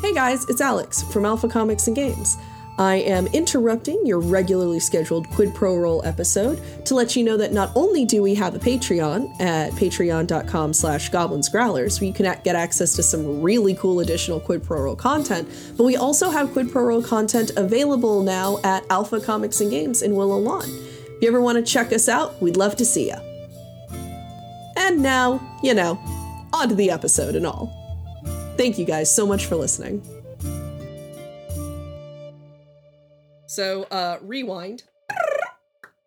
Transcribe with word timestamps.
Hey 0.00 0.14
guys, 0.14 0.48
it's 0.48 0.60
Alex 0.60 1.02
from 1.02 1.26
Alpha 1.26 1.48
Comics 1.48 1.88
and 1.88 1.96
Games. 1.96 2.38
I 2.78 2.96
am 2.96 3.26
interrupting 3.26 4.00
your 4.06 4.20
regularly 4.20 4.78
scheduled 4.78 5.28
Quid 5.30 5.56
Pro 5.56 5.76
Roll 5.76 6.04
episode 6.04 6.62
to 6.86 6.94
let 6.94 7.16
you 7.16 7.24
know 7.24 7.36
that 7.36 7.52
not 7.52 7.72
only 7.74 8.04
do 8.04 8.22
we 8.22 8.36
have 8.36 8.54
a 8.54 8.60
Patreon 8.60 9.40
at 9.40 9.72
patreon.com 9.72 10.72
slash 10.72 11.10
goblinsgrowlers, 11.10 12.00
where 12.00 12.06
you 12.06 12.14
can 12.14 12.40
get 12.44 12.54
access 12.54 12.94
to 12.94 13.02
some 13.02 13.42
really 13.42 13.74
cool 13.74 13.98
additional 13.98 14.38
Quid 14.38 14.62
Pro 14.62 14.82
Roll 14.82 14.94
content, 14.94 15.48
but 15.76 15.82
we 15.82 15.96
also 15.96 16.30
have 16.30 16.52
Quid 16.52 16.70
Pro 16.70 16.84
Roll 16.84 17.02
content 17.02 17.50
available 17.56 18.22
now 18.22 18.60
at 18.62 18.84
Alpha 18.90 19.20
Comics 19.20 19.60
and 19.60 19.68
Games 19.68 20.02
in 20.02 20.14
Willow 20.14 20.38
Lawn. 20.38 20.68
If 20.68 21.22
you 21.22 21.28
ever 21.28 21.40
want 21.40 21.58
to 21.58 21.64
check 21.64 21.92
us 21.92 22.08
out, 22.08 22.40
we'd 22.40 22.56
love 22.56 22.76
to 22.76 22.84
see 22.84 23.08
you. 23.08 23.16
And 24.76 25.02
now, 25.02 25.58
you 25.60 25.74
know, 25.74 25.98
on 26.52 26.68
to 26.68 26.76
the 26.76 26.92
episode 26.92 27.34
and 27.34 27.44
all. 27.44 27.77
Thank 28.58 28.76
you 28.76 28.84
guys 28.84 29.14
so 29.14 29.24
much 29.24 29.46
for 29.46 29.54
listening. 29.54 30.02
So, 33.46 33.84
uh, 33.84 34.18
rewind. 34.20 34.82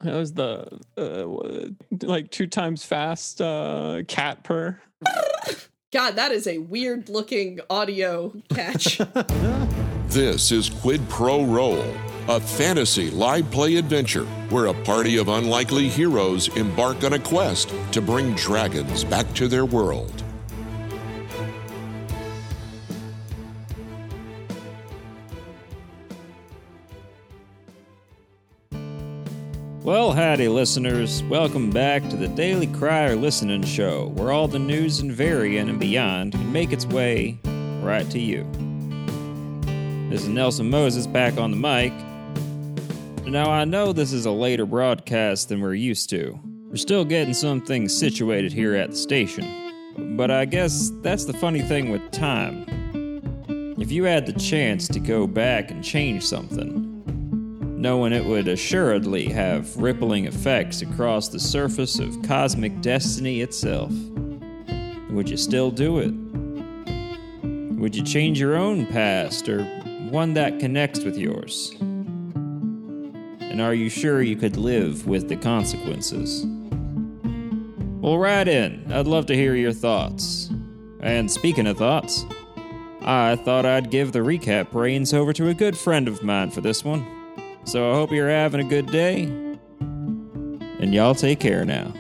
That 0.01 0.15
was 0.15 0.33
the 0.33 0.79
uh, 0.97 2.05
like 2.05 2.29
two 2.29 2.47
times 2.47 2.83
fast 2.83 3.41
uh, 3.41 4.01
cat 4.07 4.43
purr. 4.43 4.81
God, 5.93 6.11
that 6.17 6.31
is 6.31 6.45
a 6.45 6.57
weird 6.57 7.07
looking 7.09 7.61
audio 7.69 8.33
catch. 8.49 8.99
This 10.11 10.51
is 10.51 10.70
Quid 10.70 11.07
Pro 11.07 11.45
Roll, 11.45 11.85
a 12.27 12.37
fantasy 12.37 13.09
live 13.09 13.49
play 13.49 13.77
adventure 13.77 14.25
where 14.49 14.65
a 14.65 14.73
party 14.83 15.15
of 15.15 15.29
unlikely 15.29 15.87
heroes 15.87 16.49
embark 16.57 17.05
on 17.05 17.13
a 17.13 17.20
quest 17.20 17.73
to 17.93 18.01
bring 18.01 18.35
dragons 18.35 19.05
back 19.05 19.33
to 19.35 19.47
their 19.47 19.63
world. 19.65 20.21
Well, 29.84 30.12
howdy, 30.12 30.48
listeners. 30.48 31.24
Welcome 31.24 31.71
back 31.71 32.07
to 32.10 32.15
the 32.15 32.27
Daily 32.27 32.68
Crier 32.68 33.15
Listening 33.15 33.63
Show, 33.63 34.10
where 34.10 34.32
all 34.32 34.48
the 34.48 34.60
news 34.60 34.99
and 34.99 35.12
Varian 35.12 35.70
and 35.70 35.79
beyond 35.79 36.34
can 36.34 36.51
make 36.51 36.71
its 36.71 36.85
way 36.85 37.40
right 37.82 38.07
to 38.12 38.20
you. 38.20 38.43
This 40.12 40.21
is 40.21 40.27
Nelson 40.27 40.70
Moses 40.70 41.07
back 41.07 41.40
on 41.40 41.49
the 41.49 41.57
mic. 41.57 41.93
Now, 43.26 43.49
I 43.49 43.65
know 43.65 43.91
this 43.91 44.13
is 44.13 44.27
a 44.27 44.32
later 44.32 44.68
broadcast 44.68 45.49
than 45.49 45.62
we're 45.62 45.73
used 45.73 46.12
to. 46.12 46.40
We're 46.70 46.76
still 46.76 47.04
getting 47.04 47.34
some 47.34 47.60
things 47.60 47.98
situated 47.98 48.54
here 48.54 48.76
at 48.76 48.91
the 48.91 48.95
station. 48.95 50.16
But 50.16 50.29
I 50.29 50.45
guess 50.45 50.91
that's 51.01 51.26
the 51.26 51.34
funny 51.34 51.63
thing 51.63 51.90
with 51.90 52.12
time. 52.12 52.66
If 53.79 53.91
you 53.91 54.04
had 54.04 54.27
the 54.27 54.34
chance 54.34 54.88
to 54.90 54.99
go 54.99 55.26
back 55.26 55.71
and 55.71 55.84
change 55.84 56.23
something, 56.23 56.90
knowing 57.82 58.13
it 58.13 58.24
would 58.24 58.48
assuredly 58.48 59.26
have 59.26 59.76
rippling 59.76 60.26
effects 60.27 60.84
across 60.84 61.29
the 61.29 61.40
surface 61.40 61.98
of 61.98 62.21
cosmic 62.21 62.79
destiny 62.79 63.41
itself. 63.41 63.91
Would 65.09 65.28
you 65.28 65.35
still 65.35 65.72
do 65.72 65.97
it? 65.97 66.13
Would 67.79 67.96
you 67.96 68.03
change 68.03 68.40
your 68.40 68.56
own 68.56 68.85
past 68.85 69.50
or 69.50 69.63
one 70.12 70.35
that 70.35 70.59
connects 70.59 71.03
with 71.03 71.18
yours? 71.18 71.75
And 71.79 73.59
are 73.59 73.73
you 73.73 73.90
sure 73.90 74.22
you 74.22 74.35
could 74.35 74.57
live 74.57 75.07
with 75.07 75.28
the 75.28 75.35
consequences? 75.35 76.45
Well, 78.00 78.19
write 78.19 78.47
in. 78.47 78.91
I'd 78.91 79.07
love 79.07 79.25
to 79.25 79.35
hear 79.35 79.56
your 79.56 79.73
thoughts. 79.73 80.51
And 81.00 81.31
speaking 81.31 81.66
of 81.66 81.79
thoughts, 81.79 82.25
I 83.01 83.38
thought 83.38 83.66
I'd 83.66 83.90
give 83.90 84.12
the 84.12 84.19
recap 84.19 84.72
reins 84.72 85.16
over 85.16 85.34
to 85.34 85.47
a 85.47 85.56
good 85.56 85.75
friend 85.75 86.07
of 86.07 86.22
mine 86.22 86.51
for 86.51 86.62
this 86.62 86.85
one. 86.85 87.20
So 87.63 87.90
I 87.90 87.94
hope 87.94 88.12
you're 88.12 88.29
having 88.29 88.59
a 88.59 88.69
good 88.69 88.88
day. 88.88 89.23
And 90.79 90.94
y'all 90.94 91.16
take 91.16 91.39
care 91.39 91.63
now. 91.63 91.94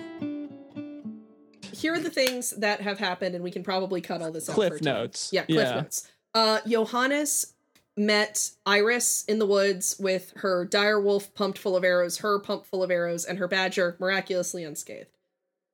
Here 1.71 1.93
are 1.93 1.99
the 1.99 2.09
things 2.09 2.51
that 2.51 2.81
have 2.81 2.99
happened, 2.99 3.35
and 3.35 3.43
we 3.43 3.51
can 3.51 3.63
probably 3.63 4.01
cut 4.01 4.21
all 4.21 4.31
this 4.31 4.49
out. 4.49 4.55
Cliff 4.55 4.73
for 4.73 4.79
time. 4.79 4.93
notes. 4.93 5.29
Yeah, 5.31 5.43
cliff 5.45 5.57
Yeah. 5.67 5.75
notes. 5.81 6.07
Uh, 6.33 6.59
Johannes 6.67 7.53
met 7.97 8.51
Iris 8.65 9.23
in 9.25 9.39
the 9.39 9.45
woods 9.45 9.95
with 9.99 10.33
her 10.37 10.65
dire 10.65 10.99
wolf 10.99 11.33
pumped 11.33 11.57
full 11.57 11.75
of 11.75 11.83
arrows, 11.83 12.17
her 12.19 12.39
pumped 12.39 12.67
full 12.67 12.83
of 12.83 12.91
arrows, 12.91 13.25
and 13.25 13.37
her 13.37 13.47
badger 13.47 13.95
miraculously 13.99 14.63
unscathed. 14.63 15.09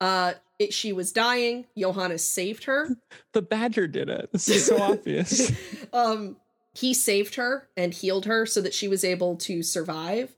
Uh, 0.00 0.34
it, 0.58 0.72
she 0.72 0.92
was 0.92 1.12
dying. 1.12 1.66
Johannes 1.76 2.24
saved 2.24 2.64
her. 2.64 2.88
The 3.34 3.42
badger 3.42 3.86
did 3.86 4.08
it. 4.08 4.30
This 4.32 4.48
is 4.48 4.66
so 4.66 4.80
obvious. 4.82 5.52
um 5.92 6.36
he 6.78 6.94
saved 6.94 7.34
her 7.34 7.68
and 7.76 7.92
healed 7.92 8.24
her 8.26 8.46
so 8.46 8.60
that 8.60 8.74
she 8.74 8.86
was 8.86 9.02
able 9.02 9.36
to 9.36 9.62
survive. 9.62 10.36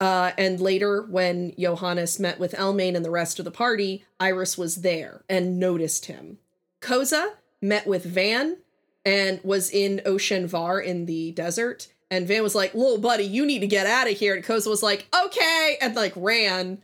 Uh 0.00 0.30
and 0.38 0.60
later 0.60 1.02
when 1.02 1.52
johannes 1.58 2.20
met 2.20 2.38
with 2.38 2.54
elmain 2.54 2.94
and 2.94 3.04
the 3.04 3.10
rest 3.10 3.38
of 3.40 3.44
the 3.44 3.50
party 3.50 4.04
iris 4.20 4.56
was 4.56 4.76
there 4.76 5.24
and 5.28 5.58
noticed 5.58 6.06
him. 6.06 6.38
Koza 6.80 7.34
met 7.60 7.86
with 7.88 8.04
van 8.04 8.58
and 9.04 9.40
was 9.42 9.70
in 9.70 10.00
ocean 10.06 10.46
var 10.46 10.80
in 10.80 11.06
the 11.06 11.32
desert. 11.32 11.88
And 12.10 12.28
van 12.28 12.44
was 12.44 12.54
like 12.54 12.74
little 12.74 12.98
buddy 12.98 13.24
you 13.24 13.44
need 13.44 13.58
to 13.60 13.66
get 13.66 13.88
out 13.88 14.08
of 14.08 14.16
here. 14.16 14.36
And 14.36 14.44
koza 14.44 14.68
was 14.68 14.82
like 14.82 15.08
okay 15.24 15.76
and 15.80 15.96
like 15.96 16.12
ran 16.14 16.80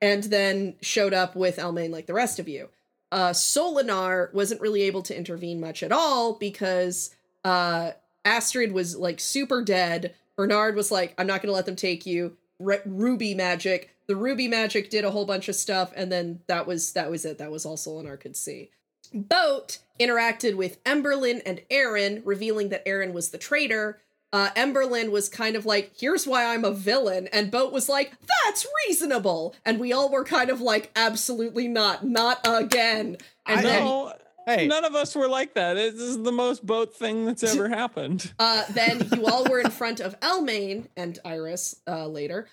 and 0.00 0.24
then 0.24 0.76
showed 0.80 1.12
up 1.12 1.36
with 1.36 1.58
elmain 1.58 1.90
like 1.90 2.06
the 2.06 2.14
rest 2.14 2.38
of 2.38 2.48
you. 2.48 2.70
Uh 3.12 3.30
solinar 3.30 4.32
wasn't 4.32 4.62
really 4.62 4.82
able 4.82 5.02
to 5.02 5.16
intervene 5.16 5.60
much 5.60 5.82
at 5.82 5.92
all 5.92 6.32
because 6.32 7.14
uh 7.44 7.90
Astrid 8.24 8.72
was 8.72 8.96
like 8.96 9.20
super 9.20 9.62
dead. 9.62 10.14
Bernard 10.36 10.74
was 10.74 10.90
like, 10.90 11.14
I'm 11.18 11.26
not 11.26 11.42
going 11.42 11.48
to 11.48 11.54
let 11.54 11.66
them 11.66 11.76
take 11.76 12.06
you. 12.06 12.36
Ruby 12.58 13.34
magic. 13.34 13.90
The 14.06 14.16
Ruby 14.16 14.48
magic 14.48 14.90
did 14.90 15.04
a 15.04 15.10
whole 15.10 15.24
bunch 15.24 15.48
of 15.48 15.54
stuff, 15.54 15.92
and 15.96 16.10
then 16.10 16.40
that 16.46 16.66
was 16.66 16.92
that 16.92 17.10
was 17.10 17.24
it. 17.24 17.38
That 17.38 17.50
was 17.50 17.64
all 17.64 17.76
Solinar 17.76 18.18
could 18.20 18.36
see. 18.36 18.70
Boat 19.12 19.78
interacted 19.98 20.56
with 20.56 20.82
Emberlyn 20.84 21.40
and 21.46 21.62
Aaron, 21.70 22.22
revealing 22.24 22.68
that 22.70 22.86
Aaron 22.86 23.12
was 23.12 23.30
the 23.30 23.38
traitor. 23.38 24.00
Uh, 24.32 24.50
Emberlyn 24.56 25.10
was 25.10 25.28
kind 25.28 25.56
of 25.56 25.64
like, 25.64 25.92
"Here's 25.96 26.26
why 26.26 26.46
I'm 26.46 26.64
a 26.64 26.72
villain," 26.72 27.28
and 27.28 27.50
Boat 27.50 27.72
was 27.72 27.88
like, 27.88 28.12
"That's 28.44 28.66
reasonable." 28.86 29.54
And 29.64 29.78
we 29.78 29.92
all 29.92 30.10
were 30.10 30.24
kind 30.24 30.50
of 30.50 30.60
like, 30.60 30.90
"Absolutely 30.96 31.68
not, 31.68 32.04
not 32.04 32.40
again." 32.44 33.16
And 33.46 33.60
I 33.60 33.62
then 33.62 33.84
know. 33.84 34.14
Hey. 34.46 34.66
None 34.66 34.84
of 34.84 34.94
us 34.94 35.14
were 35.14 35.28
like 35.28 35.54
that. 35.54 35.74
This 35.74 35.94
is 35.94 36.22
the 36.22 36.32
most 36.32 36.64
boat 36.64 36.94
thing 36.94 37.24
that's 37.24 37.42
ever 37.42 37.68
happened. 37.68 38.32
Uh, 38.38 38.64
then 38.70 39.08
you 39.14 39.26
all 39.26 39.44
were 39.44 39.60
in 39.60 39.70
front 39.70 40.00
of 40.00 40.14
Elmain 40.20 40.88
and 40.96 41.18
Iris 41.24 41.76
uh, 41.86 42.06
later, 42.06 42.48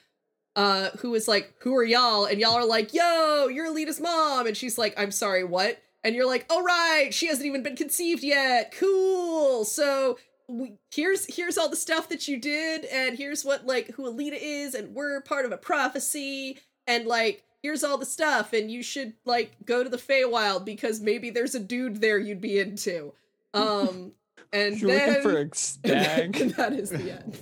uh, 0.55 0.89
who 0.99 1.11
was 1.11 1.27
like, 1.27 1.53
"Who 1.61 1.75
are 1.75 1.83
y'all?" 1.83 2.25
And 2.25 2.39
y'all 2.39 2.53
are 2.53 2.65
like, 2.65 2.93
"Yo, 2.93 3.47
you're 3.47 3.67
Alita's 3.67 3.99
mom," 3.99 4.47
and 4.47 4.55
she's 4.55 4.77
like, 4.77 4.93
"I'm 4.97 5.11
sorry, 5.11 5.43
what?" 5.43 5.81
And 6.03 6.15
you're 6.15 6.27
like, 6.27 6.45
"Oh 6.49 6.63
right, 6.63 7.13
she 7.13 7.27
hasn't 7.27 7.45
even 7.45 7.63
been 7.63 7.75
conceived 7.75 8.23
yet. 8.23 8.73
Cool. 8.77 9.65
So 9.65 10.17
we, 10.47 10.73
here's 10.91 11.33
here's 11.35 11.57
all 11.57 11.69
the 11.69 11.75
stuff 11.75 12.09
that 12.09 12.27
you 12.27 12.39
did, 12.39 12.85
and 12.85 13.17
here's 13.17 13.43
what 13.43 13.65
like 13.65 13.91
who 13.91 14.03
Alita 14.03 14.37
is, 14.39 14.73
and 14.75 14.93
we're 14.93 15.19
part 15.21 15.45
of 15.45 15.51
a 15.51 15.57
prophecy, 15.57 16.59
and 16.87 17.05
like." 17.05 17.43
Here's 17.61 17.83
all 17.83 17.97
the 17.97 18.05
stuff, 18.05 18.53
and 18.53 18.71
you 18.71 18.81
should 18.81 19.13
like 19.25 19.55
go 19.65 19.83
to 19.83 19.89
the 19.89 19.97
Feywild 19.97 20.65
because 20.65 20.99
maybe 20.99 21.29
there's 21.29 21.53
a 21.53 21.59
dude 21.59 22.01
there 22.01 22.17
you'd 22.17 22.41
be 22.41 22.59
into. 22.59 23.13
Um, 23.53 24.13
and 24.53 24.79
You're 24.79 24.91
then 24.91 25.07
looking 25.09 25.23
for 25.23 25.37
a 25.37 25.41
and 25.41 25.55
stag. 25.55 26.33
that 26.57 26.73
is 26.73 26.89
the 26.89 27.11
end. 27.11 27.39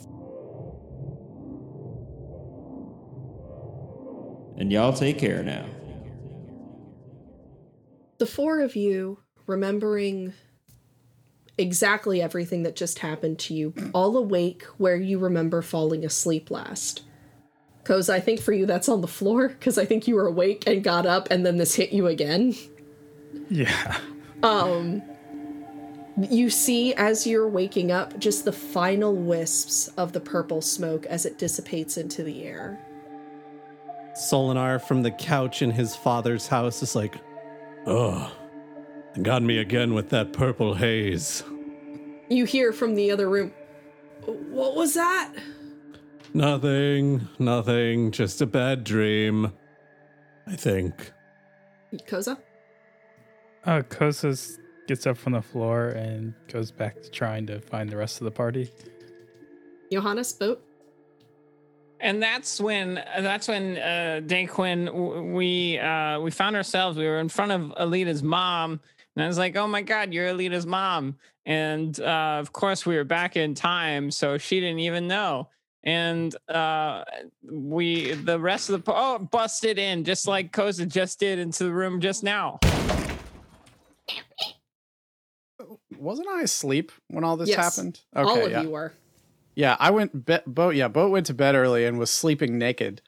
And 4.59 4.71
y'all 4.73 4.91
take 4.91 5.17
care 5.17 5.41
now. 5.41 5.65
The 8.17 8.25
four 8.25 8.59
of 8.59 8.75
you 8.75 9.19
remembering 9.47 10.33
exactly 11.57 12.21
everything 12.21 12.63
that 12.63 12.75
just 12.75 12.99
happened 12.99 13.39
to 13.39 13.53
you, 13.53 13.73
all 13.93 14.17
awake 14.17 14.63
where 14.77 14.97
you 14.97 15.17
remember 15.17 15.61
falling 15.61 16.03
asleep 16.03 16.51
last. 16.51 17.03
Because 17.89 18.07
I 18.07 18.19
think 18.19 18.39
for 18.39 18.53
you 18.53 18.67
that's 18.67 18.87
on 18.87 19.01
the 19.01 19.07
floor, 19.07 19.47
because 19.47 19.79
I 19.79 19.83
think 19.83 20.07
you 20.07 20.13
were 20.13 20.27
awake 20.27 20.63
and 20.67 20.83
got 20.83 21.07
up 21.07 21.27
and 21.31 21.43
then 21.43 21.57
this 21.57 21.73
hit 21.73 21.91
you 21.91 22.05
again. 22.05 22.53
Yeah. 23.49 23.97
Um, 24.43 25.01
you 26.29 26.51
see 26.51 26.93
as 26.93 27.25
you're 27.25 27.47
waking 27.47 27.91
up 27.91 28.19
just 28.19 28.45
the 28.45 28.51
final 28.51 29.15
wisps 29.15 29.87
of 29.97 30.13
the 30.13 30.19
purple 30.19 30.61
smoke 30.61 31.07
as 31.07 31.25
it 31.25 31.39
dissipates 31.39 31.97
into 31.97 32.23
the 32.23 32.43
air. 32.43 32.79
Solinar 34.13 34.79
from 34.79 35.01
the 35.01 35.09
couch 35.09 35.63
in 35.63 35.71
his 35.71 35.95
father's 35.95 36.45
house 36.45 36.83
is 36.83 36.95
like, 36.95 37.15
oh, 37.87 38.31
got 39.23 39.41
me 39.41 39.57
again 39.57 39.95
with 39.95 40.09
that 40.09 40.31
purple 40.31 40.75
haze. 40.75 41.41
You 42.29 42.45
hear 42.45 42.71
from 42.71 42.93
the 42.93 43.09
other 43.09 43.27
room, 43.27 43.51
What 44.25 44.75
was 44.75 44.93
that? 44.93 45.33
Nothing, 46.33 47.27
nothing, 47.39 48.11
just 48.11 48.41
a 48.41 48.45
bad 48.45 48.83
dream. 48.83 49.51
I 50.47 50.55
think. 50.55 51.11
Koza? 52.07 52.37
Uh, 53.65 53.81
Koza's 53.81 54.59
gets 54.87 55.05
up 55.05 55.17
from 55.17 55.33
the 55.33 55.41
floor 55.41 55.89
and 55.89 56.33
goes 56.47 56.71
back 56.71 57.01
to 57.01 57.09
trying 57.11 57.45
to 57.47 57.59
find 57.59 57.89
the 57.89 57.97
rest 57.97 58.21
of 58.21 58.25
the 58.25 58.31
party. 58.31 58.71
Johannes, 59.91 60.33
boat. 60.33 60.63
And 61.99 62.23
that's 62.23 62.61
when 62.61 62.95
that's 62.95 63.47
when 63.47 63.77
uh, 63.77 64.21
Daquin 64.25 64.85
w- 64.85 65.35
we 65.35 65.77
uh, 65.79 66.19
we 66.21 66.31
found 66.31 66.55
ourselves. 66.55 66.97
We 66.97 67.05
were 67.05 67.19
in 67.19 67.27
front 67.27 67.51
of 67.51 67.61
Alita's 67.77 68.23
mom, 68.23 68.79
and 69.15 69.25
I 69.25 69.27
was 69.27 69.37
like, 69.37 69.57
"Oh 69.57 69.67
my 69.67 69.81
God, 69.81 70.13
you're 70.13 70.29
Alita's 70.29 70.65
mom!" 70.65 71.17
And 71.45 71.99
uh, 71.99 72.37
of 72.39 72.53
course, 72.53 72.85
we 72.85 72.95
were 72.95 73.03
back 73.03 73.35
in 73.35 73.53
time, 73.53 74.11
so 74.11 74.37
she 74.37 74.61
didn't 74.61 74.79
even 74.79 75.07
know. 75.07 75.49
And 75.83 76.35
uh, 76.49 77.03
we 77.49 78.13
the 78.13 78.39
rest 78.39 78.69
of 78.69 78.83
the 78.83 78.91
oh 78.93 79.19
busted 79.19 79.77
in 79.79 80.03
just 80.03 80.27
like 80.27 80.51
Koza 80.51 80.87
just 80.87 81.19
did 81.19 81.39
into 81.39 81.63
the 81.63 81.71
room 81.73 82.01
just 82.01 82.23
now. 82.23 82.59
Wasn't 85.97 86.27
I 86.27 86.41
asleep 86.41 86.91
when 87.07 87.23
all 87.23 87.37
this 87.37 87.49
Yes. 87.49 87.75
happened? 87.77 87.99
All 88.15 88.45
of 88.45 88.51
yeah. 88.51 88.61
you 88.61 88.69
were. 88.69 88.93
Yeah, 89.55 89.75
I 89.79 89.91
went 89.91 90.25
be- 90.25 90.39
boat. 90.47 90.75
Yeah, 90.75 90.87
boat 90.87 91.11
went 91.11 91.25
to 91.27 91.33
bed 91.33 91.55
early 91.55 91.85
and 91.85 91.99
was 91.99 92.09
sleeping 92.09 92.57
naked 92.57 93.01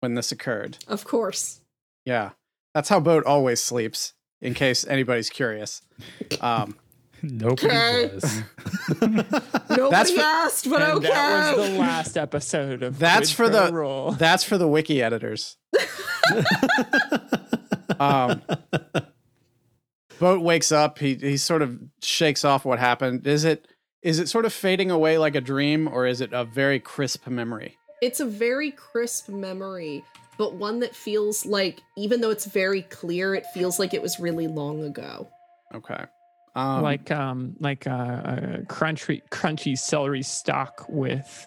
when 0.00 0.14
this 0.14 0.30
occurred. 0.30 0.78
Of 0.86 1.04
course. 1.04 1.60
Yeah, 2.04 2.30
that's 2.74 2.88
how 2.88 3.00
boat 3.00 3.24
always 3.24 3.62
sleeps. 3.62 4.12
In 4.42 4.52
case 4.52 4.86
anybody's 4.86 5.30
curious. 5.30 5.80
Um, 6.42 6.76
Nobody 7.22 7.66
Okay. 7.68 8.10
was. 8.14 8.42
Nobody 9.70 10.14
for- 10.16 10.20
asked, 10.20 10.68
but 10.70 10.82
and 10.82 10.92
okay. 10.98 11.08
that 11.08 11.56
was 11.56 11.70
the 11.70 11.78
last 11.78 12.16
episode 12.16 12.82
of 12.82 12.98
That's 12.98 13.34
Quid 13.34 13.36
for 13.36 13.48
the- 13.48 13.72
Roll. 13.72 14.12
that's 14.12 14.44
for 14.44 14.58
the 14.58 14.68
wiki 14.68 15.02
editors. 15.02 15.56
um, 18.00 18.42
boat 20.18 20.42
wakes 20.42 20.72
up. 20.72 20.98
He 20.98 21.14
he 21.14 21.36
sort 21.36 21.62
of 21.62 21.78
shakes 22.02 22.44
off 22.44 22.64
what 22.64 22.78
happened. 22.78 23.26
Is 23.26 23.44
it 23.44 23.68
is 24.02 24.18
it 24.18 24.28
sort 24.28 24.44
of 24.44 24.52
fading 24.52 24.90
away 24.90 25.18
like 25.18 25.34
a 25.34 25.40
dream, 25.40 25.88
or 25.88 26.06
is 26.06 26.20
it 26.20 26.32
a 26.32 26.44
very 26.44 26.80
crisp 26.80 27.26
memory? 27.26 27.76
It's 28.02 28.20
a 28.20 28.26
very 28.26 28.70
crisp 28.72 29.28
memory, 29.28 30.04
but 30.38 30.54
one 30.54 30.80
that 30.80 30.94
feels 30.94 31.46
like, 31.46 31.80
even 31.96 32.20
though 32.20 32.30
it's 32.30 32.44
very 32.44 32.82
clear, 32.82 33.34
it 33.34 33.46
feels 33.54 33.78
like 33.78 33.94
it 33.94 34.02
was 34.02 34.20
really 34.20 34.46
long 34.46 34.84
ago. 34.84 35.28
Okay. 35.74 36.04
Um, 36.56 36.82
like 36.82 37.10
um 37.10 37.54
like 37.60 37.86
uh, 37.86 37.90
uh 37.90 38.56
crunchy 38.62 39.20
crunchy 39.30 39.76
celery 39.76 40.22
stock 40.22 40.86
with 40.88 41.46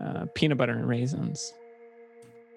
uh, 0.00 0.26
peanut 0.34 0.58
butter 0.58 0.72
and 0.74 0.86
raisins. 0.86 1.52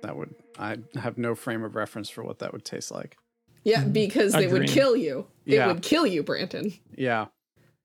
that 0.01 0.15
would 0.17 0.35
I 0.59 0.77
have 0.95 1.17
no 1.17 1.35
frame 1.35 1.63
of 1.63 1.75
reference 1.75 2.09
for 2.09 2.23
what 2.23 2.39
that 2.39 2.51
would 2.53 2.65
taste 2.65 2.91
like. 2.91 3.17
Yeah, 3.63 3.85
because 3.85 4.35
A 4.35 4.39
they 4.39 4.47
would 4.47 4.67
kill 4.67 4.95
you. 4.95 5.27
It 5.45 5.55
Yeah. 5.55 5.67
would 5.67 5.81
kill 5.81 6.05
you, 6.05 6.21
Brandon. 6.21 6.73
Yeah. 6.97 7.27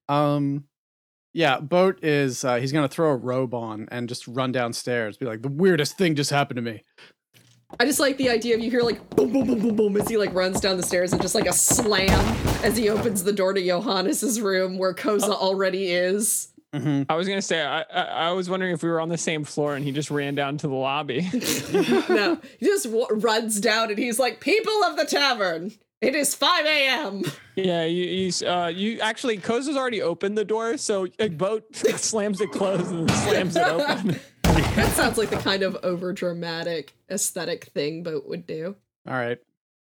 Um 0.09 0.65
yeah, 1.33 1.61
Boat 1.61 2.03
is 2.05 2.45
uh 2.45 2.57
he's 2.57 2.73
gonna 2.73 2.89
throw 2.89 3.11
a 3.13 3.17
robe 3.17 3.55
on 3.55 3.87
and 3.93 4.09
just 4.09 4.27
run 4.27 4.51
downstairs, 4.51 5.17
be 5.19 5.27
like, 5.27 5.43
the 5.43 5.49
weirdest 5.49 5.97
thing 5.97 6.17
just 6.17 6.31
happened 6.31 6.57
to 6.57 6.63
me. 6.63 6.83
I 7.79 7.85
just 7.85 8.01
like 8.01 8.17
the 8.17 8.29
idea 8.31 8.55
of 8.55 8.61
you 8.61 8.71
hear 8.71 8.83
like 8.83 9.09
boom, 9.11 9.33
boom, 9.33 9.47
boom, 9.47 9.59
boom, 9.61 9.77
boom 9.77 9.97
as 9.97 10.09
he 10.09 10.17
like 10.17 10.35
runs 10.35 10.61
down 10.61 10.77
the 10.77 10.83
stairs 10.83 11.13
and 11.13 11.23
just 11.23 11.35
like 11.35 11.47
a 11.47 11.53
slam 11.53 12.37
as 12.63 12.77
he 12.77 12.89
opens 12.89 13.23
the 13.25 13.33
door 13.33 13.53
to 13.53 13.65
Johannes's 13.65 14.41
room 14.41 14.77
where 14.79 14.95
Koza 14.95 15.31
already 15.31 15.91
is. 15.93 16.49
Mm-hmm. 16.75 17.11
I 17.11 17.17
was 17.17 17.27
gonna 17.27 17.43
say 17.43 17.63
I, 17.63 17.81
I 17.83 18.03
I 18.03 18.33
was 18.33 18.49
wondering 18.49 18.73
if 18.73 18.83
we 18.83 18.89
were 18.89 19.01
on 19.01 19.09
the 19.09 19.19
same 19.19 19.45
floor 19.45 19.75
and 19.75 19.85
he 19.85 19.91
just 19.91 20.11
ran 20.11 20.35
down 20.35 20.57
to 20.59 20.69
the 20.69 20.75
lobby. 20.75 21.29
no, 22.09 22.39
he 22.59 22.67
just 22.67 22.85
w- 22.85 23.07
runs 23.11 23.61
down 23.61 23.91
and 23.91 23.99
he's 23.99 24.21
like, 24.21 24.41
"People 24.41 24.73
of 24.85 24.97
the 24.97 25.05
tavern, 25.05 25.73
it 26.01 26.15
is 26.15 26.35
5 26.35 26.67
a.m." 26.67 27.23
yeah, 27.57 27.85
you 27.85 28.05
you, 28.05 28.47
uh, 28.47 28.69
you 28.69 29.01
actually 29.01 29.39
Koza's 29.39 29.77
already 29.77 30.01
opened 30.01 30.39
the 30.39 30.45
door, 30.45 30.77
so 30.77 31.09
a 31.19 31.29
boat 31.29 31.75
slams 31.75 32.41
it 32.41 32.53
closed 32.53 32.93
and 32.93 33.11
slams 33.11 33.57
it 33.57 33.67
open. 33.67 34.21
That 34.77 34.93
sounds 34.93 35.19
like 35.19 35.31
the 35.31 35.37
kind 35.37 35.63
of 35.63 35.77
over 35.83 36.13
dramatic 36.13 36.95
aesthetic 37.11 37.65
thing 37.67 38.03
Boat 38.03 38.27
would 38.27 38.47
do. 38.47 38.77
All 39.07 39.15
right. 39.15 39.39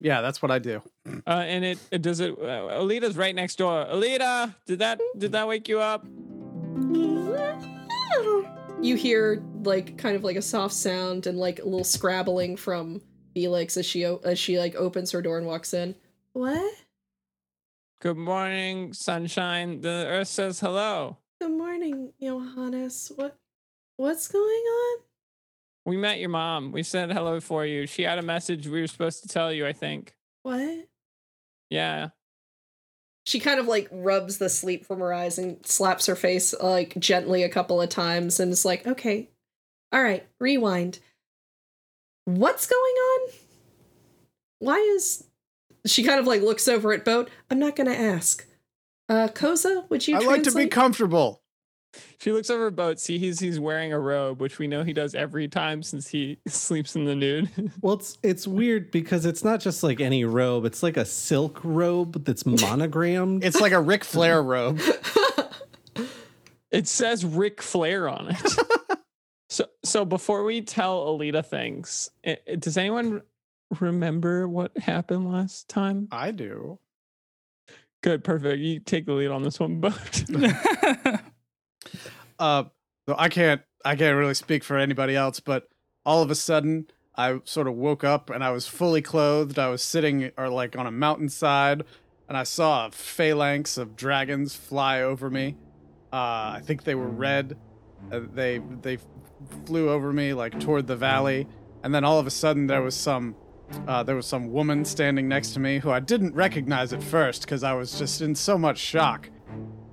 Yeah, 0.00 0.22
that's 0.22 0.40
what 0.40 0.50
I 0.50 0.58
do. 0.58 0.82
Uh, 1.26 1.44
and 1.46 1.64
it, 1.64 1.78
it 1.90 2.00
does 2.02 2.20
it. 2.20 2.32
Uh, 2.32 2.68
Alita's 2.80 3.16
right 3.16 3.34
next 3.34 3.56
door. 3.56 3.84
Alita, 3.84 4.54
did 4.66 4.78
that 4.78 5.00
did 5.18 5.32
that 5.32 5.46
wake 5.46 5.68
you 5.68 5.80
up? 5.80 6.06
You 8.82 8.96
hear 8.96 9.42
like 9.62 9.98
kind 9.98 10.16
of 10.16 10.24
like 10.24 10.36
a 10.36 10.42
soft 10.42 10.74
sound 10.74 11.26
and 11.26 11.38
like 11.38 11.58
a 11.58 11.64
little 11.64 11.84
scrabbling 11.84 12.56
from 12.56 13.02
Felix 13.34 13.76
as 13.76 13.84
she 13.84 14.04
as 14.04 14.38
she 14.38 14.58
like 14.58 14.74
opens 14.74 15.10
her 15.10 15.20
door 15.20 15.36
and 15.36 15.46
walks 15.46 15.74
in. 15.74 15.94
What? 16.32 16.74
Good 18.00 18.16
morning, 18.16 18.94
sunshine. 18.94 19.82
The 19.82 20.06
earth 20.08 20.28
says 20.28 20.60
hello. 20.60 21.18
Good 21.40 21.50
morning, 21.50 22.12
Johannes. 22.20 23.12
What 23.14 23.36
what's 24.00 24.28
going 24.28 24.44
on? 24.44 24.98
We 25.84 25.96
met 25.96 26.18
your 26.18 26.30
mom. 26.30 26.72
We 26.72 26.82
said 26.82 27.12
hello 27.12 27.38
for 27.38 27.66
you. 27.66 27.86
She 27.86 28.02
had 28.02 28.18
a 28.18 28.22
message 28.22 28.66
we 28.66 28.80
were 28.80 28.86
supposed 28.86 29.22
to 29.22 29.28
tell 29.28 29.52
you. 29.52 29.66
I 29.66 29.72
think. 29.72 30.14
What? 30.42 30.88
Yeah. 31.68 32.08
She 33.26 33.38
kind 33.38 33.60
of 33.60 33.66
like 33.66 33.88
rubs 33.92 34.38
the 34.38 34.48
sleep 34.48 34.86
from 34.86 35.00
her 35.00 35.12
eyes 35.12 35.38
and 35.38 35.64
slaps 35.66 36.06
her 36.06 36.16
face 36.16 36.54
like 36.60 36.98
gently 36.98 37.42
a 37.42 37.48
couple 37.48 37.80
of 37.80 37.90
times 37.90 38.40
and 38.40 38.50
is 38.50 38.64
like, 38.64 38.86
"Okay. 38.86 39.28
All 39.92 40.02
right, 40.02 40.26
rewind. 40.38 41.00
What's 42.24 42.66
going 42.66 42.94
on? 42.94 43.28
Why 44.60 44.76
is 44.76 45.24
she 45.84 46.02
kind 46.02 46.20
of 46.20 46.26
like 46.26 46.42
looks 46.42 46.68
over 46.68 46.92
at 46.92 47.04
Boat? 47.04 47.28
I'm 47.50 47.58
not 47.58 47.76
going 47.76 47.88
to 47.88 47.98
ask. 47.98 48.46
Uh 49.08 49.28
Koza, 49.28 49.88
would 49.90 50.06
you 50.06 50.16
I 50.16 50.20
like 50.20 50.44
to 50.44 50.52
be 50.52 50.68
comfortable. 50.68 51.39
She 52.18 52.30
looks 52.30 52.50
over 52.50 52.68
at 52.68 52.76
Boat. 52.76 53.00
See, 53.00 53.18
he's 53.18 53.40
he's 53.40 53.58
wearing 53.58 53.92
a 53.92 53.98
robe, 53.98 54.40
which 54.40 54.58
we 54.58 54.66
know 54.68 54.84
he 54.84 54.92
does 54.92 55.14
every 55.14 55.48
time 55.48 55.82
since 55.82 56.06
he 56.08 56.38
sleeps 56.46 56.94
in 56.94 57.04
the 57.04 57.14
nude. 57.14 57.50
Well, 57.82 57.94
it's 57.94 58.16
it's 58.22 58.46
weird 58.46 58.90
because 58.90 59.24
it's 59.26 59.42
not 59.42 59.58
just 59.60 59.82
like 59.82 60.00
any 60.00 60.24
robe; 60.24 60.64
it's 60.66 60.82
like 60.82 60.96
a 60.96 61.04
silk 61.04 61.60
robe 61.64 62.24
that's 62.24 62.46
monogrammed. 62.46 63.42
It's 63.44 63.60
like 63.60 63.72
a 63.72 63.80
Ric 63.80 64.04
Flair 64.04 64.40
robe. 64.42 64.80
it 66.70 66.86
says 66.86 67.24
Ric 67.24 67.60
Flair 67.62 68.08
on 68.08 68.28
it. 68.30 68.56
so 69.48 69.64
so 69.82 70.04
before 70.04 70.44
we 70.44 70.60
tell 70.62 71.06
Alita 71.06 71.44
things, 71.44 72.10
i- 72.24 72.38
i- 72.48 72.54
does 72.54 72.76
anyone 72.76 73.22
remember 73.80 74.46
what 74.46 74.76
happened 74.78 75.30
last 75.30 75.68
time? 75.68 76.06
I 76.12 76.30
do. 76.30 76.78
Good, 78.02 78.24
perfect. 78.24 78.60
You 78.60 78.80
take 78.80 79.04
the 79.06 79.12
lead 79.12 79.28
on 79.30 79.42
this 79.42 79.60
one, 79.60 79.80
Boat. 79.80 80.24
Uh 82.40 82.64
I 83.06 83.28
can't 83.28 83.62
I 83.84 83.94
can't 83.96 84.16
really 84.16 84.34
speak 84.34 84.64
for 84.64 84.76
anybody 84.76 85.14
else, 85.14 85.40
but 85.40 85.68
all 86.04 86.22
of 86.22 86.30
a 86.30 86.34
sudden 86.34 86.86
I 87.16 87.40
sort 87.44 87.68
of 87.68 87.74
woke 87.74 88.02
up 88.02 88.30
and 88.30 88.42
I 88.42 88.50
was 88.50 88.66
fully 88.66 89.02
clothed. 89.02 89.58
I 89.58 89.68
was 89.68 89.82
sitting 89.82 90.30
or 90.36 90.48
like 90.48 90.76
on 90.76 90.86
a 90.86 90.90
mountainside 90.90 91.84
and 92.28 92.36
I 92.36 92.44
saw 92.44 92.86
a 92.86 92.90
phalanx 92.90 93.76
of 93.76 93.96
dragons 93.96 94.54
fly 94.56 95.02
over 95.02 95.30
me. 95.30 95.56
Uh 96.12 96.56
I 96.56 96.62
think 96.64 96.84
they 96.84 96.94
were 96.94 97.08
red. 97.08 97.56
Uh, 98.10 98.20
they 98.32 98.60
they 98.80 98.98
flew 99.66 99.90
over 99.90 100.12
me 100.12 100.32
like 100.32 100.58
toward 100.58 100.86
the 100.86 100.96
valley 100.96 101.46
and 101.82 101.94
then 101.94 102.04
all 102.04 102.18
of 102.18 102.26
a 102.26 102.30
sudden 102.30 102.66
there 102.66 102.82
was 102.82 102.94
some 102.94 103.36
uh, 103.86 104.02
there 104.02 104.16
was 104.16 104.26
some 104.26 104.50
woman 104.50 104.84
standing 104.84 105.28
next 105.28 105.52
to 105.52 105.60
me 105.60 105.78
who 105.78 105.90
I 105.90 106.00
didn't 106.00 106.34
recognize 106.34 106.92
at 106.92 107.02
first 107.02 107.42
because 107.42 107.62
I 107.62 107.72
was 107.74 107.98
just 107.98 108.20
in 108.20 108.34
so 108.34 108.58
much 108.58 108.78
shock 108.78 109.30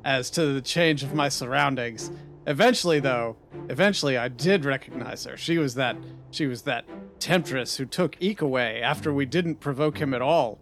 as 0.04 0.30
to 0.32 0.54
the 0.54 0.62
change 0.62 1.04
of 1.04 1.14
my 1.14 1.30
surroundings. 1.30 2.12
Eventually, 2.48 3.02
though, 3.02 3.36
eventually 3.68 4.18
I 4.18 4.30
did 4.30 4.64
recognize 4.64 5.26
her. 5.26 5.36
She 5.36 5.58
was 5.58 5.76
that 5.76 5.98
she 6.32 6.48
was 6.48 6.62
that 6.62 6.86
temptress 7.20 7.76
who 7.76 7.86
took 7.86 8.16
Eek 8.22 8.42
away 8.42 8.82
after 8.82 9.12
we 9.14 9.26
didn't 9.26 9.56
provoke 9.56 9.98
him 9.98 10.14
at 10.14 10.22
all. 10.22 10.58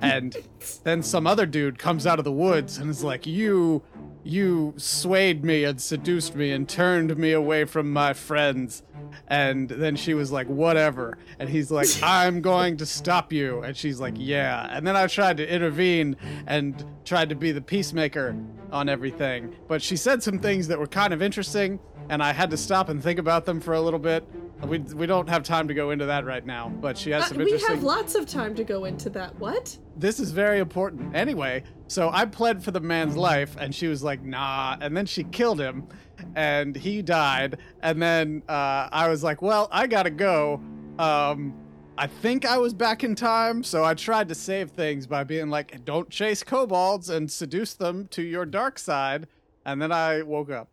And 0.00 0.36
then 0.82 1.02
some 1.02 1.28
other 1.28 1.46
dude 1.46 1.78
comes 1.78 2.06
out 2.08 2.18
of 2.18 2.24
the 2.24 2.32
woods 2.32 2.76
and 2.76 2.90
is 2.90 3.04
like, 3.04 3.24
"You, 3.24 3.82
you 4.26 4.74
swayed 4.76 5.44
me 5.44 5.64
and 5.64 5.80
seduced 5.80 6.34
me 6.34 6.52
and 6.52 6.68
turned 6.68 7.16
me 7.16 7.32
away 7.32 7.64
from 7.64 7.92
my 7.92 8.12
friends." 8.12 8.82
And 9.28 9.68
then 9.68 9.96
she 9.96 10.14
was 10.14 10.32
like, 10.32 10.46
"Whatever." 10.48 11.16
And 11.38 11.48
he's 11.48 11.70
like, 11.70 11.88
"I'm 12.02 12.40
going 12.40 12.76
to 12.78 12.86
stop 12.86 13.32
you." 13.32 13.62
And 13.62 13.76
she's 13.76 14.00
like, 14.00 14.14
"Yeah." 14.16 14.66
And 14.70 14.86
then 14.86 14.96
I 14.96 15.06
tried 15.06 15.36
to 15.38 15.52
intervene 15.52 16.16
and 16.46 16.84
tried 17.04 17.28
to 17.30 17.34
be 17.34 17.52
the 17.52 17.60
peacemaker 17.60 18.36
on 18.72 18.88
everything. 18.88 19.54
But 19.68 19.82
she 19.82 19.96
said 19.96 20.22
some 20.22 20.38
things 20.38 20.68
that 20.68 20.78
were 20.78 20.86
kind 20.86 21.12
of 21.12 21.22
interesting, 21.22 21.78
and 22.08 22.22
I 22.22 22.32
had 22.32 22.50
to 22.50 22.56
stop 22.56 22.88
and 22.88 23.02
think 23.02 23.18
about 23.18 23.44
them 23.44 23.60
for 23.60 23.74
a 23.74 23.80
little 23.80 24.00
bit. 24.00 24.26
We 24.64 24.78
we 24.78 25.06
don't 25.06 25.28
have 25.28 25.42
time 25.42 25.68
to 25.68 25.74
go 25.74 25.90
into 25.90 26.06
that 26.06 26.24
right 26.24 26.44
now, 26.44 26.68
but 26.68 26.96
she 26.96 27.10
has 27.10 27.24
Uh, 27.24 27.26
some 27.28 27.36
we 27.38 27.44
interesting 27.44 27.74
have 27.74 27.84
lots 27.84 28.14
of 28.14 28.26
time 28.26 28.54
to 28.54 28.64
go 28.64 28.86
into 28.86 29.10
that. 29.10 29.38
What? 29.38 29.76
this 29.98 30.20
is 30.20 30.30
very 30.30 30.58
important. 30.58 31.14
Anyway, 31.14 31.62
so 31.88 32.10
I 32.10 32.26
pled 32.26 32.62
for 32.62 32.70
the 32.70 32.80
man's 32.80 33.16
life, 33.16 33.56
and 33.58 33.74
she 33.74 33.86
was 33.86 34.02
like, 34.02 34.22
nah. 34.22 34.76
And 34.80 34.96
then 34.96 35.06
she 35.06 35.24
killed 35.24 35.58
him, 35.60 35.86
and 36.34 36.76
he 36.76 37.00
died. 37.02 37.58
And 37.82 38.00
then 38.02 38.42
uh, 38.48 38.88
I 38.92 39.08
was 39.08 39.22
like, 39.22 39.40
well, 39.42 39.68
I 39.70 39.86
gotta 39.86 40.10
go. 40.10 40.60
Um, 40.98 41.54
I 41.98 42.06
think 42.06 42.44
I 42.44 42.58
was 42.58 42.74
back 42.74 43.04
in 43.04 43.14
time, 43.14 43.62
so 43.62 43.84
I 43.84 43.94
tried 43.94 44.28
to 44.28 44.34
save 44.34 44.70
things 44.70 45.06
by 45.06 45.24
being 45.24 45.48
like, 45.48 45.84
"Don't 45.84 46.10
chase 46.10 46.42
kobolds 46.42 47.08
and 47.08 47.30
seduce 47.30 47.72
them 47.74 48.06
to 48.08 48.22
your 48.22 48.44
dark 48.44 48.78
side." 48.78 49.28
And 49.64 49.80
then 49.80 49.92
I 49.92 50.22
woke 50.22 50.50
up. 50.50 50.68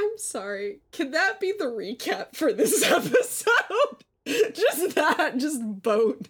I'm 0.00 0.18
sorry. 0.18 0.80
Can 0.92 1.10
that 1.10 1.40
be 1.40 1.52
the 1.58 1.66
recap 1.66 2.34
for 2.34 2.52
this 2.52 2.82
episode? 2.90 3.52
just 4.26 4.94
that, 4.94 5.36
just 5.38 5.60
boat 5.82 6.28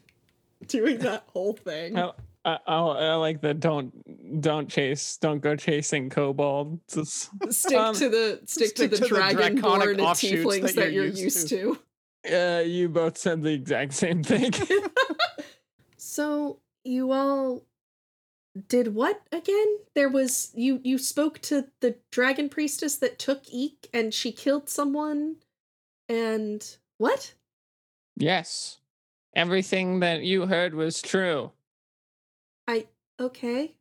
doing 0.66 0.98
that 0.98 1.24
whole 1.32 1.52
thing. 1.52 1.98
I, 1.98 2.12
I, 2.44 2.58
I, 2.66 3.14
like 3.14 3.40
the 3.40 3.54
don't 3.54 4.40
don't 4.40 4.68
chase 4.68 5.18
don't 5.18 5.40
go 5.40 5.56
chasing 5.56 6.08
kobolds. 6.08 7.30
Stick 7.50 7.78
Um, 7.78 7.94
to 7.96 8.08
the 8.08 8.40
stick, 8.46 8.70
stick 8.70 8.90
to 8.90 8.96
the 8.96 9.08
to 9.08 9.14
the 9.14 9.20
dragonborn 9.20 9.90
and 9.90 10.00
tieflings 10.00 10.62
that 10.62 10.74
that, 10.76 10.92
you're 10.92 11.04
you're 11.04 11.14
used 11.14 11.20
used 11.20 11.48
to. 11.48 11.78
Uh, 12.30 12.60
you 12.60 12.88
both 12.88 13.18
said 13.18 13.42
the 13.42 13.52
exact 13.52 13.94
same 13.94 14.22
thing. 14.22 14.52
So 16.02 16.58
you 16.82 17.12
all 17.12 17.62
did 18.68 18.94
what 18.94 19.22
again? 19.32 19.78
There 19.94 20.08
was 20.08 20.52
you 20.54 20.80
you 20.82 20.98
spoke 20.98 21.38
to 21.42 21.66
the 21.80 21.96
dragon 22.10 22.48
priestess 22.48 22.96
that 22.96 23.18
took 23.18 23.42
Eek 23.50 23.88
and 23.92 24.12
she 24.12 24.32
killed 24.32 24.68
someone 24.68 25.36
and 26.08 26.76
what? 26.98 27.34
yes, 28.20 28.78
everything 29.34 30.00
that 30.00 30.22
you 30.22 30.46
heard 30.46 30.74
was 30.74 31.02
true. 31.02 31.50
I 32.68 32.86
okay. 33.18 33.74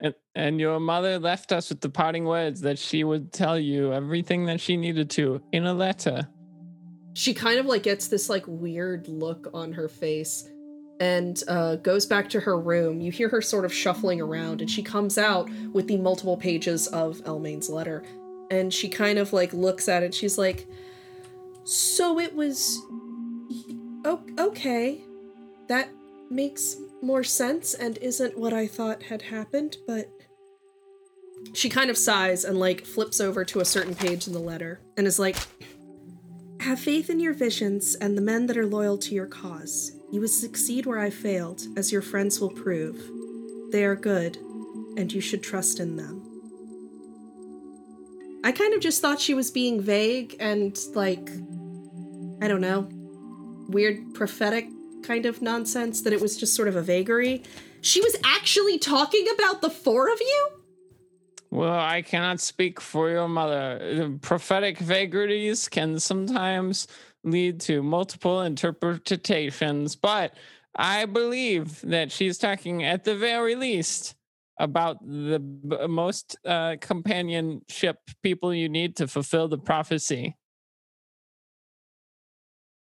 And, 0.00 0.14
and 0.34 0.60
your 0.60 0.80
mother 0.80 1.18
left 1.18 1.52
us 1.52 1.68
with 1.68 1.80
the 1.80 1.88
parting 1.88 2.24
words 2.24 2.62
that 2.62 2.78
she 2.78 3.04
would 3.04 3.32
tell 3.32 3.58
you 3.58 3.92
everything 3.92 4.46
that 4.46 4.60
she 4.60 4.76
needed 4.76 5.10
to 5.10 5.40
in 5.52 5.64
a 5.64 5.74
letter. 5.74 6.28
She 7.14 7.34
kind 7.34 7.60
of 7.60 7.66
like 7.66 7.84
gets 7.84 8.08
this 8.08 8.28
like 8.28 8.44
weird 8.46 9.06
look 9.06 9.48
on 9.54 9.72
her 9.74 9.88
face 9.88 10.48
and 11.00 11.42
uh, 11.48 11.76
goes 11.76 12.06
back 12.06 12.28
to 12.30 12.40
her 12.40 12.58
room. 12.58 13.00
You 13.00 13.10
hear 13.10 13.28
her 13.28 13.42
sort 13.42 13.64
of 13.64 13.72
shuffling 13.72 14.20
around 14.20 14.60
and 14.60 14.70
she 14.70 14.82
comes 14.82 15.18
out 15.18 15.50
with 15.72 15.88
the 15.88 15.96
multiple 15.96 16.36
pages 16.36 16.86
of 16.88 17.20
Elmaine's 17.26 17.68
letter. 17.68 18.04
And 18.50 18.72
she 18.72 18.88
kind 18.88 19.18
of 19.18 19.32
like 19.32 19.52
looks 19.52 19.88
at 19.88 20.02
it. 20.02 20.14
She's 20.14 20.38
like, 20.38 20.66
So 21.64 22.18
it 22.18 22.34
was. 22.34 22.80
Oh, 24.04 24.20
okay. 24.38 25.02
That 25.68 25.88
makes 26.30 26.76
more 27.02 27.24
sense 27.24 27.74
and 27.74 27.98
isn't 27.98 28.38
what 28.38 28.52
I 28.52 28.66
thought 28.66 29.04
had 29.04 29.22
happened, 29.22 29.78
but. 29.86 30.10
She 31.54 31.68
kind 31.68 31.90
of 31.90 31.98
sighs 31.98 32.44
and 32.44 32.60
like 32.60 32.84
flips 32.84 33.20
over 33.20 33.44
to 33.46 33.58
a 33.58 33.64
certain 33.64 33.96
page 33.96 34.28
in 34.28 34.32
the 34.32 34.38
letter 34.38 34.80
and 34.96 35.08
is 35.08 35.18
like, 35.18 35.36
have 36.62 36.80
faith 36.80 37.10
in 37.10 37.20
your 37.20 37.34
visions 37.34 37.94
and 37.96 38.16
the 38.16 38.22
men 38.22 38.46
that 38.46 38.56
are 38.56 38.66
loyal 38.66 38.96
to 38.98 39.14
your 39.14 39.26
cause. 39.26 39.92
You 40.10 40.20
will 40.20 40.28
succeed 40.28 40.86
where 40.86 40.98
I 40.98 41.10
failed, 41.10 41.62
as 41.76 41.92
your 41.92 42.02
friends 42.02 42.40
will 42.40 42.50
prove. 42.50 43.02
They 43.70 43.84
are 43.84 43.96
good, 43.96 44.36
and 44.96 45.12
you 45.12 45.20
should 45.20 45.42
trust 45.42 45.80
in 45.80 45.96
them. 45.96 46.28
I 48.44 48.52
kind 48.52 48.74
of 48.74 48.80
just 48.80 49.00
thought 49.00 49.20
she 49.20 49.34
was 49.34 49.50
being 49.50 49.80
vague 49.80 50.36
and, 50.40 50.78
like, 50.94 51.30
I 52.40 52.48
don't 52.48 52.60
know, 52.60 52.88
weird 53.68 54.14
prophetic 54.14 54.68
kind 55.02 55.26
of 55.26 55.42
nonsense, 55.42 56.02
that 56.02 56.12
it 56.12 56.20
was 56.20 56.36
just 56.36 56.54
sort 56.54 56.68
of 56.68 56.76
a 56.76 56.82
vagary. 56.82 57.42
She 57.80 58.00
was 58.00 58.16
actually 58.24 58.78
talking 58.78 59.26
about 59.34 59.62
the 59.62 59.70
four 59.70 60.12
of 60.12 60.20
you? 60.20 60.48
Well, 61.52 61.78
I 61.78 62.00
cannot 62.00 62.40
speak 62.40 62.80
for 62.80 63.10
your 63.10 63.28
mother. 63.28 64.16
Prophetic 64.22 64.78
vagaries 64.78 65.68
can 65.68 66.00
sometimes 66.00 66.88
lead 67.24 67.60
to 67.60 67.82
multiple 67.82 68.40
interpretations, 68.40 69.94
but 69.94 70.34
I 70.74 71.04
believe 71.04 71.78
that 71.82 72.10
she's 72.10 72.38
talking 72.38 72.84
at 72.84 73.04
the 73.04 73.14
very 73.14 73.54
least 73.54 74.14
about 74.58 75.06
the 75.06 75.40
b- 75.40 75.86
most 75.88 76.38
uh, 76.46 76.76
companionship 76.80 77.98
people 78.22 78.54
you 78.54 78.70
need 78.70 78.96
to 78.96 79.06
fulfill 79.06 79.46
the 79.46 79.58
prophecy, 79.58 80.38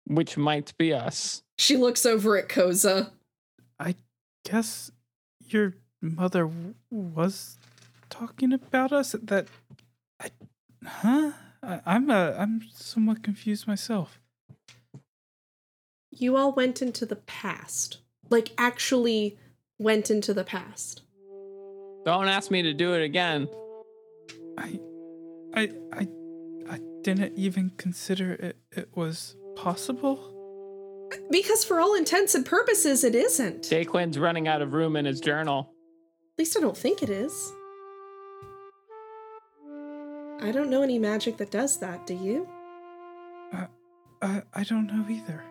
which 0.05 0.37
might 0.37 0.77
be 0.77 0.93
us. 0.93 1.41
She 1.57 1.75
looks 1.75 2.05
over 2.05 2.37
at 2.37 2.49
Koza. 2.49 3.09
I 3.79 3.95
guess 4.45 4.91
your 5.39 5.73
mother 6.01 6.43
w- 6.43 6.75
was 6.91 7.58
talking 8.09 8.53
about 8.53 8.91
us. 8.91 9.15
That, 9.21 9.47
I, 10.19 10.29
huh? 10.85 11.31
I, 11.61 11.81
I'm 11.85 12.09
uh, 12.09 12.33
I'm 12.37 12.61
somewhat 12.73 13.23
confused 13.23 13.67
myself. 13.67 14.19
You 16.11 16.35
all 16.37 16.53
went 16.53 16.81
into 16.81 17.05
the 17.05 17.15
past. 17.15 17.99
Like, 18.29 18.51
actually 18.57 19.37
went 19.77 20.11
into 20.11 20.33
the 20.33 20.43
past. 20.43 21.01
Don't 22.05 22.27
ask 22.27 22.51
me 22.51 22.61
to 22.61 22.73
do 22.73 22.93
it 22.93 23.03
again. 23.03 23.47
I, 24.57 24.79
I, 25.53 25.69
I, 25.93 26.07
I 26.69 26.79
didn't 27.01 27.37
even 27.37 27.71
consider 27.77 28.33
it. 28.33 28.57
It 28.71 28.89
was 28.95 29.35
possible. 29.55 30.35
Because 31.31 31.63
for 31.63 31.79
all 31.79 31.95
intents 31.95 32.35
and 32.35 32.45
purposes, 32.45 33.03
it 33.03 33.15
isn't. 33.15 33.71
At 33.71 33.87
Daquin's 33.87 34.19
running 34.19 34.47
out 34.47 34.61
of 34.61 34.73
room 34.73 34.95
in 34.95 35.05
his 35.05 35.19
journal. 35.19 35.73
At 36.33 36.39
least 36.39 36.57
I 36.57 36.59
don't 36.59 36.77
think 36.77 37.01
it 37.01 37.09
is. 37.09 37.51
I 40.41 40.51
don't 40.51 40.69
know 40.69 40.81
any 40.81 40.99
magic 40.99 41.37
that 41.37 41.51
does 41.51 41.77
that, 41.79 42.07
do 42.07 42.13
you? 42.13 42.47
I, 44.21 44.41
I 44.53 44.63
don't 44.63 44.87
know 44.87 45.05
either. 45.09 45.43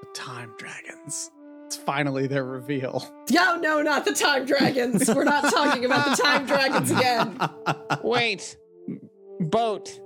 The 0.00 0.08
time 0.14 0.52
dragons. 0.58 1.30
It's 1.66 1.76
finally 1.76 2.26
their 2.26 2.44
reveal. 2.44 3.06
No, 3.30 3.56
no, 3.56 3.82
not 3.82 4.06
the 4.06 4.14
time 4.14 4.46
dragons. 4.46 5.06
We're 5.08 5.24
not 5.24 5.52
talking 5.52 5.84
about 5.84 6.16
the 6.16 6.22
time 6.22 6.46
dragons 6.46 6.90
again. 6.90 7.38
Wait, 8.02 8.56
boat. 9.40 10.00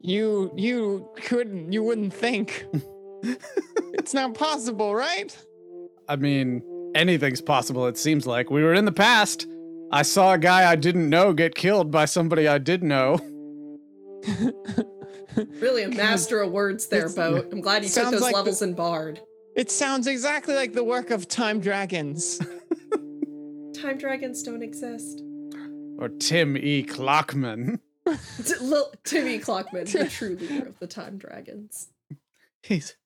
You 0.00 0.52
you 0.56 1.08
couldn't 1.16 1.72
you 1.72 1.82
wouldn't 1.82 2.14
think. 2.14 2.64
it's 3.92 4.14
not 4.14 4.34
possible, 4.34 4.94
right? 4.94 5.36
I 6.08 6.16
mean, 6.16 6.62
anything's 6.94 7.42
possible, 7.42 7.86
it 7.86 7.98
seems 7.98 8.26
like. 8.26 8.50
We 8.50 8.62
were 8.62 8.74
in 8.74 8.86
the 8.86 8.92
past. 8.92 9.46
I 9.94 10.02
saw 10.02 10.32
a 10.32 10.38
guy 10.38 10.68
I 10.68 10.74
didn't 10.74 11.08
know 11.08 11.32
get 11.32 11.54
killed 11.54 11.92
by 11.92 12.04
somebody 12.06 12.48
I 12.48 12.58
did 12.58 12.82
know. 12.82 13.18
Really 15.60 15.84
a 15.84 15.88
master 15.96 16.40
of 16.40 16.50
words 16.50 16.88
there, 16.88 17.06
It's- 17.06 17.14
Boat. 17.14 17.48
I'm 17.52 17.60
glad 17.60 17.84
you 17.84 17.88
took 17.88 17.94
sounds 18.02 18.10
those 18.14 18.20
like 18.22 18.34
levels 18.34 18.58
the- 18.58 18.66
in 18.66 18.74
Bard. 18.74 19.20
It 19.54 19.70
sounds 19.70 20.08
exactly 20.08 20.56
like 20.56 20.72
the 20.72 20.82
work 20.82 21.10
of 21.12 21.28
time 21.28 21.60
dragons. 21.60 22.40
Time 23.74 23.98
dragons 23.98 24.42
don't 24.42 24.62
exist. 24.62 25.22
Or 25.98 26.08
Tim 26.08 26.56
E. 26.56 26.82
Clockman. 26.84 27.78
T- 28.44 28.54
Lil- 28.60 28.92
Timmy 29.04 29.38
Clockman, 29.38 29.90
the 29.92 30.08
true 30.08 30.36
leader 30.36 30.66
of 30.68 30.78
the 30.80 30.86
time 30.88 31.18
dragons. 31.18 31.88
He's. 32.62 32.96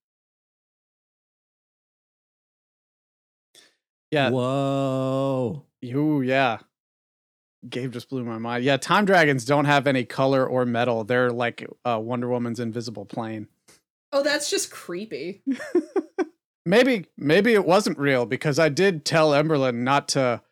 Yeah. 4.11 4.31
Whoa. 4.31 5.65
Ooh, 5.85 6.23
yeah. 6.23 6.59
Gabe 7.69 7.93
just 7.93 8.09
blew 8.09 8.25
my 8.25 8.39
mind. 8.39 8.65
Yeah, 8.65 8.77
time 8.77 9.05
dragons 9.05 9.45
don't 9.45 9.65
have 9.65 9.87
any 9.87 10.05
color 10.05 10.47
or 10.47 10.65
metal. 10.65 11.05
They're 11.05 11.31
like 11.31 11.67
uh, 11.85 11.99
Wonder 12.01 12.29
Woman's 12.29 12.61
invisible 12.61 13.05
plane. 13.05 13.49
Oh, 14.13 14.23
that's 14.23 14.51
just 14.51 14.71
creepy. 14.71 15.43
Maybe 16.69 17.07
maybe 17.17 17.55
it 17.55 17.65
wasn't 17.65 17.99
real 17.99 18.27
because 18.27 18.59
I 18.59 18.69
did 18.69 19.07
tell 19.07 19.31
Emberlyn 19.31 19.77
not 19.77 20.07
to 20.09 20.43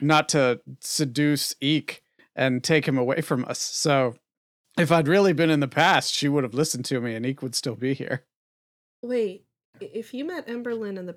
not 0.00 0.28
to 0.30 0.60
seduce 0.80 1.54
Eek 1.60 2.02
and 2.34 2.64
take 2.64 2.88
him 2.88 2.98
away 2.98 3.20
from 3.20 3.44
us. 3.44 3.60
So 3.60 4.16
if 4.76 4.90
I'd 4.90 5.06
really 5.06 5.32
been 5.32 5.48
in 5.48 5.60
the 5.60 5.68
past, 5.68 6.12
she 6.12 6.28
would 6.28 6.42
have 6.42 6.54
listened 6.54 6.86
to 6.86 7.00
me 7.00 7.14
and 7.14 7.24
Eek 7.24 7.40
would 7.40 7.54
still 7.54 7.76
be 7.76 7.94
here. 7.94 8.24
Wait, 9.00 9.44
if 9.80 10.12
you 10.12 10.24
met 10.24 10.48
Emberlyn 10.48 10.98
in 10.98 11.06
the. 11.06 11.16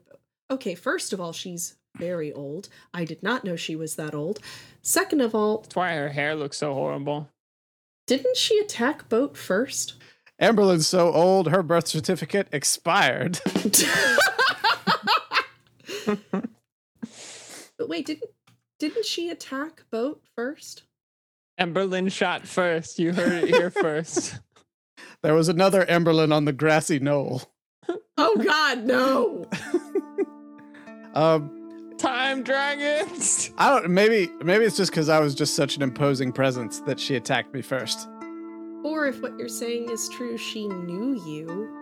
Okay, 0.51 0.75
first 0.75 1.13
of 1.13 1.19
all, 1.19 1.33
she's 1.33 1.77
very 1.97 2.31
old. 2.33 2.69
I 2.93 3.05
did 3.05 3.21
not 3.23 3.43
know 3.43 3.55
she 3.55 3.75
was 3.75 3.95
that 3.95 4.13
old. 4.15 4.39
Second 4.81 5.21
of 5.21 5.33
all, 5.35 5.59
That's 5.59 5.75
why 5.75 5.93
her 5.95 6.09
hair 6.09 6.35
looks 6.35 6.57
so 6.57 6.73
horrible. 6.73 7.29
didn't 8.07 8.37
she 8.37 8.59
attack 8.59 9.07
Boat 9.09 9.37
first? 9.37 9.93
Emberlyn's 10.41 10.87
so 10.87 11.11
old, 11.13 11.49
her 11.49 11.63
birth 11.63 11.87
certificate 11.87 12.47
expired. 12.51 13.39
But 17.77 17.89
wait, 17.89 18.05
didn't 18.05 18.29
didn't 18.79 19.05
she 19.05 19.29
attack 19.29 19.83
Boat 19.91 20.21
first? 20.35 20.83
Emberlyn 21.59 22.11
shot 22.11 22.47
first. 22.47 22.99
You 22.99 23.13
heard 23.13 23.43
it 23.43 23.49
here 23.49 23.69
first. 23.71 24.39
there 25.23 25.33
was 25.33 25.49
another 25.49 25.85
Emberlyn 25.85 26.33
on 26.33 26.45
the 26.45 26.53
grassy 26.53 26.99
knoll. 26.99 27.41
Oh 28.17 28.35
God, 28.37 28.83
no! 28.85 29.49
Um, 31.15 31.62
Time 32.03 32.43
dragons. 32.43 33.51
I 33.57 33.69
don't. 33.69 33.89
Maybe 33.91 34.29
maybe 34.43 34.65
it's 34.65 34.75
just 34.75 34.91
because 34.91 35.07
I 35.07 35.19
was 35.19 35.33
just 35.33 35.55
such 35.55 35.77
an 35.77 35.81
imposing 35.81 36.33
presence 36.33 36.81
that 36.81 36.99
she 36.99 37.15
attacked 37.15 37.53
me 37.53 37.61
first. 37.61 38.09
or 38.83 39.07
if 39.07 39.21
what 39.21 39.37
you're 39.39 39.47
saying 39.47 39.89
is 39.89 40.09
true, 40.09 40.37
she 40.37 40.67
knew 40.67 41.15
you. 41.25 41.79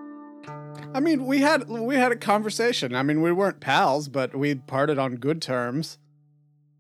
I 0.94 1.00
mean, 1.00 1.25
we 1.25 1.40
had 1.40 1.68
we 1.68 1.96
had 1.96 2.12
a 2.12 2.16
conversation. 2.16 2.94
I 2.96 3.01
mean, 3.01 3.22
we 3.22 3.32
weren't 3.32 3.60
pals, 3.62 4.08
but 4.10 4.36
we 4.36 4.54
parted 4.56 5.00
on 5.00 5.16
good 5.16 5.42
terms. 5.42 5.98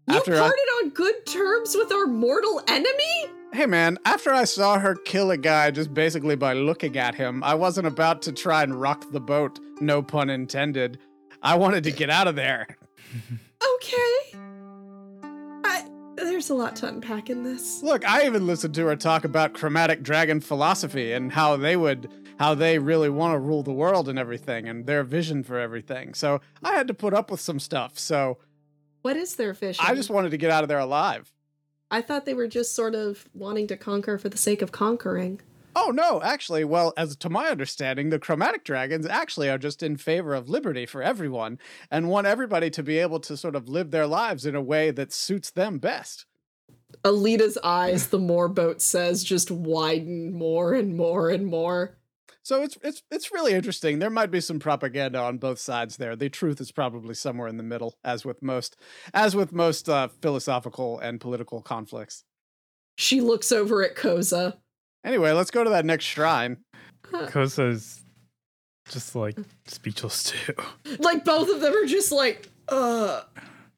You 0.07 0.17
After 0.17 0.35
I- 0.35 0.39
parted 0.39 0.67
on 0.83 0.89
good 0.89 1.25
terms 1.25 1.75
with 1.75 1.91
our 1.91 2.05
mortal 2.05 2.61
enemy? 2.67 3.31
Hey 3.53 3.65
man, 3.65 3.97
after 4.05 4.31
I 4.31 4.43
saw 4.45 4.77
her 4.79 4.95
kill 4.95 5.31
a 5.31 5.37
guy 5.37 5.71
just 5.71 5.93
basically 5.93 6.35
by 6.35 6.53
looking 6.53 6.95
at 6.97 7.15
him, 7.15 7.43
I 7.43 7.55
wasn't 7.55 7.87
about 7.87 8.21
to 8.23 8.31
try 8.31 8.61
and 8.63 8.79
rock 8.79 9.11
the 9.11 9.19
boat, 9.19 9.59
no 9.81 10.01
pun 10.03 10.29
intended. 10.29 10.99
I 11.43 11.55
wanted 11.55 11.83
to 11.85 11.91
get 11.91 12.09
out 12.11 12.27
of 12.27 12.35
there. 12.35 12.77
Okay. 13.75 14.37
I, 15.63 15.85
there's 16.15 16.49
a 16.49 16.53
lot 16.55 16.75
to 16.77 16.87
unpack 16.87 17.29
in 17.29 17.43
this. 17.43 17.81
Look, 17.83 18.07
I 18.07 18.25
even 18.25 18.47
listened 18.47 18.75
to 18.75 18.85
her 18.87 18.95
talk 18.95 19.23
about 19.23 19.53
chromatic 19.53 20.03
dragon 20.03 20.39
philosophy 20.39 21.11
and 21.11 21.31
how 21.31 21.57
they 21.57 21.75
would 21.75 22.09
how 22.39 22.55
they 22.55 22.79
really 22.79 23.09
want 23.09 23.35
to 23.35 23.39
rule 23.39 23.61
the 23.61 23.71
world 23.71 24.09
and 24.09 24.17
everything 24.17 24.67
and 24.67 24.87
their 24.87 25.03
vision 25.03 25.43
for 25.43 25.59
everything. 25.59 26.15
So, 26.15 26.41
I 26.63 26.73
had 26.73 26.87
to 26.87 26.93
put 26.93 27.13
up 27.13 27.29
with 27.29 27.39
some 27.39 27.59
stuff. 27.59 27.99
So, 27.99 28.39
What 29.03 29.15
is 29.15 29.35
their 29.35 29.53
vision? 29.53 29.85
I 29.87 29.93
just 29.93 30.09
wanted 30.09 30.31
to 30.31 30.37
get 30.37 30.49
out 30.49 30.63
of 30.63 30.67
there 30.69 30.79
alive. 30.79 31.31
I 31.91 32.01
thought 32.01 32.25
they 32.25 32.33
were 32.33 32.47
just 32.47 32.73
sort 32.73 32.95
of 32.95 33.27
wanting 33.33 33.67
to 33.67 33.77
conquer 33.77 34.17
for 34.17 34.29
the 34.29 34.37
sake 34.37 34.61
of 34.61 34.71
conquering. 34.71 35.41
Oh 35.75 35.91
no, 35.91 36.21
actually, 36.21 36.63
well, 36.65 36.93
as 36.97 37.15
to 37.17 37.29
my 37.29 37.47
understanding, 37.47 38.09
the 38.09 38.19
chromatic 38.19 38.63
dragons 38.63 39.05
actually 39.05 39.49
are 39.49 39.57
just 39.57 39.81
in 39.81 39.97
favor 39.97 40.33
of 40.33 40.49
liberty 40.49 40.85
for 40.85 41.01
everyone 41.01 41.59
and 41.89 42.09
want 42.09 42.27
everybody 42.27 42.69
to 42.71 42.83
be 42.83 42.97
able 42.97 43.19
to 43.21 43.37
sort 43.37 43.55
of 43.55 43.69
live 43.69 43.91
their 43.91 44.07
lives 44.07 44.45
in 44.45 44.55
a 44.55 44.61
way 44.61 44.91
that 44.91 45.13
suits 45.13 45.51
them 45.51 45.79
best. 45.79 46.25
Alita's 47.03 47.57
eyes, 47.63 48.07
the 48.07 48.19
more 48.19 48.49
Boat 48.49 48.81
says, 48.81 49.23
just 49.23 49.49
widen 49.49 50.33
more 50.33 50.73
and 50.73 50.95
more 50.95 51.29
and 51.29 51.45
more. 51.45 51.97
So 52.43 52.63
it's 52.63 52.77
it's 52.83 53.03
it's 53.11 53.31
really 53.31 53.53
interesting. 53.53 53.99
There 53.99 54.09
might 54.09 54.31
be 54.31 54.41
some 54.41 54.59
propaganda 54.59 55.19
on 55.19 55.37
both 55.37 55.59
sides 55.59 55.97
there. 55.97 56.15
The 56.15 56.29
truth 56.29 56.59
is 56.59 56.71
probably 56.71 57.13
somewhere 57.13 57.47
in 57.47 57.57
the 57.57 57.63
middle, 57.63 57.97
as 58.03 58.25
with 58.25 58.41
most 58.41 58.77
as 59.13 59.35
with 59.35 59.53
most 59.53 59.87
uh, 59.87 60.07
philosophical 60.21 60.99
and 60.99 61.21
political 61.21 61.61
conflicts. 61.61 62.23
She 62.97 63.21
looks 63.21 63.51
over 63.51 63.83
at 63.83 63.95
Koza. 63.95 64.57
Anyway, 65.03 65.31
let's 65.31 65.51
go 65.51 65.63
to 65.63 65.69
that 65.71 65.85
next 65.85 66.05
shrine. 66.05 66.57
Koza's 67.03 68.03
just 68.87 69.15
like 69.15 69.37
speechless 69.67 70.23
too. 70.23 70.53
Like 70.99 71.25
both 71.25 71.49
of 71.49 71.61
them 71.61 71.73
are 71.73 71.85
just 71.85 72.11
like, 72.11 72.49
uh. 72.69 73.21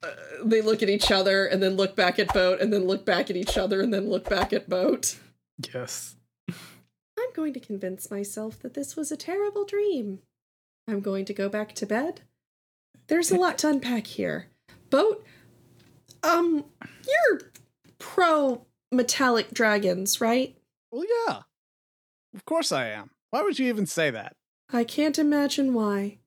uh, 0.03 0.07
They 0.43 0.61
look 0.61 0.83
at 0.83 0.89
each 0.89 1.11
other 1.11 1.45
and 1.45 1.63
then 1.63 1.75
look 1.75 1.95
back 1.95 2.19
at 2.19 2.33
Boat 2.33 2.59
and 2.59 2.73
then 2.73 2.85
look 2.85 3.05
back 3.05 3.29
at 3.29 3.37
each 3.37 3.57
other 3.57 3.81
and 3.81 3.93
then 3.93 4.09
look 4.09 4.29
back 4.29 4.51
at 4.53 4.67
Boat. 4.69 5.15
Yes. 5.73 6.15
I'm 6.49 7.31
going 7.33 7.53
to 7.53 7.59
convince 7.59 8.11
myself 8.11 8.59
that 8.59 8.73
this 8.73 8.95
was 8.95 9.11
a 9.11 9.17
terrible 9.17 9.65
dream. 9.65 10.19
I'm 10.87 10.99
going 10.99 11.25
to 11.25 11.33
go 11.33 11.47
back 11.47 11.73
to 11.75 11.85
bed. 11.85 12.21
There's 13.07 13.31
a 13.31 13.37
lot 13.37 13.57
to 13.59 13.69
unpack 13.69 14.07
here. 14.07 14.47
Boat, 14.89 15.23
um, 16.23 16.65
you're 17.07 17.41
pro 17.99 18.65
metallic 18.91 19.53
dragons, 19.53 20.19
right? 20.19 20.57
Well, 20.93 21.05
yeah, 21.27 21.39
of 22.35 22.45
course 22.45 22.71
I 22.71 22.89
am. 22.89 23.09
Why 23.31 23.41
would 23.41 23.57
you 23.57 23.67
even 23.67 23.87
say 23.87 24.11
that? 24.11 24.35
I 24.71 24.83
can't 24.83 25.17
imagine 25.17 25.73
why. 25.73 26.19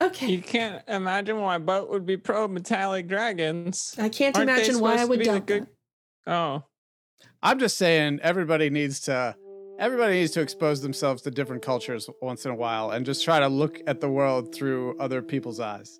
Okay. 0.00 0.28
You 0.28 0.40
can't 0.40 0.84
imagine 0.86 1.40
why 1.40 1.58
Boat 1.58 1.90
would 1.90 2.06
be 2.06 2.16
pro 2.16 2.46
metallic 2.46 3.08
dragons. 3.08 3.96
I 3.98 4.08
can't 4.08 4.36
Aren't 4.36 4.50
imagine 4.50 4.78
why 4.78 4.98
I 4.98 5.04
would 5.04 5.18
be 5.18 5.24
the 5.24 5.32
doubt 5.32 5.46
good- 5.46 5.66
that. 6.26 6.32
Oh, 6.32 6.62
I'm 7.42 7.58
just 7.58 7.76
saying 7.76 8.20
everybody 8.22 8.70
needs 8.70 9.00
to 9.00 9.34
everybody 9.80 10.14
needs 10.20 10.30
to 10.32 10.42
expose 10.42 10.80
themselves 10.80 11.22
to 11.22 11.32
different 11.32 11.62
cultures 11.62 12.08
once 12.22 12.44
in 12.44 12.52
a 12.52 12.54
while 12.54 12.90
and 12.90 13.04
just 13.04 13.24
try 13.24 13.40
to 13.40 13.48
look 13.48 13.80
at 13.88 14.00
the 14.00 14.08
world 14.08 14.54
through 14.54 14.96
other 15.00 15.22
people's 15.22 15.58
eyes. 15.58 15.98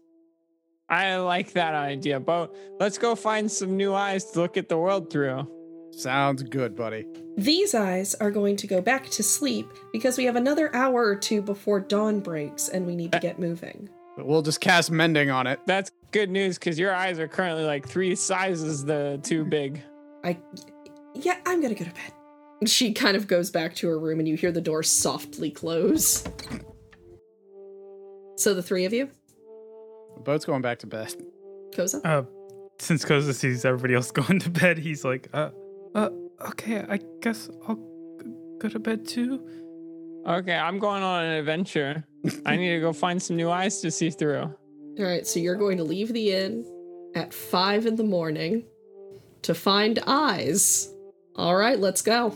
I 0.89 1.17
like 1.17 1.53
that 1.55 1.75
idea. 1.75 2.21
Boat, 2.21 2.57
let's 2.79 2.97
go 2.97 3.17
find 3.17 3.51
some 3.51 3.77
new 3.77 3.93
eyes 3.93 4.31
to 4.31 4.41
look 4.41 4.57
at 4.57 4.69
the 4.69 4.79
world 4.79 5.11
through. 5.11 5.51
Sounds 5.97 6.43
good, 6.43 6.77
buddy. 6.77 7.07
These 7.39 7.75
eyes 7.75 8.15
are 8.17 8.31
going 8.31 8.57
to 8.57 8.67
go 8.67 8.81
back 8.83 9.09
to 9.11 9.23
sleep 9.23 9.69
because 9.93 10.19
we 10.19 10.25
have 10.25 10.37
another 10.37 10.75
hour 10.75 11.05
or 11.07 11.17
two 11.17 11.41
before 11.41 11.81
dawn 11.81 12.21
breaks 12.21 12.69
and 12.69 12.87
we 12.87 12.95
need 12.95 13.13
to 13.13 13.19
get 13.19 13.39
moving. 13.39 13.89
We'll 14.19 14.43
just 14.43 14.61
cast 14.61 14.91
mending 14.91 15.31
on 15.31 15.47
it. 15.47 15.59
That's 15.67 15.91
good 16.13 16.31
news 16.31 16.59
because 16.59 16.79
your 16.79 16.95
eyes 16.95 17.19
are 17.19 17.29
currently 17.29 17.65
like 17.65 17.89
three 17.89 18.15
sizes 18.15 18.85
the 18.85 19.19
too 19.23 19.45
big. 19.45 19.83
I, 20.23 20.39
yeah, 21.15 21.39
I'm 21.47 21.63
gonna 21.63 21.75
go 21.75 21.85
to 21.85 21.91
bed. 21.93 22.69
She 22.69 22.93
kind 22.93 23.17
of 23.17 23.27
goes 23.27 23.51
back 23.51 23.75
to 23.77 23.89
her 23.89 23.99
room 23.99 24.19
and 24.19 24.29
you 24.29 24.35
hear 24.37 24.53
the 24.53 24.63
door 24.63 24.83
softly 24.83 25.51
close. 25.51 26.25
So 28.37 28.53
the 28.55 28.63
three 28.63 28.85
of 28.85 28.93
you, 28.93 29.09
The 30.17 30.21
boat's 30.23 30.45
going 30.45 30.63
back 30.63 30.79
to 30.81 30.87
bed. 30.87 31.15
Koza? 31.75 32.01
Uh, 32.05 32.23
since 32.79 33.05
Koza 33.05 33.35
sees 33.35 33.65
everybody 33.65 33.95
else 33.95 34.11
going 34.13 34.39
to 34.41 34.51
bed, 34.51 34.79
he's 34.79 35.05
like, 35.05 35.29
uh, 35.33 35.51
uh, 35.95 36.11
okay, 36.49 36.85
I 36.89 36.99
guess 37.21 37.49
I'll 37.67 37.77
g- 37.77 38.31
go 38.59 38.69
to 38.69 38.79
bed 38.79 39.07
too. 39.07 39.47
Okay, 40.27 40.57
I'm 40.57 40.79
going 40.79 41.03
on 41.03 41.25
an 41.25 41.33
adventure. 41.33 42.05
I 42.45 42.57
need 42.57 42.71
to 42.71 42.81
go 42.81 42.93
find 42.93 43.23
some 43.23 43.37
new 43.37 43.51
eyes 43.51 43.81
to 43.83 43.91
see 43.91 44.11
through. 44.11 44.43
All 44.99 45.05
right, 45.05 45.27
so 45.27 45.39
you're 45.41 45.55
going 45.57 45.77
to 45.77 45.85
leave 45.85 46.13
the 46.13 46.33
inn 46.33 46.65
at 47.15 47.33
five 47.33 47.87
in 47.87 47.97
the 47.97 48.05
morning 48.05 48.65
to 49.43 49.55
find 49.55 50.01
eyes. 50.07 50.93
All 51.37 51.55
right, 51.55 51.79
let's 51.79 52.03
go. 52.03 52.35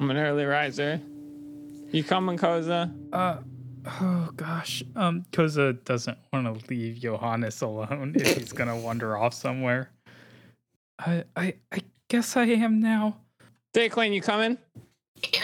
I'm 0.00 0.10
an 0.10 0.16
early 0.16 0.44
riser. 0.44 1.00
You 1.92 2.02
coming, 2.02 2.36
Koza? 2.36 2.92
Uh, 3.12 3.38
oh 4.00 4.30
gosh. 4.36 4.82
Um, 4.96 5.24
Koza 5.30 5.82
doesn't 5.84 6.18
want 6.32 6.46
to 6.46 6.68
leave 6.68 6.96
Johannes 7.00 7.62
alone 7.62 8.14
if 8.16 8.36
he's 8.36 8.52
gonna 8.52 8.76
wander 8.76 9.16
off 9.16 9.32
somewhere. 9.34 9.90
I, 10.98 11.24
I, 11.36 11.54
I 11.72 11.78
guess 12.08 12.36
I 12.36 12.44
am 12.46 12.80
now. 12.80 13.16
Daquin, 13.74 14.14
you 14.14 14.20
coming? 14.20 14.58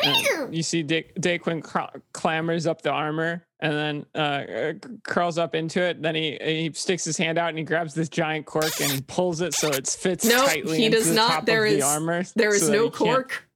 Uh, 0.04 0.48
you 0.50 0.62
see 0.62 0.82
Dick, 0.82 1.14
Daquin 1.16 1.62
cr- 1.62 1.98
clambers 2.12 2.66
up 2.66 2.82
the 2.82 2.90
armor 2.90 3.46
and 3.60 3.72
then 3.72 4.06
uh, 4.14 4.18
uh, 4.18 4.72
curls 5.02 5.38
up 5.38 5.54
into 5.54 5.80
it. 5.82 6.02
Then 6.02 6.14
he 6.14 6.38
he 6.42 6.70
sticks 6.74 7.04
his 7.04 7.16
hand 7.16 7.38
out 7.38 7.48
and 7.48 7.58
he 7.58 7.64
grabs 7.64 7.94
this 7.94 8.08
giant 8.10 8.44
cork 8.44 8.80
and 8.80 8.90
he 8.90 9.00
pulls 9.02 9.40
it 9.40 9.54
so 9.54 9.68
it 9.68 9.86
fits 9.88 10.24
No, 10.26 10.44
tightly 10.44 10.76
he 10.78 10.84
into 10.86 10.98
does 10.98 11.08
the 11.08 11.14
not. 11.14 11.30
top 11.30 11.46
There 11.46 11.64
of 11.64 11.72
is 11.72 11.78
the 11.80 11.86
armor. 11.86 12.22
there 12.36 12.54
is 12.54 12.60
so 12.60 12.66
that 12.66 12.72
no 12.72 12.84
he 12.84 12.90
can't 12.90 12.98
cork. 12.98 13.48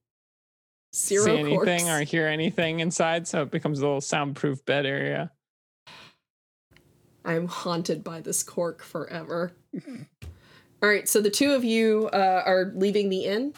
Zero 0.95 1.25
see 1.27 1.33
anything 1.39 1.81
corks. 1.81 1.91
or 1.91 2.01
hear 2.01 2.27
anything 2.27 2.81
inside, 2.81 3.29
so 3.29 3.43
it 3.43 3.51
becomes 3.51 3.81
a 3.81 3.83
little 3.83 4.01
soundproof 4.01 4.65
bed 4.65 4.87
area. 4.87 5.31
I'm 7.27 7.47
haunted 7.49 8.03
by 8.03 8.21
this 8.21 8.43
cork 8.43 8.83
forever. 8.83 9.53
All 10.83 10.89
right, 10.89 11.09
so 11.09 11.21
the 11.21 11.31
two 11.31 11.53
of 11.53 11.65
you 11.65 12.09
uh, 12.13 12.43
are 12.45 12.73
leaving 12.75 13.09
the 13.09 13.25
inn. 13.25 13.55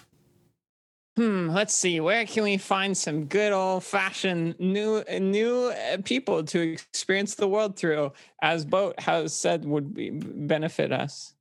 Hmm. 1.16 1.50
Let's 1.50 1.74
see. 1.74 1.98
Where 1.98 2.24
can 2.26 2.44
we 2.44 2.58
find 2.58 2.96
some 2.96 3.24
good 3.24 3.52
old 3.52 3.82
fashioned 3.82 4.54
new 4.60 5.02
new 5.18 5.66
uh, 5.66 5.96
people 6.04 6.44
to 6.44 6.60
experience 6.60 7.34
the 7.34 7.48
world 7.48 7.76
through, 7.76 8.12
as 8.40 8.64
Boat 8.64 9.00
has 9.00 9.34
said 9.34 9.64
would 9.64 9.94
be, 9.94 10.10
benefit 10.10 10.92
us? 10.92 11.34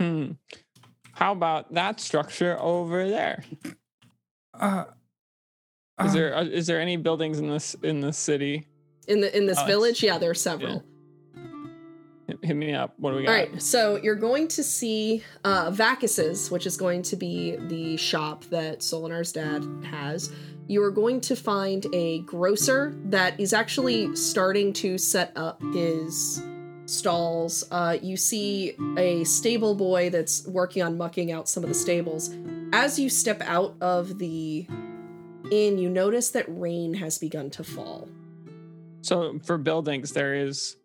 Hmm. 0.00 0.32
How 1.12 1.30
about 1.30 1.72
that 1.74 2.00
structure 2.00 2.58
over 2.58 3.08
there? 3.08 3.44
Uh, 4.58 4.86
Is 6.00 6.08
um, 6.08 6.12
there 6.14 6.36
uh, 6.36 6.42
is 6.44 6.66
there 6.66 6.80
any 6.80 6.96
buildings 6.96 7.38
in 7.38 7.48
this 7.48 7.76
in 7.84 8.00
this 8.00 8.18
city? 8.18 8.66
In 9.06 9.20
the 9.20 9.36
in 9.36 9.46
this 9.46 9.58
Oh, 9.60 9.66
village, 9.66 10.02
yeah, 10.02 10.18
there 10.18 10.30
are 10.30 10.34
several. 10.34 10.80
Hit, 10.80 10.82
hit 12.42 12.54
me 12.54 12.72
up. 12.72 12.94
What 12.98 13.10
do 13.10 13.16
we 13.16 13.24
got? 13.24 13.30
All 13.30 13.36
right, 13.36 13.62
so 13.62 13.96
you're 13.96 14.14
going 14.14 14.48
to 14.48 14.62
see 14.62 15.22
uh, 15.44 15.70
Vacus's, 15.70 16.50
which 16.50 16.66
is 16.66 16.76
going 16.76 17.02
to 17.02 17.16
be 17.16 17.56
the 17.56 17.96
shop 17.96 18.44
that 18.44 18.80
Solinar's 18.80 19.32
dad 19.32 19.64
has. 19.90 20.32
You 20.68 20.82
are 20.82 20.90
going 20.90 21.20
to 21.22 21.36
find 21.36 21.86
a 21.92 22.20
grocer 22.20 22.94
that 23.06 23.38
is 23.38 23.52
actually 23.52 24.14
starting 24.16 24.72
to 24.74 24.96
set 24.96 25.32
up 25.36 25.60
his 25.74 26.42
stalls. 26.86 27.64
Uh, 27.70 27.98
you 28.00 28.16
see 28.16 28.74
a 28.96 29.24
stable 29.24 29.74
boy 29.74 30.10
that's 30.10 30.46
working 30.46 30.82
on 30.82 30.96
mucking 30.96 31.32
out 31.32 31.48
some 31.48 31.62
of 31.62 31.68
the 31.68 31.74
stables. 31.74 32.34
As 32.72 32.98
you 32.98 33.08
step 33.08 33.42
out 33.42 33.74
of 33.80 34.18
the 34.18 34.66
inn, 35.50 35.78
you 35.78 35.90
notice 35.90 36.30
that 36.30 36.46
rain 36.48 36.94
has 36.94 37.18
begun 37.18 37.50
to 37.50 37.64
fall. 37.64 38.08
So 39.02 39.40
for 39.44 39.58
buildings, 39.58 40.12
there 40.12 40.34
is 40.34 40.76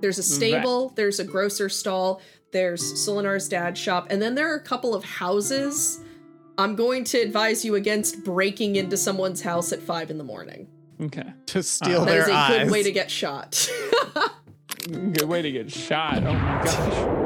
There's 0.00 0.18
a 0.18 0.22
stable, 0.22 0.90
there's 0.96 1.18
a 1.20 1.24
grocer 1.24 1.68
stall, 1.68 2.20
there's 2.52 2.82
Solinar's 2.94 3.48
dad's 3.48 3.80
shop, 3.80 4.08
and 4.10 4.20
then 4.20 4.34
there 4.34 4.50
are 4.52 4.56
a 4.56 4.62
couple 4.62 4.94
of 4.94 5.04
houses. 5.04 6.00
I'm 6.58 6.74
going 6.76 7.04
to 7.04 7.18
advise 7.18 7.64
you 7.64 7.74
against 7.74 8.24
breaking 8.24 8.76
into 8.76 8.96
someone's 8.96 9.42
house 9.42 9.72
at 9.72 9.80
five 9.80 10.10
in 10.10 10.18
the 10.18 10.24
morning. 10.24 10.68
okay. 11.02 11.32
To 11.46 11.62
steal 11.62 12.04
That 12.04 12.10
their 12.10 12.22
is 12.22 12.28
a 12.28 12.32
eyes. 12.32 12.62
good 12.64 12.72
way 12.72 12.82
to 12.82 12.92
get 12.92 13.10
shot. 13.10 13.70
Good 14.88 15.24
way 15.24 15.42
to 15.42 15.50
get 15.50 15.70
shot. 15.72 16.18
Oh 16.22 16.32
my 16.32 16.64
gosh. 16.64 17.25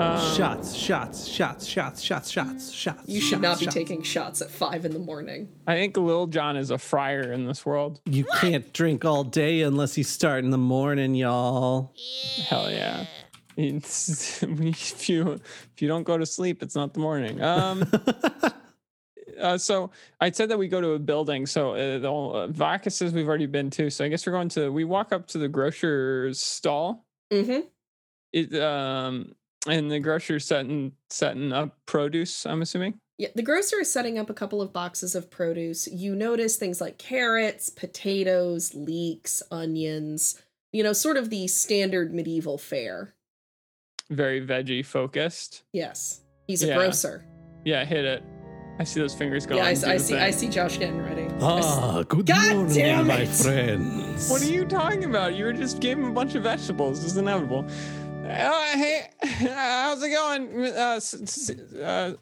Um, 0.00 0.34
shots, 0.34 0.74
shots, 0.74 1.28
shots, 1.28 1.66
shots, 1.66 2.00
shots, 2.00 2.30
shots, 2.30 2.72
shots. 2.72 3.02
You 3.06 3.20
should 3.20 3.32
shots, 3.32 3.42
not 3.42 3.58
be 3.58 3.64
shots. 3.66 3.74
taking 3.74 4.02
shots 4.02 4.40
at 4.40 4.50
five 4.50 4.86
in 4.86 4.94
the 4.94 4.98
morning. 4.98 5.50
I 5.66 5.74
think 5.74 5.94
Lil 5.94 6.26
Jon 6.28 6.56
is 6.56 6.70
a 6.70 6.78
friar 6.78 7.30
in 7.32 7.44
this 7.44 7.66
world. 7.66 8.00
You 8.06 8.24
can't 8.40 8.72
drink 8.72 9.04
all 9.04 9.24
day 9.24 9.60
unless 9.60 9.98
you 9.98 10.04
start 10.04 10.42
in 10.42 10.52
the 10.52 10.58
morning, 10.58 11.14
y'all. 11.14 11.92
Hell 12.46 12.70
yeah. 12.70 13.04
It's, 13.58 14.42
if 14.42 15.10
you 15.10 15.32
if 15.32 15.82
you 15.82 15.88
don't 15.88 16.04
go 16.04 16.16
to 16.16 16.24
sleep, 16.24 16.62
it's 16.62 16.74
not 16.74 16.94
the 16.94 17.00
morning. 17.00 17.42
Um, 17.42 17.84
uh, 19.38 19.58
so 19.58 19.90
I 20.18 20.30
said 20.30 20.48
that 20.48 20.58
we 20.58 20.68
go 20.68 20.80
to 20.80 20.92
a 20.92 20.98
building. 20.98 21.44
So 21.44 21.74
uh, 21.74 21.98
the 21.98 22.10
uh, 22.10 22.46
Vacus's 22.46 23.12
we've 23.12 23.28
already 23.28 23.44
been 23.44 23.68
to. 23.72 23.90
So 23.90 24.06
I 24.06 24.08
guess 24.08 24.26
we're 24.26 24.32
going 24.32 24.48
to. 24.50 24.72
We 24.72 24.84
walk 24.84 25.12
up 25.12 25.26
to 25.26 25.38
the 25.38 25.48
grocer's 25.48 26.40
stall. 26.40 27.04
Mm-hmm. 27.30 27.66
It 28.32 28.54
um 28.62 29.34
and 29.68 29.90
the 29.90 30.00
grocer's 30.00 30.46
setting 30.46 30.92
setting 31.08 31.52
up 31.52 31.76
produce. 31.86 32.46
I'm 32.46 32.62
assuming. 32.62 32.98
Yeah, 33.18 33.28
the 33.34 33.42
grocer 33.42 33.80
is 33.80 33.92
setting 33.92 34.18
up 34.18 34.30
a 34.30 34.34
couple 34.34 34.62
of 34.62 34.72
boxes 34.72 35.14
of 35.14 35.30
produce. 35.30 35.86
You 35.86 36.14
notice 36.14 36.56
things 36.56 36.80
like 36.80 36.96
carrots, 36.96 37.68
potatoes, 37.68 38.74
leeks, 38.74 39.42
onions, 39.50 40.40
you 40.72 40.82
know, 40.82 40.94
sort 40.94 41.18
of 41.18 41.28
the 41.28 41.46
standard 41.46 42.14
medieval 42.14 42.56
fare. 42.56 43.12
Very 44.08 44.40
veggie 44.44 44.84
focused. 44.84 45.64
Yes. 45.72 46.22
He's 46.46 46.62
a 46.62 46.68
Yeah. 46.68 46.76
grocer. 46.76 47.26
Yeah, 47.66 47.84
hit 47.84 48.06
it. 48.06 48.22
I 48.78 48.84
see 48.84 48.98
those 48.98 49.14
fingers 49.14 49.44
going. 49.44 49.58
yeah, 49.58 49.66
I, 49.66 49.70
I 49.92 49.96
see 49.98 50.14
thing. 50.14 50.22
I 50.22 50.30
see 50.30 50.48
Josh 50.48 50.78
getting 50.78 51.02
ready. 51.02 51.24
I 51.24 51.58
s- 51.58 51.64
Ah, 51.66 52.02
good 52.08 52.24
God 52.24 52.54
morning, 52.56 52.74
damn 52.74 53.06
my 53.06 53.26
friends. 53.26 54.30
What 54.30 54.40
are 54.40 54.46
you 54.46 54.64
talking 54.64 55.04
about? 55.04 55.34
You 55.34 55.44
were 55.44 55.52
just 55.52 55.80
gave 55.80 55.98
him 55.98 56.06
a 56.06 56.12
bunch 56.12 56.34
of 56.34 56.44
vegetables. 56.44 57.04
It's 57.04 57.16
inevitable. 57.16 57.66
Uh, 58.30 58.76
hey, 58.78 59.08
how's 59.22 60.00
it 60.04 60.10
going? 60.10 60.56
Uh, 60.66 60.94
s- 60.96 61.14
s- 61.20 61.50
uh, 61.50 62.14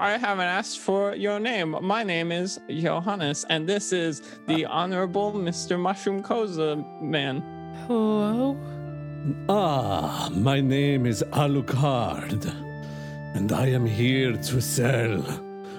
I 0.00 0.16
haven't 0.16 0.46
asked 0.46 0.78
for 0.78 1.14
your 1.14 1.38
name. 1.38 1.76
My 1.82 2.02
name 2.02 2.32
is 2.32 2.58
Johannes, 2.70 3.44
and 3.50 3.68
this 3.68 3.92
is 3.92 4.22
the 4.46 4.64
Honorable 4.64 5.32
Mr. 5.32 5.78
Mushroom 5.78 6.22
Koza 6.22 6.82
Man. 7.02 7.42
Hello? 7.86 8.56
Ah, 9.50 10.30
my 10.32 10.62
name 10.62 11.04
is 11.04 11.22
Alucard, 11.32 12.46
and 13.34 13.52
I 13.52 13.66
am 13.66 13.84
here 13.84 14.32
to 14.32 14.60
sell 14.62 15.20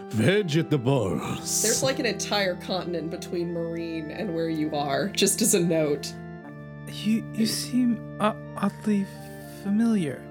vegetables. 0.10 1.64
There's 1.64 1.82
like 1.82 1.98
an 1.98 2.06
entire 2.06 2.56
continent 2.58 3.10
between 3.10 3.52
Marine 3.52 4.12
and 4.12 4.36
where 4.36 4.50
you 4.50 4.76
are, 4.76 5.08
just 5.08 5.42
as 5.42 5.56
a 5.56 5.60
note. 5.60 6.14
You 6.88 7.24
you 7.34 7.48
seem 7.48 7.98
uh, 8.20 8.34
oddly 8.58 9.06
familiar. 9.62 10.22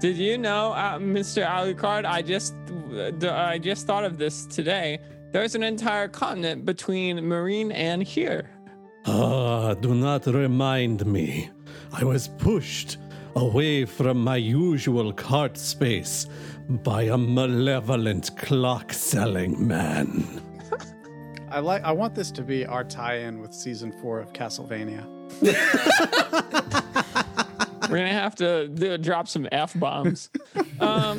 Did 0.00 0.16
you 0.16 0.36
know, 0.38 0.72
uh, 0.72 0.98
Mr. 0.98 1.46
Alucard? 1.46 2.04
I 2.04 2.20
just, 2.22 2.54
uh, 2.92 3.32
I 3.32 3.58
just 3.58 3.86
thought 3.86 4.04
of 4.04 4.18
this 4.18 4.46
today. 4.46 4.98
There's 5.32 5.54
an 5.54 5.62
entire 5.62 6.08
continent 6.08 6.64
between 6.64 7.26
Marine 7.26 7.72
and 7.72 8.02
here. 8.02 8.50
Ah, 9.06 9.74
do 9.74 9.94
not 9.94 10.26
remind 10.26 11.06
me. 11.06 11.50
I 11.92 12.04
was 12.04 12.28
pushed 12.28 12.98
away 13.36 13.84
from 13.84 14.22
my 14.22 14.36
usual 14.36 15.12
cart 15.12 15.56
space 15.56 16.26
by 16.68 17.02
a 17.02 17.18
malevolent 17.18 18.36
clock 18.36 18.92
selling 18.92 19.66
man. 19.66 20.40
I 21.50 21.60
like. 21.60 21.82
I 21.82 21.92
want 21.92 22.14
this 22.14 22.30
to 22.32 22.42
be 22.42 22.64
our 22.66 22.84
tie-in 22.84 23.40
with 23.40 23.52
season 23.52 23.92
four 23.92 24.20
of 24.20 24.32
Castlevania. 24.32 25.04
We're 27.90 27.98
gonna 27.98 28.12
have 28.12 28.34
to 28.36 28.68
do, 28.68 28.98
drop 28.98 29.28
some 29.28 29.48
f 29.52 29.78
bombs. 29.78 30.30
Um, 30.80 31.18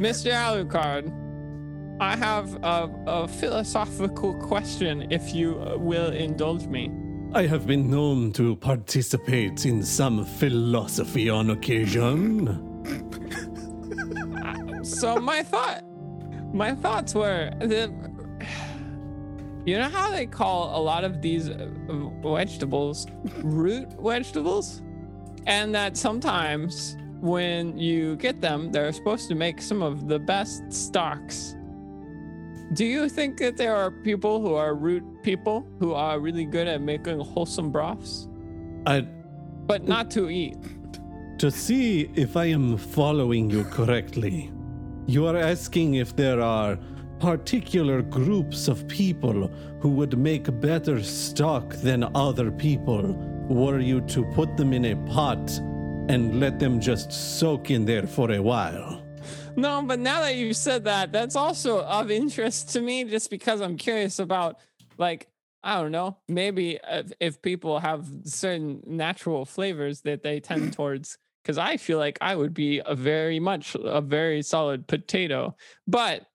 Mr. 0.00 0.32
Alucard, 0.32 1.12
I 2.00 2.16
have 2.16 2.54
a, 2.62 2.90
a 3.06 3.28
philosophical 3.28 4.34
question, 4.34 5.10
if 5.10 5.34
you 5.34 5.58
uh, 5.58 5.76
will 5.78 6.12
indulge 6.12 6.66
me. 6.66 6.90
I 7.32 7.46
have 7.46 7.66
been 7.66 7.90
known 7.90 8.32
to 8.32 8.56
participate 8.56 9.66
in 9.66 9.82
some 9.82 10.24
philosophy 10.24 11.28
on 11.28 11.50
occasion. 11.50 12.62
So 14.84 15.16
my 15.16 15.42
thought, 15.42 15.82
my 16.54 16.74
thoughts 16.74 17.14
were 17.14 17.50
that 17.58 17.90
you 19.66 19.76
know 19.76 19.88
how 19.88 20.10
they 20.10 20.26
call 20.26 20.78
a 20.78 20.80
lot 20.80 21.02
of 21.02 21.20
these 21.20 21.50
uh, 21.50 21.68
vegetables 22.22 23.08
root 23.42 23.88
vegetables, 24.00 24.82
and 25.46 25.74
that 25.74 25.96
sometimes 25.96 26.96
when 27.20 27.78
you 27.78 28.16
get 28.16 28.40
them, 28.40 28.70
they're 28.72 28.92
supposed 28.92 29.28
to 29.28 29.34
make 29.34 29.60
some 29.60 29.82
of 29.82 30.08
the 30.08 30.18
best 30.18 30.72
stocks. 30.72 31.56
Do 32.72 32.84
you 32.84 33.08
think 33.08 33.38
that 33.38 33.56
there 33.56 33.74
are 33.74 33.90
people 33.90 34.40
who 34.40 34.54
are 34.54 34.74
root 34.74 35.04
people 35.22 35.66
who 35.78 35.94
are 35.94 36.18
really 36.18 36.44
good 36.44 36.66
at 36.66 36.80
making 36.80 37.20
wholesome 37.20 37.70
broths, 37.70 38.28
I, 38.86 39.06
but 39.66 39.84
not 39.84 40.10
to 40.12 40.28
eat? 40.30 40.58
to 41.38 41.50
see 41.50 42.10
if 42.14 42.34
I 42.36 42.46
am 42.46 42.78
following 42.78 43.50
you 43.50 43.64
correctly, 43.64 44.50
you 45.06 45.26
are 45.26 45.36
asking 45.36 45.94
if 45.94 46.16
there 46.16 46.40
are 46.40 46.78
particular 47.20 48.00
groups 48.00 48.68
of 48.68 48.88
people 48.88 49.48
who 49.80 49.90
would 49.90 50.18
make 50.18 50.60
better 50.60 51.02
stock 51.02 51.74
than 51.76 52.08
other 52.14 52.50
people 52.50 53.14
were 53.48 53.78
you 53.78 54.00
to 54.02 54.24
put 54.34 54.56
them 54.56 54.72
in 54.72 54.84
a 54.86 54.96
pot 55.08 55.58
and 56.08 56.40
let 56.40 56.58
them 56.58 56.80
just 56.80 57.12
soak 57.12 57.70
in 57.70 57.84
there 57.84 58.06
for 58.06 58.32
a 58.32 58.40
while. 58.40 59.02
No, 59.56 59.82
but 59.82 59.98
now 59.98 60.20
that 60.20 60.36
you've 60.36 60.56
said 60.56 60.84
that, 60.84 61.12
that's 61.12 61.36
also 61.36 61.82
of 61.82 62.10
interest 62.10 62.70
to 62.70 62.80
me 62.80 63.04
just 63.04 63.30
because 63.30 63.60
I'm 63.60 63.76
curious 63.76 64.18
about, 64.18 64.58
like, 64.98 65.28
I 65.62 65.80
don't 65.80 65.92
know, 65.92 66.18
maybe 66.28 66.78
if, 66.86 67.12
if 67.18 67.42
people 67.42 67.80
have 67.80 68.06
certain 68.24 68.82
natural 68.86 69.44
flavors 69.44 70.02
that 70.02 70.22
they 70.22 70.40
tend 70.40 70.72
towards. 70.74 71.18
Because 71.42 71.58
I 71.58 71.76
feel 71.76 71.98
like 71.98 72.18
I 72.20 72.34
would 72.34 72.54
be 72.54 72.82
a 72.84 72.96
very 72.96 73.38
much 73.38 73.76
a 73.80 74.00
very 74.00 74.42
solid 74.42 74.88
potato. 74.88 75.54
But 75.86 76.26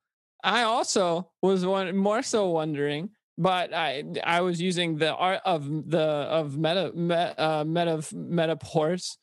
I 0.41 0.63
also 0.63 1.29
was 1.41 1.65
one 1.65 1.95
more 1.97 2.21
so 2.23 2.49
wondering. 2.49 3.09
But 3.41 3.73
I 3.73 4.03
I 4.23 4.41
was 4.41 4.61
using 4.61 4.97
the 4.97 5.15
art 5.15 5.41
of 5.45 5.89
the 5.89 6.07
of 6.39 6.57
meta 6.57 6.91
meta 6.93 7.33
uh, 7.41 7.63
meta 7.65 7.97
metapores 8.13 9.17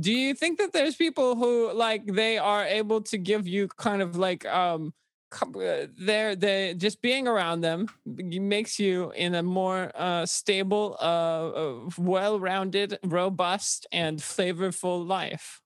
do 0.00 0.12
you 0.12 0.34
think 0.34 0.58
that 0.58 0.72
there's 0.72 0.96
people 0.96 1.36
who 1.36 1.72
like 1.72 2.06
they 2.06 2.38
are 2.38 2.64
able 2.64 3.00
to 3.00 3.18
give 3.18 3.46
you 3.46 3.68
kind 3.68 4.02
of 4.02 4.16
like 4.16 4.44
um 4.46 4.92
uh, 5.32 5.86
they're 5.98 6.36
they 6.36 6.74
just 6.74 7.00
being 7.00 7.26
around 7.26 7.62
them 7.62 7.88
makes 8.04 8.78
you 8.78 9.12
in 9.12 9.34
a 9.34 9.42
more 9.42 9.90
uh 9.94 10.26
stable 10.26 10.96
uh 11.00 11.88
well-rounded 11.96 12.98
robust 13.04 13.86
and 13.92 14.18
flavorful 14.18 15.06
life? 15.06 15.60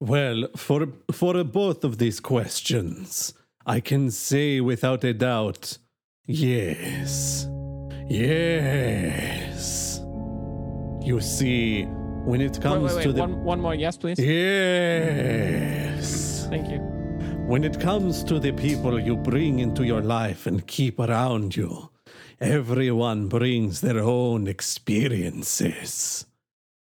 Well, 0.00 0.48
for 0.56 0.88
for 1.12 1.44
both 1.44 1.84
of 1.84 1.98
these 1.98 2.20
questions, 2.20 3.34
I 3.66 3.80
can 3.80 4.10
say 4.10 4.60
without 4.60 5.04
a 5.04 5.12
doubt, 5.12 5.78
yes. 6.26 7.46
Yes. 8.08 10.00
You 11.02 11.20
see, 11.20 11.84
when 12.24 12.40
it 12.40 12.52
wait 12.52 12.62
comes 12.62 12.94
wait 12.94 13.02
to 13.02 13.12
the 13.12 13.20
one, 13.20 13.44
one 13.44 13.60
more 13.60 13.74
yes 13.74 13.96
please 13.98 14.18
Yes. 15.14 16.46
thank 16.48 16.68
you 16.70 16.78
When 17.46 17.62
it 17.64 17.78
comes 17.78 18.24
to 18.24 18.38
the 18.40 18.52
people 18.52 18.98
you 18.98 19.16
bring 19.16 19.58
into 19.58 19.84
your 19.84 20.00
life 20.00 20.46
and 20.46 20.66
keep 20.66 20.98
around 20.98 21.54
you, 21.56 21.90
everyone 22.40 23.28
brings 23.28 23.82
their 23.82 23.98
own 23.98 24.46
experiences. 24.48 26.24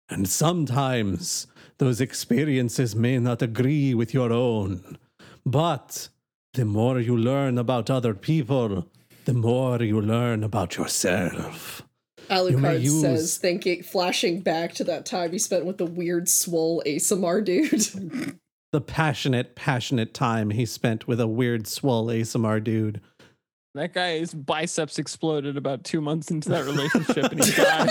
And 0.09 0.28
sometimes 0.28 1.48
those 1.78 2.00
experiences 2.00 2.94
may 2.94 3.18
not 3.18 3.42
agree 3.42 3.92
with 3.94 4.14
your 4.14 4.33
own. 4.33 4.98
But 5.44 6.09
the 6.55 6.64
more 6.64 7.00
you 7.00 7.16
learn 7.16 7.59
about 7.59 7.90
other 7.90 8.14
people, 8.14 8.87
the 9.24 9.35
more 9.35 9.82
you 9.82 10.00
learn 10.00 10.42
about 10.44 10.76
yourself. 10.76 11.82
may 12.28 12.37
Alucard 12.37 12.82
use- 12.82 13.00
says, 13.00 13.37
thinking, 13.38 13.82
flashing 13.82 14.40
back 14.40 14.72
to 14.74 14.85
that 14.85 15.06
time 15.06 15.32
he 15.32 15.38
spent 15.38 15.64
with 15.64 15.78
the 15.78 15.87
weird 15.87 16.28
swole 16.28 16.82
ASMR 16.87 17.44
dude. 17.44 18.38
The 18.72 18.80
passionate, 18.80 19.54
passionate 19.54 20.14
time 20.14 20.48
he 20.48 20.64
spent 20.64 21.06
with 21.06 21.20
a 21.20 21.26
weird 21.26 21.66
swole 21.66 22.06
ASMR 22.06 22.64
dude. 22.64 23.02
that 23.74 23.92
guy's 23.92 24.32
biceps 24.32 24.98
exploded 24.98 25.58
about 25.58 25.85
two 25.85 26.00
months 26.00 26.30
into 26.30 26.48
that 26.48 26.64
relationship 26.64 27.32
and 27.32 27.44
he 27.44 27.52
died 27.52 27.90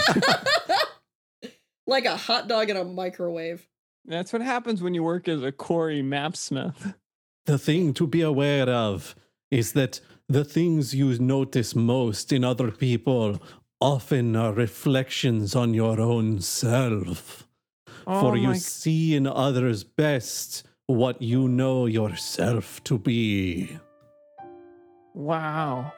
like 1.85 2.05
a 2.05 2.17
hot 2.17 2.47
dog 2.47 2.71
in 2.71 2.77
a 2.77 2.83
microwave. 2.83 3.67
that's 4.05 4.33
what 4.33 4.41
happens 4.41 4.81
when 4.81 4.95
you 4.95 5.03
work 5.03 5.27
as 5.27 5.43
a 5.43 5.51
Corey 5.51 6.01
Mapsmith. 6.01 6.95
The 7.45 7.59
thing 7.59 7.93
to 7.93 8.07
be 8.07 8.21
aware 8.21 8.67
of 8.67 9.13
is 9.51 9.73
that 9.73 9.99
the 10.31 10.45
things 10.45 10.93
you 10.95 11.17
notice 11.19 11.75
most 11.75 12.31
in 12.31 12.43
other 12.43 12.71
people 12.71 13.41
often 13.79 14.35
are 14.35 14.53
reflections 14.53 15.55
on 15.55 15.73
your 15.73 15.99
own 15.99 16.39
self. 16.39 17.47
Oh 18.07 18.19
for 18.21 18.31
Oh 18.31 18.35
you 18.35 18.47
my- 18.49 18.57
see 18.57 19.15
in 19.15 19.27
others 19.27 19.83
best 19.83 20.63
what 20.87 21.21
you 21.21 21.47
know 21.47 21.85
yourself 21.85 22.83
to 22.85 22.97
be. 22.97 23.77
Wow. 25.13 25.93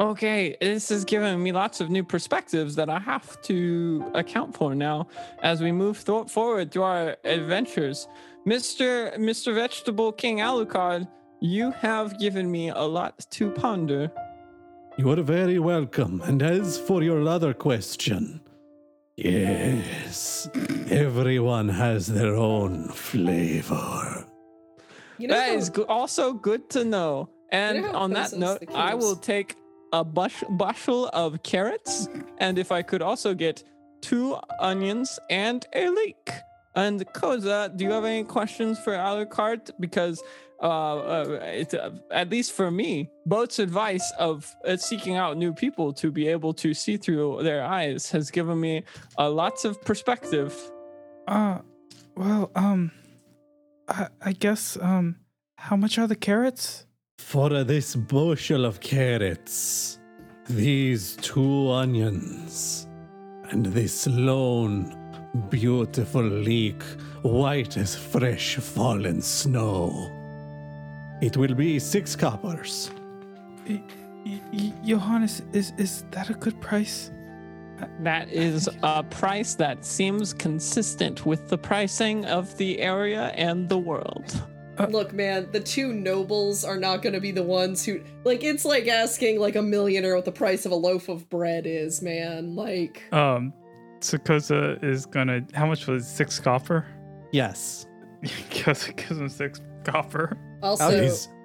Okay, 0.00 0.56
this 0.60 0.90
is 0.92 1.04
giving 1.04 1.42
me 1.42 1.50
lots 1.50 1.80
of 1.80 1.90
new 1.90 2.04
perspectives 2.04 2.76
that 2.76 2.88
I 2.88 3.00
have 3.00 3.40
to 3.42 4.04
account 4.14 4.54
for 4.56 4.74
now 4.74 5.08
as 5.42 5.60
we 5.60 5.72
move 5.72 6.04
th- 6.04 6.28
forward 6.30 6.70
through 6.70 6.84
our 6.84 7.16
adventures. 7.24 8.06
Mr. 8.46 9.16
Mr. 9.18 9.52
Vegetable 9.54 10.12
King 10.12 10.38
Alucard, 10.38 11.08
you 11.40 11.70
have 11.72 12.18
given 12.18 12.50
me 12.50 12.70
a 12.70 12.82
lot 12.82 13.26
to 13.30 13.50
ponder. 13.50 14.10
You 14.96 15.10
are 15.10 15.22
very 15.22 15.58
welcome. 15.58 16.20
And 16.24 16.42
as 16.42 16.78
for 16.78 17.02
your 17.02 17.26
other 17.28 17.54
question, 17.54 18.40
yes, 19.16 20.48
everyone 20.90 21.68
has 21.68 22.06
their 22.06 22.34
own 22.34 22.88
flavor. 22.88 24.26
You 25.18 25.28
know, 25.28 25.34
That 25.34 25.48
how- 25.50 25.54
is 25.56 25.70
go- 25.70 25.84
also 25.88 26.32
good 26.32 26.68
to 26.70 26.84
know. 26.84 27.28
And 27.50 27.84
how 27.84 27.96
on 27.98 28.10
that 28.12 28.32
note, 28.34 28.62
I 28.74 28.94
will 28.94 29.16
take 29.16 29.56
a 29.92 30.04
bush- 30.04 30.44
bushel 30.50 31.08
of 31.14 31.42
carrots, 31.42 32.08
and 32.38 32.58
if 32.58 32.70
I 32.70 32.82
could 32.82 33.00
also 33.02 33.32
get 33.34 33.64
two 34.02 34.36
onions 34.60 35.18
and 35.30 35.64
a 35.74 35.88
leek. 35.88 36.30
And 36.78 37.04
Koza, 37.12 37.76
do 37.76 37.84
you 37.84 37.90
have 37.90 38.04
any 38.04 38.22
questions 38.22 38.78
for 38.78 38.92
Alucard? 38.92 39.72
Because 39.80 40.22
uh, 40.62 40.66
uh, 40.66 41.38
it, 41.42 41.74
uh, 41.74 41.90
at 42.12 42.30
least 42.30 42.52
for 42.52 42.70
me, 42.70 43.10
Boat's 43.26 43.58
advice 43.58 44.12
of 44.16 44.54
uh, 44.64 44.76
seeking 44.76 45.16
out 45.16 45.36
new 45.36 45.52
people 45.52 45.92
to 45.94 46.12
be 46.12 46.28
able 46.28 46.54
to 46.54 46.72
see 46.74 46.96
through 46.96 47.42
their 47.42 47.64
eyes 47.64 48.10
has 48.12 48.30
given 48.30 48.60
me 48.60 48.84
uh, 49.18 49.28
lots 49.28 49.64
of 49.64 49.82
perspective. 49.82 50.56
Uh, 51.26 51.58
well, 52.16 52.50
um, 52.54 52.92
I, 53.88 54.06
I 54.22 54.32
guess, 54.32 54.78
um, 54.80 55.16
how 55.56 55.74
much 55.74 55.98
are 55.98 56.06
the 56.06 56.16
carrots? 56.16 56.86
For 57.18 57.64
this 57.64 57.96
bushel 57.96 58.64
of 58.64 58.78
carrots, 58.78 59.98
these 60.48 61.16
two 61.16 61.70
onions, 61.70 62.86
and 63.50 63.66
this 63.66 64.06
lone, 64.06 64.97
beautiful 65.50 66.22
leek, 66.22 66.82
white 67.22 67.76
as 67.76 67.94
fresh 67.94 68.56
fallen 68.56 69.20
snow. 69.22 70.10
It 71.20 71.36
will 71.36 71.54
be 71.54 71.78
six 71.78 72.14
coppers. 72.16 72.90
Y- 73.68 73.82
y- 74.24 74.40
y- 74.52 74.72
Johannes, 74.84 75.42
is 75.52 75.72
is 75.78 76.04
that 76.12 76.30
a 76.30 76.34
good 76.34 76.60
price? 76.60 77.10
That 78.00 78.28
is 78.32 78.68
a 78.82 79.04
price 79.04 79.54
that 79.54 79.84
seems 79.84 80.32
consistent 80.32 81.24
with 81.24 81.48
the 81.48 81.58
pricing 81.58 82.24
of 82.24 82.56
the 82.56 82.80
area 82.80 83.26
and 83.36 83.68
the 83.68 83.78
world. 83.78 84.42
Look, 84.90 85.12
man, 85.12 85.48
the 85.52 85.60
two 85.60 85.92
nobles 85.92 86.64
are 86.64 86.76
not 86.78 87.02
going 87.02 87.12
to 87.12 87.20
be 87.20 87.32
the 87.32 87.42
ones 87.42 87.84
who 87.84 88.00
like. 88.24 88.44
It's 88.44 88.64
like 88.64 88.86
asking 88.86 89.40
like 89.40 89.56
a 89.56 89.62
millionaire 89.62 90.14
what 90.14 90.24
the 90.24 90.32
price 90.32 90.66
of 90.66 90.72
a 90.72 90.76
loaf 90.76 91.08
of 91.08 91.28
bread 91.28 91.66
is, 91.66 92.00
man. 92.00 92.54
Like, 92.54 93.02
Um, 93.12 93.52
Sakosa 94.00 94.82
is 94.82 95.06
gonna. 95.06 95.42
How 95.54 95.66
much 95.66 95.86
was 95.86 96.04
it? 96.04 96.08
six 96.08 96.40
copper? 96.40 96.86
Yes. 97.32 97.86
Because 98.20 98.88
it 98.88 98.96
gives 98.96 99.12
him 99.12 99.28
six 99.28 99.60
copper. 99.84 100.36
also, 100.60 100.90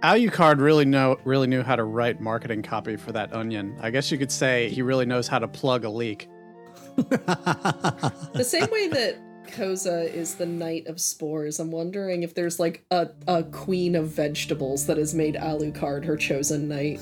Alucard 0.02 0.60
really 0.60 0.86
know 0.86 1.18
really 1.24 1.46
knew 1.46 1.62
how 1.62 1.76
to 1.76 1.84
write 1.84 2.20
marketing 2.20 2.63
copy 2.63 2.96
for 2.96 3.12
that 3.12 3.32
onion. 3.32 3.78
I 3.80 3.92
guess 3.92 4.12
you 4.12 4.18
could 4.18 4.32
say 4.32 4.70
he 4.70 4.82
really 4.82 5.06
knows 5.06 5.28
how 5.28 5.38
to 5.38 5.48
plug 5.48 5.86
a 5.86 5.89
leak. 5.89 6.28
the 6.96 8.44
same 8.44 8.70
way 8.72 8.88
that 8.88 9.18
Koza 9.47 10.12
is 10.12 10.36
the 10.36 10.45
knight 10.45 10.88
of 10.88 10.99
spores, 10.99 11.60
I'm 11.60 11.71
wondering 11.71 12.23
if 12.23 12.34
there's 12.34 12.60
like 12.60 12.86
a, 12.91 13.10
a 13.27 13.43
queen 13.43 13.95
of 13.95 14.08
vegetables 14.08 14.86
that 14.88 14.97
has 14.97 15.13
made 15.13 15.36
Alucard 15.36 16.06
her 16.06 16.17
chosen 16.17 16.67
knight. 16.67 16.99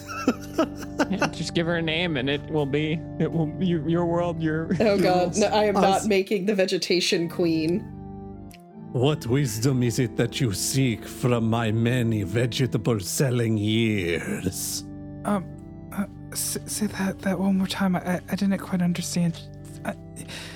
Yeah, 1.10 1.27
just 1.32 1.54
give 1.54 1.67
her 1.67 1.77
a 1.77 1.82
name 1.82 2.17
and 2.17 2.30
it 2.30 2.41
will 2.49 2.65
be 2.65 2.99
it 3.19 3.32
will 3.32 3.51
you, 3.60 3.88
your 3.88 4.06
world 4.06 4.41
your 4.41 4.69
Oh 4.80 4.97
god, 4.97 5.38
no, 5.38 5.47
I 5.47 5.65
am 5.65 5.75
not 5.75 6.06
making 6.06 6.45
the 6.45 6.56
vegetation 6.56 7.30
queen. 7.30 7.80
What 8.91 9.25
wisdom 9.25 9.84
is 9.84 9.99
it 9.99 10.17
that 10.17 10.41
you 10.41 10.51
seek 10.54 11.06
from 11.06 11.49
my 11.49 11.71
many 11.71 12.23
vegetable 12.23 12.99
selling 12.99 13.58
years? 13.58 14.84
Um, 15.23 15.45
uh, 15.93 16.06
s- 16.34 16.58
say 16.65 16.88
that 16.88 17.19
that 17.19 17.39
one 17.39 17.58
more 17.58 17.67
time. 17.67 17.95
I 17.95 17.99
I, 17.99 18.21
I 18.30 18.36
didn't 18.36 18.58
quite 18.58 18.82
understand. 18.82 19.39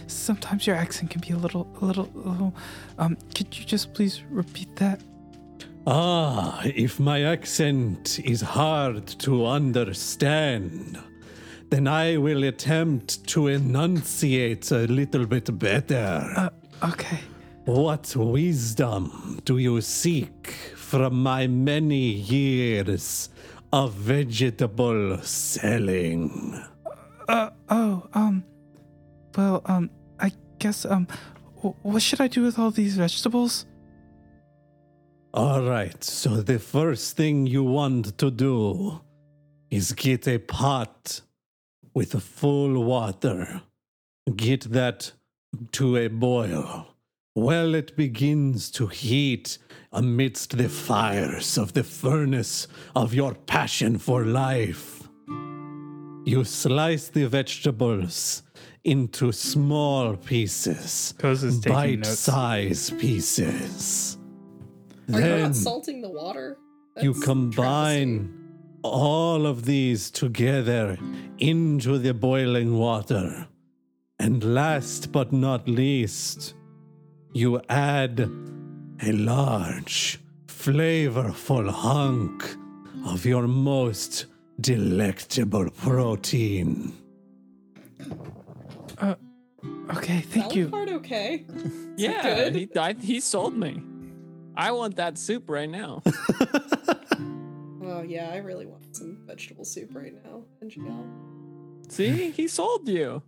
Sometimes 0.08 0.66
your 0.68 0.76
accent 0.76 1.12
can 1.12 1.22
be 1.22 1.32
a 1.32 1.38
little, 1.38 1.68
a 1.82 1.86
little, 1.86 2.10
a 2.16 2.30
little. 2.30 2.56
Um, 2.98 3.18
could 3.34 3.58
you 3.58 3.66
just 3.66 3.94
please 3.94 4.24
repeat 4.30 4.76
that? 4.78 5.02
Ah, 5.88 6.62
if 6.64 7.00
my 7.00 7.24
accent 7.24 8.20
is 8.24 8.42
hard 8.42 9.06
to 9.20 9.46
understand, 9.46 10.98
then 11.70 11.88
I 11.88 12.18
will 12.18 12.44
attempt 12.44 13.28
to 13.28 13.48
enunciate 13.48 14.72
a 14.72 14.88
little 14.88 15.28
bit 15.28 15.58
better. 15.60 16.34
Uh, 16.36 16.50
okay. 16.90 17.20
What 17.66 18.16
wisdom 18.16 19.42
do 19.46 19.58
you 19.58 19.82
seek 19.82 20.52
from 20.76 21.22
my 21.22 21.48
many 21.48 22.14
years 22.14 23.30
of 23.72 23.94
vegetable 23.94 25.20
selling? 25.22 26.64
Uh 27.28 27.50
oh. 27.70 28.08
Um. 28.14 28.44
Well. 29.38 29.62
Um. 29.66 29.90
I 30.20 30.32
guess. 30.60 30.86
Um. 30.86 31.08
wh- 31.62 31.76
What 31.86 32.02
should 32.02 32.22
I 32.22 32.28
do 32.28 32.44
with 32.44 32.58
all 32.60 32.72
these 32.72 32.96
vegetables? 32.98 33.66
All 35.34 35.64
right, 35.64 36.02
so 36.02 36.42
the 36.42 36.60
first 36.60 37.18
thing 37.18 37.46
you 37.46 37.62
want 37.64 38.18
to 38.20 38.32
do 38.32 39.02
is 39.70 39.92
get 39.92 40.28
a 40.30 40.38
pot 40.38 41.20
with 41.94 42.14
full 42.24 42.82
water. 42.86 43.62
Get 44.34 44.72
that 44.72 45.12
to 45.74 45.98
a 45.98 46.08
boil. 46.08 46.88
While 47.34 47.76
it 47.76 47.98
begins 47.98 48.72
to 48.72 48.88
heat 48.88 49.58
amidst 49.92 50.58
the 50.58 50.70
fires 50.70 51.58
of 51.58 51.74
the 51.74 51.84
furnace 51.84 52.70
of 52.96 53.14
your 53.14 53.34
passion 53.34 53.98
for 53.98 54.24
life, 54.24 55.04
you 56.26 56.46
slice 56.46 57.10
the 57.10 57.28
vegetables 57.28 58.42
into 58.86 59.32
small 59.32 60.16
pieces, 60.16 61.14
Koz 61.18 61.44
is 61.44 61.60
bite 61.60 62.00
notes. 62.00 62.20
size 62.20 62.92
pieces. 62.92 64.18
Are 65.12 65.20
you 65.20 65.20
Then 65.20 65.42
not 65.42 65.56
salting 65.56 66.02
the 66.02 66.10
water? 66.10 66.58
you 67.02 67.14
That's 67.14 67.26
combine 67.26 68.32
all 68.84 69.46
of 69.48 69.66
these 69.66 70.12
together 70.12 70.98
into 71.40 71.98
the 71.98 72.14
boiling 72.14 72.78
water. 72.78 73.48
And 74.20 74.44
last 74.56 75.12
but 75.12 75.34
not 75.34 75.68
least, 75.68 76.54
you 77.34 77.60
add 77.68 78.20
a 79.02 79.12
large, 79.12 80.20
flavorful 80.48 81.70
hunk 81.70 82.56
of 83.06 83.26
your 83.26 83.48
most 83.48 84.28
delectable 84.62 85.70
protein. 85.72 86.94
Uh, 88.98 89.16
okay. 89.98 90.22
Thank 90.22 90.56
you. 90.56 90.70
Part 90.70 90.90
okay. 90.90 91.46
Yeah, 91.98 92.22
good? 92.22 92.56
he 92.56 92.70
I, 92.78 92.94
he 92.94 93.22
sold 93.22 93.56
me. 93.58 93.82
I 94.54 94.72
want 94.72 94.98
that 94.98 95.18
soup 95.18 95.50
right 95.50 95.70
now. 95.70 96.04
Oh 97.88 98.02
yeah, 98.02 98.32
I 98.34 98.38
really 98.38 98.66
want 98.66 98.96
some 98.96 99.20
vegetable 99.28 99.64
soup 99.64 99.94
right 99.94 100.14
now. 100.26 100.44
NGL. 100.64 101.92
See, 101.92 102.32
he 102.32 102.48
sold 102.48 102.90
you. 102.90 103.22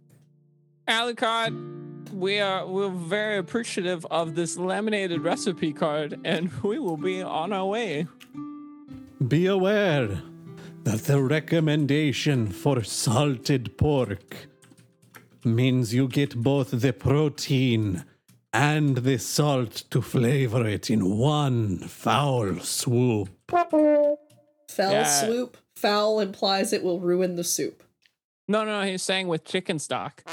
Alucard, 0.88 2.12
we 2.12 2.40
are 2.40 2.66
we're 2.66 2.90
very 2.90 3.38
appreciative 3.38 4.06
of 4.08 4.34
this 4.34 4.58
laminated 4.58 5.22
recipe 5.22 5.74
card, 5.74 6.20
and 6.26 6.52
we 6.64 6.80
will 6.80 6.98
be 6.98 7.22
on 7.22 7.54
our 7.54 7.66
way. 7.68 8.08
Be 9.28 9.46
aware 9.46 10.22
that 10.84 11.04
the 11.06 11.22
recommendation 11.22 12.48
for 12.48 12.84
salted 12.84 13.78
pork 13.78 14.48
means 15.56 15.94
you 15.94 16.08
get 16.08 16.36
both 16.36 16.72
the 16.72 16.94
protein 16.94 18.04
and 18.54 18.98
the 18.98 19.18
salt 19.20 19.84
to 19.92 20.02
flavor 20.02 20.68
it 20.68 20.90
in 20.90 21.18
one 21.18 21.78
foul 21.80 22.60
swoop. 22.60 23.30
Foul 23.50 24.18
Yeah. 24.78 25.04
swoop. 25.04 25.58
Foul 25.76 26.20
implies 26.20 26.74
it 26.74 26.84
will 26.84 27.00
ruin 27.00 27.36
the 27.36 27.44
soup. 27.44 27.84
No, 28.48 28.64
no, 28.64 28.82
he's 28.84 29.04
saying 29.04 29.28
with 29.28 29.44
chicken 29.44 29.78
stock. 29.80 30.24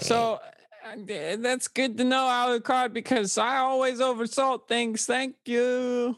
So 0.00 0.40
uh, 0.84 0.96
that's 1.38 1.68
good 1.68 1.96
to 1.98 2.04
know, 2.04 2.24
Alucard, 2.24 2.92
because 2.92 3.36
I 3.38 3.58
always 3.58 4.00
oversalt 4.00 4.66
things. 4.66 5.06
Thank 5.06 5.36
you. 5.44 6.16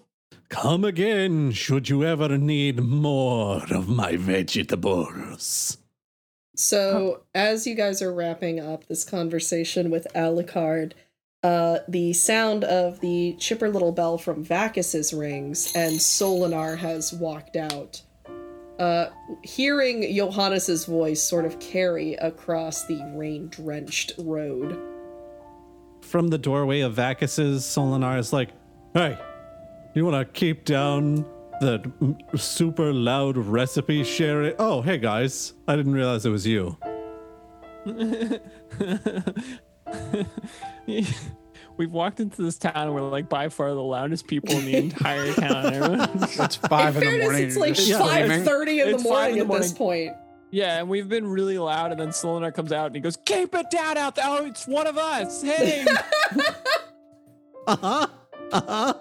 Come 0.49 0.85
again 0.85 1.51
should 1.53 1.89
you 1.89 2.05
ever 2.05 2.39
need 2.39 2.81
more 2.81 3.63
of 3.71 3.89
my 3.89 4.17
vegetables. 4.17 5.79
So, 6.55 7.23
as 7.35 7.67
you 7.67 7.75
guys 7.75 8.03
are 8.03 8.13
wrapping 8.13 8.61
up 8.61 8.87
this 8.87 9.05
conversation 9.05 9.91
with 9.91 10.07
Alucard, 10.15 10.93
uh, 11.43 11.79
the 11.89 12.13
sound 12.13 12.63
of 12.65 13.01
the 13.01 13.35
chipper 13.39 13.69
little 13.69 13.93
bell 13.93 14.19
from 14.19 14.45
Vacus's 14.45 15.13
rings, 15.13 15.73
and 15.75 15.95
Solinar 15.95 16.79
has 16.79 17.13
walked 17.13 17.57
out. 17.57 18.03
Uh, 18.79 19.07
hearing 19.43 20.15
Johannes's 20.15 20.85
voice 20.85 21.23
sort 21.23 21.45
of 21.45 21.59
carry 21.59 22.15
across 22.15 22.85
the 22.87 23.03
rain-drenched 23.15 24.13
road. 24.19 24.79
From 26.03 26.29
the 26.29 26.39
doorway 26.39 26.81
of 26.81 26.95
Vacus's, 26.95 27.65
Solinar 27.65 28.19
is 28.19 28.33
like, 28.33 28.51
Hey, 28.93 29.19
you 29.95 30.05
want 30.05 30.27
to 30.27 30.39
keep 30.39 30.65
down 30.65 31.25
the 31.63 31.93
m- 32.01 32.19
super 32.37 32.93
loud 32.93 33.37
recipe 33.37 34.03
sharing? 34.05 34.55
Oh, 34.59 34.83
hey 34.83 34.99
guys. 34.99 35.55
I 35.69 35.77
didn't 35.77 35.95
realize 35.95 36.27
it 36.27 36.31
was 36.31 36.47
you. 36.47 36.77
We've 41.79 41.91
walked 41.93 42.21
into 42.21 42.43
this 42.43 42.59
town 42.59 42.73
and 42.77 42.95
we're 42.95 43.01
like 43.03 43.29
by 43.29 43.49
far 43.49 43.69
the 43.71 43.81
loudest 43.83 44.27
people 44.27 44.55
in 44.55 44.65
the 44.67 44.77
entire 44.77 45.33
town. 45.35 46.11
It's 46.23 46.57
five 46.57 46.97
in 46.97 47.03
in, 47.03 47.11
the 47.13 47.19
morning. 47.25 47.45
it's 47.45 47.57
like 47.57 47.69
you're 47.69 47.99
just 47.99 48.01
five 48.01 48.27
screaming. 48.27 48.45
thirty 48.45 48.81
in 48.81 48.93
the 48.93 48.99
morning 48.99 49.39
in 49.39 49.49
the 49.49 49.55
at 49.55 49.63
this 49.63 49.73
point. 49.73 50.13
yeah, 50.51 50.79
and 50.81 50.89
we've 50.89 51.09
been 51.09 51.27
really 51.27 51.59
loud, 51.59 51.91
and 51.93 51.99
then 52.01 52.09
Solinar 52.09 52.53
comes 52.55 52.73
out 52.73 52.87
and 52.87 52.95
he 52.95 53.01
goes, 53.01 53.17
"Keep 53.25 53.55
it 53.55 53.71
down 53.71 53.97
out 53.97 54.15
there! 54.17 54.25
Oh, 54.29 54.45
it's 54.45 54.67
one 54.69 54.87
of 54.87 54.99
us! 54.99 55.41
Hey, 55.43 55.85
Uh 57.67 57.77
huh. 57.77 58.07
Uh 58.53 58.61
huh. 58.61 58.95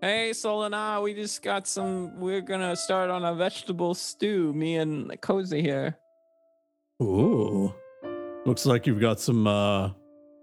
Hey, 0.00 0.30
Solana, 0.30 1.02
we 1.02 1.14
just 1.14 1.42
got 1.42 1.66
some. 1.66 2.18
We're 2.20 2.40
gonna 2.40 2.76
start 2.76 3.10
on 3.10 3.24
a 3.24 3.34
vegetable 3.34 3.94
stew. 3.94 4.52
Me 4.52 4.76
and 4.76 5.20
Cozy 5.20 5.62
here. 5.62 5.96
Ooh. 7.02 7.74
Looks 8.44 8.66
like 8.66 8.86
you've 8.86 9.00
got 9.00 9.20
some 9.20 9.46
uh 9.46 9.90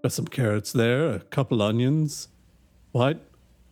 got 0.02 0.12
some 0.12 0.26
carrots 0.26 0.72
there, 0.72 1.10
a 1.10 1.20
couple 1.20 1.62
onions. 1.62 2.28
Why 2.92 3.16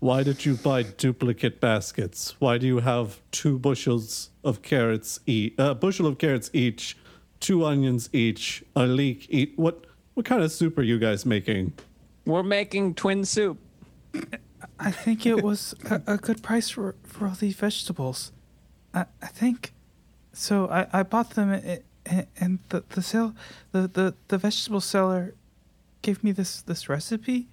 why 0.01 0.23
did 0.23 0.45
you 0.45 0.55
buy 0.55 0.83
duplicate 0.83 1.61
baskets? 1.61 2.35
Why 2.41 2.59
do 2.59 2.67
you 2.67 2.81
have 2.81 3.21
two 3.31 3.59
bushels 3.59 4.31
of 4.43 4.63
carrots 4.63 5.21
each 5.27 5.55
a 5.59 5.75
bushel 5.75 6.07
of 6.07 6.19
carrots 6.19 6.51
each, 6.53 6.97
two 7.41 7.65
onions 7.65 8.09
each, 8.13 8.65
a 8.75 8.87
leek 8.87 9.27
each 9.31 9.53
what 9.57 9.87
what 10.15 10.27
kind 10.27 10.43
of 10.43 10.53
soup 10.53 10.79
are 10.79 10.83
you 10.83 10.99
guys 10.99 11.25
making? 11.25 11.73
We're 12.25 12.43
making 12.43 12.95
twin 12.95 13.25
soup. 13.25 13.59
I 14.85 14.91
think 14.91 15.25
it 15.27 15.43
was 15.43 15.75
a, 15.91 16.03
a 16.07 16.17
good 16.17 16.43
price 16.43 16.71
for, 16.71 16.97
for 17.05 17.27
all 17.29 17.35
these 17.35 17.55
vegetables. 17.55 18.33
I, 18.93 19.07
I 19.23 19.27
think. 19.29 19.73
So 20.33 20.69
I, 20.69 20.87
I 20.93 21.03
bought 21.03 21.31
them 21.31 21.53
a- 21.53 21.81
a- 22.07 22.27
and 22.41 22.59
the, 22.71 22.83
the 22.91 23.03
sale 23.03 23.35
the, 23.73 23.87
the, 23.87 24.15
the 24.29 24.39
vegetable 24.39 24.81
seller 24.81 25.35
gave 26.03 26.25
me 26.25 26.33
this, 26.33 26.63
this 26.63 26.89
recipe. 26.89 27.49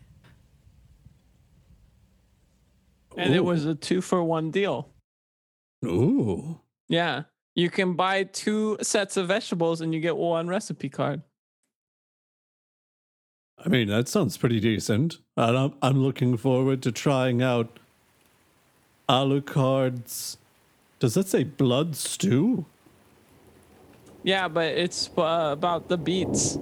And 3.18 3.34
it 3.34 3.44
was 3.44 3.66
a 3.66 3.76
two 3.76 4.02
for 4.02 4.24
one 4.24 4.50
deal. 4.52 4.90
Ooh. 5.86 6.60
Yeah. 6.88 7.24
You 7.56 7.70
can 7.70 7.94
buy 7.96 8.24
two 8.24 8.78
sets 8.82 9.18
of 9.18 9.28
vegetables 9.28 9.82
and 9.82 9.94
you 9.94 10.00
get 10.00 10.16
one 10.16 10.48
recipe 10.48 10.90
card. 10.90 11.22
I 13.66 13.70
mean, 13.70 13.88
that 13.90 14.08
sounds 14.08 14.38
pretty 14.38 14.60
decent. 14.60 15.18
And 15.36 15.58
I'm, 15.58 15.74
I'm 15.82 16.02
looking 16.02 16.38
forward 16.38 16.82
to 16.84 16.92
trying 16.92 17.42
out 17.42 17.80
Alucard's. 19.08 20.38
Does 21.00 21.14
that 21.16 21.28
say 21.28 21.44
blood 21.44 21.96
stew? 21.96 22.66
Yeah, 24.24 24.48
but 24.48 24.74
it's 24.74 25.10
uh, 25.18 25.50
about 25.52 25.88
the 25.88 25.98
beets. 25.98 26.58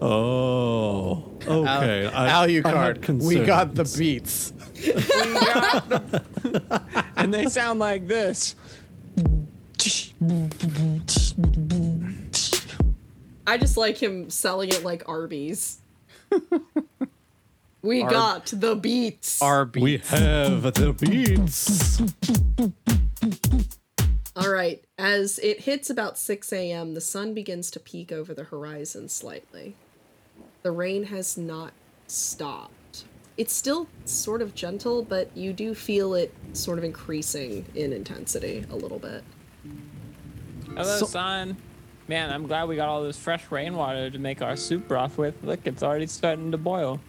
Oh, 0.00 1.24
okay. 1.46 2.06
I- 2.06 2.26
I 2.26 2.28
had 2.28 2.50
Alucard, 2.50 3.22
we 3.22 3.44
got 3.44 3.74
the 3.74 3.84
concerns. 3.84 3.98
beats. 3.98 4.52
and 7.16 7.32
they 7.32 7.46
sound 7.46 7.78
like 7.80 8.06
this. 8.06 8.54
I 13.46 13.58
just 13.58 13.76
like 13.76 13.96
him 14.02 14.28
selling 14.30 14.70
it 14.70 14.82
like 14.82 15.08
Arby's. 15.08 15.78
we 17.82 18.02
Arb- 18.02 18.10
got 18.10 18.46
the 18.46 18.74
beats. 18.74 19.40
Our 19.40 19.70
We 19.74 19.98
have 19.98 20.62
the 20.62 20.92
beats. 20.92 22.02
All 24.34 24.50
right. 24.50 24.82
As 24.98 25.38
it 25.38 25.60
hits 25.60 25.88
about 25.88 26.18
6 26.18 26.52
a.m., 26.52 26.94
the 26.94 27.00
sun 27.00 27.34
begins 27.34 27.70
to 27.70 27.80
peek 27.80 28.10
over 28.12 28.34
the 28.34 28.44
horizon 28.44 29.08
slightly. 29.08 29.76
The 30.62 30.72
rain 30.72 31.04
has 31.04 31.38
not 31.38 31.72
stopped. 32.06 33.04
It's 33.36 33.52
still 33.52 33.86
sort 34.04 34.42
of 34.42 34.54
gentle, 34.54 35.02
but 35.02 35.34
you 35.36 35.52
do 35.52 35.74
feel 35.74 36.14
it 36.14 36.34
sort 36.54 36.78
of 36.78 36.84
increasing 36.84 37.66
in 37.74 37.92
intensity 37.92 38.64
a 38.70 38.74
little 38.76 38.98
bit. 38.98 39.22
Hello, 40.68 40.98
So- 40.98 41.06
son. 41.06 41.56
Man, 42.08 42.30
I'm 42.30 42.46
glad 42.46 42.68
we 42.68 42.76
got 42.76 42.88
all 42.88 43.02
this 43.02 43.18
fresh 43.18 43.50
rainwater 43.50 44.10
to 44.10 44.18
make 44.18 44.40
our 44.40 44.54
soup 44.54 44.86
broth 44.86 45.18
with. 45.18 45.34
Look, 45.42 45.60
it's 45.64 45.82
already 45.82 46.06
starting 46.06 46.52
to 46.52 46.58
boil. 46.58 47.00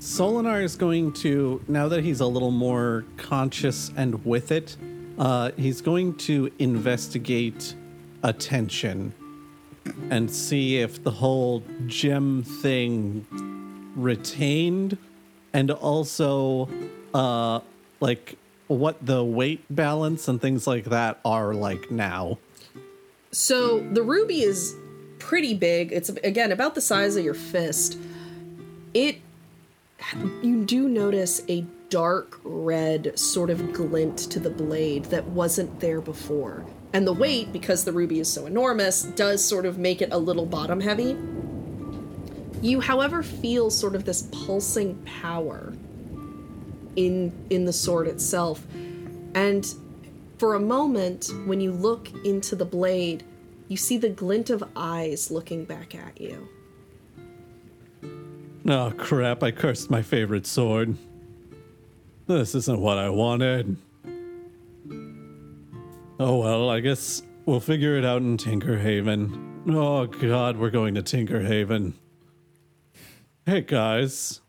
Solinar 0.00 0.64
is 0.64 0.74
going 0.74 1.12
to, 1.14 1.62
now 1.68 1.86
that 1.86 2.02
he's 2.02 2.18
a 2.18 2.26
little 2.26 2.50
more 2.50 3.04
conscious 3.16 3.92
and 3.96 4.24
with 4.24 4.50
it, 4.50 4.76
uh, 5.16 5.52
he's 5.56 5.80
going 5.80 6.16
to 6.16 6.50
investigate 6.58 7.76
attention 8.24 9.14
and 10.10 10.28
see 10.28 10.78
if 10.78 11.04
the 11.04 11.10
whole 11.12 11.62
gem 11.86 12.42
thing 12.42 13.24
retained 13.94 14.98
and 15.52 15.70
also 15.70 16.68
uh, 17.14 17.60
like 18.00 18.36
what 18.66 19.06
the 19.06 19.22
weight 19.22 19.64
balance 19.70 20.26
and 20.26 20.40
things 20.40 20.66
like 20.66 20.86
that 20.86 21.20
are 21.24 21.54
like 21.54 21.92
now. 21.92 22.38
So 23.36 23.80
the 23.80 24.02
ruby 24.02 24.40
is 24.44 24.74
pretty 25.18 25.52
big. 25.52 25.92
It's 25.92 26.08
again 26.08 26.52
about 26.52 26.74
the 26.74 26.80
size 26.80 27.16
of 27.16 27.24
your 27.24 27.34
fist. 27.34 27.98
It 28.94 29.18
you 30.42 30.64
do 30.64 30.88
notice 30.88 31.42
a 31.46 31.66
dark 31.90 32.40
red 32.44 33.18
sort 33.18 33.50
of 33.50 33.74
glint 33.74 34.16
to 34.30 34.40
the 34.40 34.48
blade 34.48 35.04
that 35.06 35.26
wasn't 35.26 35.80
there 35.80 36.00
before. 36.00 36.64
And 36.94 37.06
the 37.06 37.12
weight, 37.12 37.52
because 37.52 37.84
the 37.84 37.92
ruby 37.92 38.20
is 38.20 38.32
so 38.32 38.46
enormous, 38.46 39.02
does 39.02 39.44
sort 39.44 39.66
of 39.66 39.76
make 39.76 40.00
it 40.00 40.08
a 40.12 40.18
little 40.18 40.46
bottom 40.46 40.80
heavy. 40.80 41.14
You, 42.62 42.80
however, 42.80 43.22
feel 43.22 43.68
sort 43.68 43.94
of 43.94 44.06
this 44.06 44.30
pulsing 44.32 44.94
power 45.04 45.74
in 46.96 47.34
in 47.50 47.66
the 47.66 47.72
sword 47.74 48.08
itself. 48.08 48.66
And 49.34 49.66
for 50.38 50.54
a 50.54 50.60
moment, 50.60 51.30
when 51.46 51.60
you 51.60 51.72
look 51.72 52.08
into 52.24 52.56
the 52.56 52.64
blade, 52.64 53.24
you 53.68 53.76
see 53.76 53.96
the 53.96 54.08
glint 54.08 54.50
of 54.50 54.62
eyes 54.76 55.30
looking 55.30 55.64
back 55.64 55.94
at 55.94 56.20
you. 56.20 56.48
Oh 58.68 58.92
crap, 58.96 59.42
I 59.42 59.50
cursed 59.50 59.90
my 59.90 60.02
favorite 60.02 60.46
sword. 60.46 60.96
This 62.26 62.54
isn't 62.54 62.80
what 62.80 62.98
I 62.98 63.08
wanted. 63.08 63.76
Oh 66.18 66.38
well, 66.38 66.70
I 66.70 66.80
guess 66.80 67.22
we'll 67.44 67.60
figure 67.60 67.96
it 67.96 68.04
out 68.04 68.22
in 68.22 68.36
Tinkerhaven. 68.36 69.62
Oh 69.68 70.06
god, 70.06 70.56
we're 70.56 70.70
going 70.70 70.94
to 70.96 71.02
Tinkerhaven. 71.02 71.94
Hey 73.44 73.60
guys. 73.60 74.40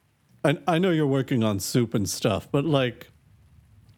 I 0.43 0.57
I 0.67 0.79
know 0.79 0.91
you're 0.91 1.05
working 1.05 1.43
on 1.43 1.59
soup 1.59 1.93
and 1.93 2.09
stuff, 2.09 2.47
but 2.51 2.65
like 2.65 3.11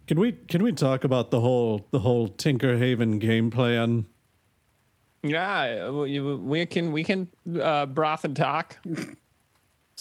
can 0.10 0.19
we 0.19 0.32
can 0.32 0.63
we 0.63 0.72
talk 0.72 1.04
about 1.04 1.30
the 1.30 1.39
whole 1.39 1.86
the 1.91 2.00
whole 2.00 2.30
Tinkerhaven 2.30 3.19
game 3.19 3.52
plan? 3.52 4.08
Yeah, 5.22 5.91
we 5.91 6.19
we 6.19 6.65
can 6.65 6.91
we 6.91 7.04
can 7.04 7.28
uh, 7.62 7.86
broth 7.86 8.26
and 8.26 8.36
talk. 8.36 8.80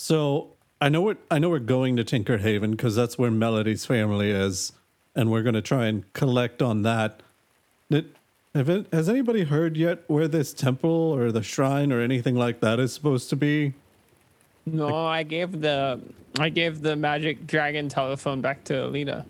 So 0.00 0.54
I 0.80 0.88
know 0.88 1.02
we're 1.02 1.16
I 1.30 1.38
know 1.38 1.50
we're 1.50 1.58
going 1.58 1.96
to 1.96 2.04
Tinkerhaven 2.04 2.70
because 2.70 2.96
that's 2.96 3.18
where 3.18 3.30
Melody's 3.30 3.84
family 3.84 4.30
is, 4.30 4.72
and 5.14 5.30
we're 5.30 5.42
gonna 5.42 5.60
try 5.60 5.88
and 5.88 6.10
collect 6.14 6.62
on 6.62 6.82
that. 6.82 7.20
Did, 7.90 8.14
it, 8.54 8.86
has 8.90 9.10
anybody 9.10 9.44
heard 9.44 9.76
yet 9.76 10.04
where 10.06 10.26
this 10.26 10.54
temple 10.54 10.88
or 10.90 11.30
the 11.30 11.42
shrine 11.42 11.92
or 11.92 12.00
anything 12.00 12.34
like 12.34 12.60
that 12.60 12.80
is 12.80 12.94
supposed 12.94 13.28
to 13.28 13.36
be? 13.36 13.74
No, 14.64 14.94
I 14.94 15.22
gave 15.22 15.60
the 15.60 16.00
I 16.38 16.48
gave 16.48 16.80
the 16.80 16.96
magic 16.96 17.46
dragon 17.46 17.90
telephone 17.90 18.40
back 18.40 18.64
to 18.64 18.72
Alita. 18.72 19.26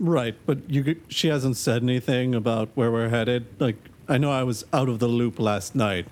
Right, 0.00 0.34
but 0.46 0.58
you 0.68 0.82
could- 0.82 1.02
she 1.08 1.28
hasn't 1.28 1.56
said 1.58 1.82
anything 1.82 2.34
about 2.34 2.70
where 2.74 2.90
we're 2.90 3.10
headed. 3.10 3.46
Like 3.60 3.76
I 4.08 4.16
know 4.18 4.32
I 4.32 4.42
was 4.42 4.64
out 4.72 4.88
of 4.88 4.98
the 4.98 5.06
loop 5.06 5.38
last 5.38 5.74
night. 5.74 6.06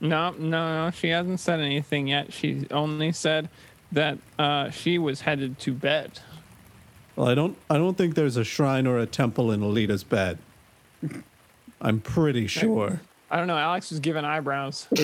No, 0.00 0.30
no, 0.38 0.84
no. 0.86 0.90
She 0.90 1.08
hasn't 1.08 1.40
said 1.40 1.58
anything 1.60 2.06
yet. 2.08 2.32
She 2.32 2.66
only 2.70 3.12
said 3.12 3.48
that 3.92 4.18
uh, 4.38 4.70
she 4.70 4.98
was 4.98 5.22
headed 5.22 5.58
to 5.60 5.72
bed. 5.72 6.20
Well, 7.16 7.28
I 7.28 7.34
don't 7.34 7.56
I 7.70 7.76
don't 7.78 7.96
think 7.98 8.14
there's 8.14 8.36
a 8.36 8.44
shrine 8.44 8.86
or 8.86 8.98
a 8.98 9.06
temple 9.06 9.50
in 9.52 9.60
Alita's 9.60 10.04
bed. 10.04 10.38
I'm 11.80 12.00
pretty 12.00 12.46
sure. 12.46 13.00
I 13.30 13.36
don't 13.38 13.46
know. 13.46 13.56
Alex 13.58 13.90
was 13.90 14.00
giving 14.00 14.24
eyebrows. 14.24 14.86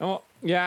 Oh, 0.00 0.22
yeah, 0.42 0.62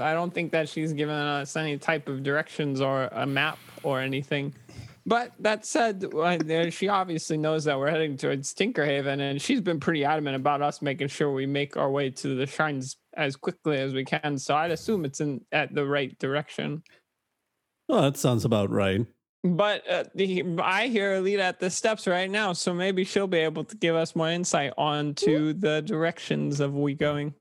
I 0.00 0.10
I 0.10 0.14
don't 0.14 0.32
think 0.32 0.52
that 0.52 0.70
she's 0.70 0.94
given 0.94 1.14
us 1.14 1.54
any 1.54 1.76
type 1.76 2.08
of 2.08 2.22
directions 2.22 2.80
or 2.80 3.10
a 3.12 3.26
map 3.26 3.58
or 3.84 4.00
anything. 4.00 4.54
But 5.06 5.32
that 5.40 5.66
said, 5.66 6.04
uh, 6.14 6.70
she 6.70 6.88
obviously 6.88 7.36
knows 7.36 7.64
that 7.64 7.78
we're 7.78 7.90
heading 7.90 8.16
towards 8.16 8.54
Tinkerhaven, 8.54 9.20
and 9.20 9.40
she's 9.40 9.60
been 9.60 9.78
pretty 9.78 10.04
adamant 10.04 10.36
about 10.36 10.62
us 10.62 10.80
making 10.80 11.08
sure 11.08 11.30
we 11.30 11.44
make 11.44 11.76
our 11.76 11.90
way 11.90 12.08
to 12.10 12.34
the 12.34 12.46
shrines 12.46 12.96
as 13.14 13.36
quickly 13.36 13.76
as 13.78 13.92
we 13.92 14.04
can. 14.04 14.38
So 14.38 14.54
I'd 14.56 14.70
assume 14.70 15.04
it's 15.04 15.20
in 15.20 15.42
at 15.52 15.74
the 15.74 15.86
right 15.86 16.18
direction. 16.18 16.82
Oh, 17.90 18.00
that 18.00 18.16
sounds 18.16 18.46
about 18.46 18.70
right. 18.70 19.06
But 19.44 19.88
uh, 19.90 20.04
the, 20.14 20.42
I 20.58 20.86
hear 20.86 21.20
Alita 21.20 21.40
at 21.40 21.60
the 21.60 21.68
steps 21.68 22.06
right 22.06 22.30
now, 22.30 22.54
so 22.54 22.72
maybe 22.72 23.04
she'll 23.04 23.26
be 23.26 23.38
able 23.38 23.64
to 23.64 23.76
give 23.76 23.94
us 23.94 24.16
more 24.16 24.30
insight 24.30 24.72
onto 24.78 25.52
the 25.52 25.82
directions 25.82 26.60
of 26.60 26.74
we 26.74 26.94
going. 26.94 27.34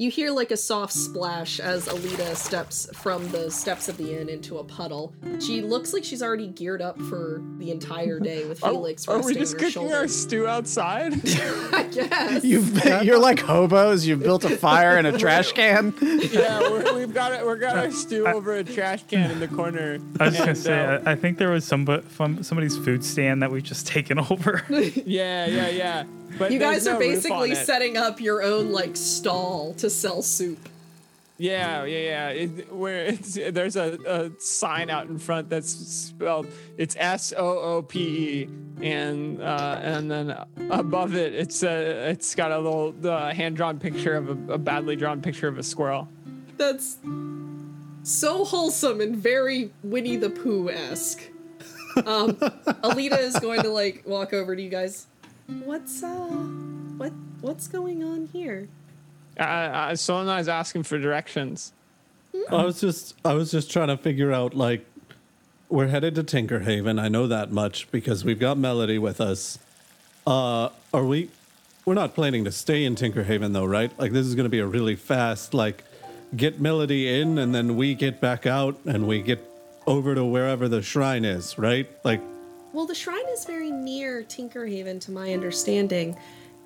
You 0.00 0.10
hear 0.10 0.30
like 0.30 0.50
a 0.50 0.56
soft 0.56 0.94
splash 0.94 1.60
as 1.60 1.84
Alita 1.84 2.34
steps 2.34 2.88
from 2.94 3.28
the 3.32 3.50
steps 3.50 3.86
of 3.86 3.98
the 3.98 4.18
inn 4.18 4.30
into 4.30 4.56
a 4.56 4.64
puddle. 4.64 5.12
She 5.40 5.60
looks 5.60 5.92
like 5.92 6.04
she's 6.04 6.22
already 6.22 6.46
geared 6.46 6.80
up 6.80 6.98
for 7.02 7.42
the 7.58 7.70
entire 7.70 8.18
day 8.18 8.46
with 8.46 8.60
Felix 8.64 9.06
are, 9.06 9.18
are 9.18 9.22
we 9.22 9.34
just 9.34 9.56
on 9.56 9.60
her 9.60 9.66
cooking 9.66 9.72
shoulder. 9.72 9.96
our 9.96 10.08
stew 10.08 10.46
outside? 10.46 11.12
I 11.74 11.86
guess. 11.92 12.42
You've 12.42 12.82
you're 13.04 13.18
like 13.18 13.40
hobos. 13.40 14.06
You've 14.06 14.22
built 14.22 14.46
a 14.46 14.56
fire 14.56 14.96
in 14.96 15.04
a 15.04 15.18
trash 15.18 15.52
can. 15.52 15.92
yeah, 16.00 16.60
we're, 16.60 16.94
we've 16.94 17.12
got 17.12 17.34
it. 17.34 17.46
We've 17.46 17.60
got 17.60 17.76
our 17.76 17.90
stew 17.90 18.26
over 18.26 18.54
a 18.54 18.64
trash 18.64 19.02
can 19.06 19.30
in 19.30 19.38
the 19.38 19.48
corner. 19.48 19.98
I 20.18 20.28
was 20.28 20.38
gonna 20.38 20.54
say, 20.54 20.80
uh, 20.80 21.02
I, 21.04 21.12
I 21.12 21.14
think 21.14 21.36
there 21.36 21.50
was 21.50 21.66
somebody 21.66 22.00
from 22.08 22.42
somebody's 22.42 22.78
food 22.78 23.04
stand 23.04 23.42
that 23.42 23.50
we've 23.50 23.62
just 23.62 23.86
taken 23.86 24.18
over. 24.18 24.64
yeah, 24.70 25.44
yeah, 25.44 25.68
yeah. 25.68 26.04
But 26.38 26.52
you 26.52 26.58
guys 26.58 26.86
are 26.86 26.94
no 26.94 26.98
basically 26.98 27.54
setting 27.54 27.96
up 27.96 28.20
your 28.20 28.42
own 28.42 28.72
like 28.72 28.96
stall 28.96 29.74
to 29.74 29.90
sell 29.90 30.22
soup. 30.22 30.68
Yeah, 31.40 31.84
yeah, 31.86 31.98
yeah. 31.98 32.28
It, 32.28 32.72
where 32.72 33.06
it's 33.06 33.34
there's 33.34 33.76
a, 33.76 33.98
a 34.06 34.40
sign 34.40 34.90
out 34.90 35.06
in 35.06 35.18
front 35.18 35.48
that's 35.48 35.70
spelled 35.70 36.46
it's 36.76 36.94
S 36.98 37.32
O 37.34 37.58
O 37.58 37.82
P 37.82 38.42
E, 38.42 38.48
and 38.82 39.40
uh, 39.40 39.80
and 39.82 40.10
then 40.10 40.36
above 40.70 41.14
it 41.14 41.34
it's 41.34 41.62
a 41.62 42.10
it's 42.10 42.34
got 42.34 42.52
a 42.52 42.58
little 42.58 42.92
the 42.92 43.32
hand 43.32 43.56
drawn 43.56 43.78
picture 43.78 44.16
of 44.16 44.50
a, 44.50 44.54
a 44.54 44.58
badly 44.58 44.96
drawn 44.96 45.22
picture 45.22 45.48
of 45.48 45.56
a 45.56 45.62
squirrel. 45.62 46.08
That's 46.58 46.98
so 48.02 48.44
wholesome 48.44 49.00
and 49.00 49.16
very 49.16 49.70
Winnie 49.82 50.16
the 50.16 50.28
Pooh 50.28 50.68
esque. 50.68 51.22
Um, 51.96 52.34
Alita 52.84 53.18
is 53.18 53.38
going 53.38 53.62
to 53.62 53.70
like 53.70 54.02
walk 54.06 54.34
over 54.34 54.54
to 54.54 54.60
you 54.60 54.68
guys. 54.68 55.06
What's 55.64 56.02
uh, 56.02 56.08
what 56.96 57.12
what's 57.40 57.66
going 57.66 58.04
on 58.04 58.28
here? 58.32 58.68
Uh, 59.38 59.42
uh, 59.42 59.90
Solana 59.92 60.40
is 60.40 60.48
asking 60.48 60.84
for 60.84 60.98
directions. 60.98 61.72
I 62.48 62.64
was 62.64 62.80
just 62.80 63.16
I 63.24 63.34
was 63.34 63.50
just 63.50 63.70
trying 63.70 63.88
to 63.88 63.96
figure 63.96 64.32
out 64.32 64.54
like 64.54 64.86
we're 65.68 65.88
headed 65.88 66.14
to 66.16 66.24
Tinkerhaven. 66.24 67.00
I 67.00 67.08
know 67.08 67.26
that 67.26 67.50
much 67.50 67.90
because 67.90 68.24
we've 68.24 68.38
got 68.38 68.58
Melody 68.58 68.98
with 68.98 69.20
us. 69.20 69.58
Uh 70.26 70.68
are 70.92 71.04
we 71.04 71.30
we're 71.84 71.94
not 71.94 72.14
planning 72.14 72.44
to 72.44 72.52
stay 72.52 72.84
in 72.84 72.94
Tinkerhaven 72.94 73.52
though, 73.52 73.64
right? 73.64 73.90
Like 73.98 74.12
this 74.12 74.26
is 74.26 74.34
going 74.34 74.44
to 74.44 74.50
be 74.50 74.60
a 74.60 74.66
really 74.66 74.94
fast 74.94 75.54
like 75.54 75.82
get 76.36 76.60
Melody 76.60 77.20
in 77.20 77.38
and 77.38 77.54
then 77.54 77.76
we 77.76 77.94
get 77.94 78.20
back 78.20 78.46
out 78.46 78.78
and 78.84 79.08
we 79.08 79.22
get 79.22 79.40
over 79.86 80.14
to 80.14 80.24
wherever 80.24 80.68
the 80.68 80.82
shrine 80.82 81.24
is, 81.24 81.58
right? 81.58 81.88
Like 82.04 82.20
Well, 82.72 82.86
the 82.86 82.94
shrine 82.94 83.28
is 83.32 83.44
very 83.44 83.70
near 83.70 84.22
Tinkerhaven, 84.22 85.00
to 85.02 85.10
my 85.10 85.32
understanding, 85.32 86.16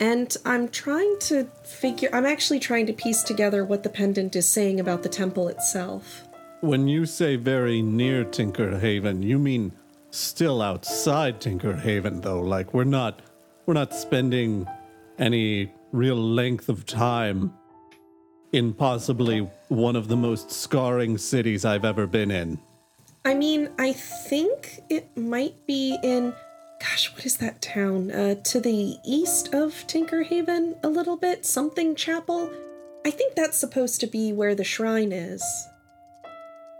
and 0.01 0.37
I'm 0.45 0.69
trying 0.69 1.17
to 1.21 1.45
figure. 1.65 2.11
I'm 2.13 2.27
actually 2.27 2.61
trying 2.61 2.87
to 2.87 2.93
piece 2.93 3.23
together 3.23 3.65
what 3.65 3.83
the 3.85 3.89
pendant 3.89 4.37
is 4.37 4.47
saying 4.47 4.81
about 4.81 5.03
the 5.03 5.09
temple 5.09 5.49
itself. 5.49 6.25
when 6.61 6.89
you 6.89 7.05
say 7.05 7.37
very 7.37 7.83
near 7.83 8.25
Tinkerhaven, 8.25 9.23
you 9.23 9.39
mean 9.39 9.73
still 10.11 10.63
outside 10.63 11.41
Tinkerhaven 11.41 12.23
though. 12.23 12.41
Like 12.41 12.73
we're 12.73 12.85
not 12.85 13.21
we're 13.67 13.75
not 13.75 13.95
spending 13.95 14.67
any 15.19 15.73
real 15.93 16.17
length 16.17 16.69
of 16.69 16.87
time 16.87 17.53
in 18.53 18.73
possibly 18.73 19.41
one 19.69 19.97
of 19.97 20.09
the 20.09 20.17
most 20.17 20.51
scarring 20.51 21.19
cities 21.19 21.65
I've 21.65 21.85
ever 21.85 22.07
been 22.07 22.31
in. 22.31 22.59
I 23.25 23.35
mean, 23.35 23.70
I 23.79 23.93
think 23.93 24.81
it 24.89 25.16
might 25.16 25.66
be 25.66 25.99
in. 26.03 26.35
Gosh, 26.81 27.12
what 27.14 27.25
is 27.25 27.39
that 27.39 27.62
town? 27.62 28.11
Uh, 28.11 28.35
to 28.43 28.61
the 28.61 28.97
east 29.05 29.55
of 29.55 29.72
Tinkerhaven, 29.87 30.77
a 30.83 30.89
little 30.89 31.16
bit? 31.16 31.47
Something 31.47 31.95
Chapel? 31.95 32.51
I 33.07 33.11
think 33.11 33.35
that's 33.35 33.57
supposed 33.57 34.01
to 34.01 34.07
be 34.07 34.33
where 34.33 34.55
the 34.55 34.64
shrine 34.64 35.12
is. 35.12 35.43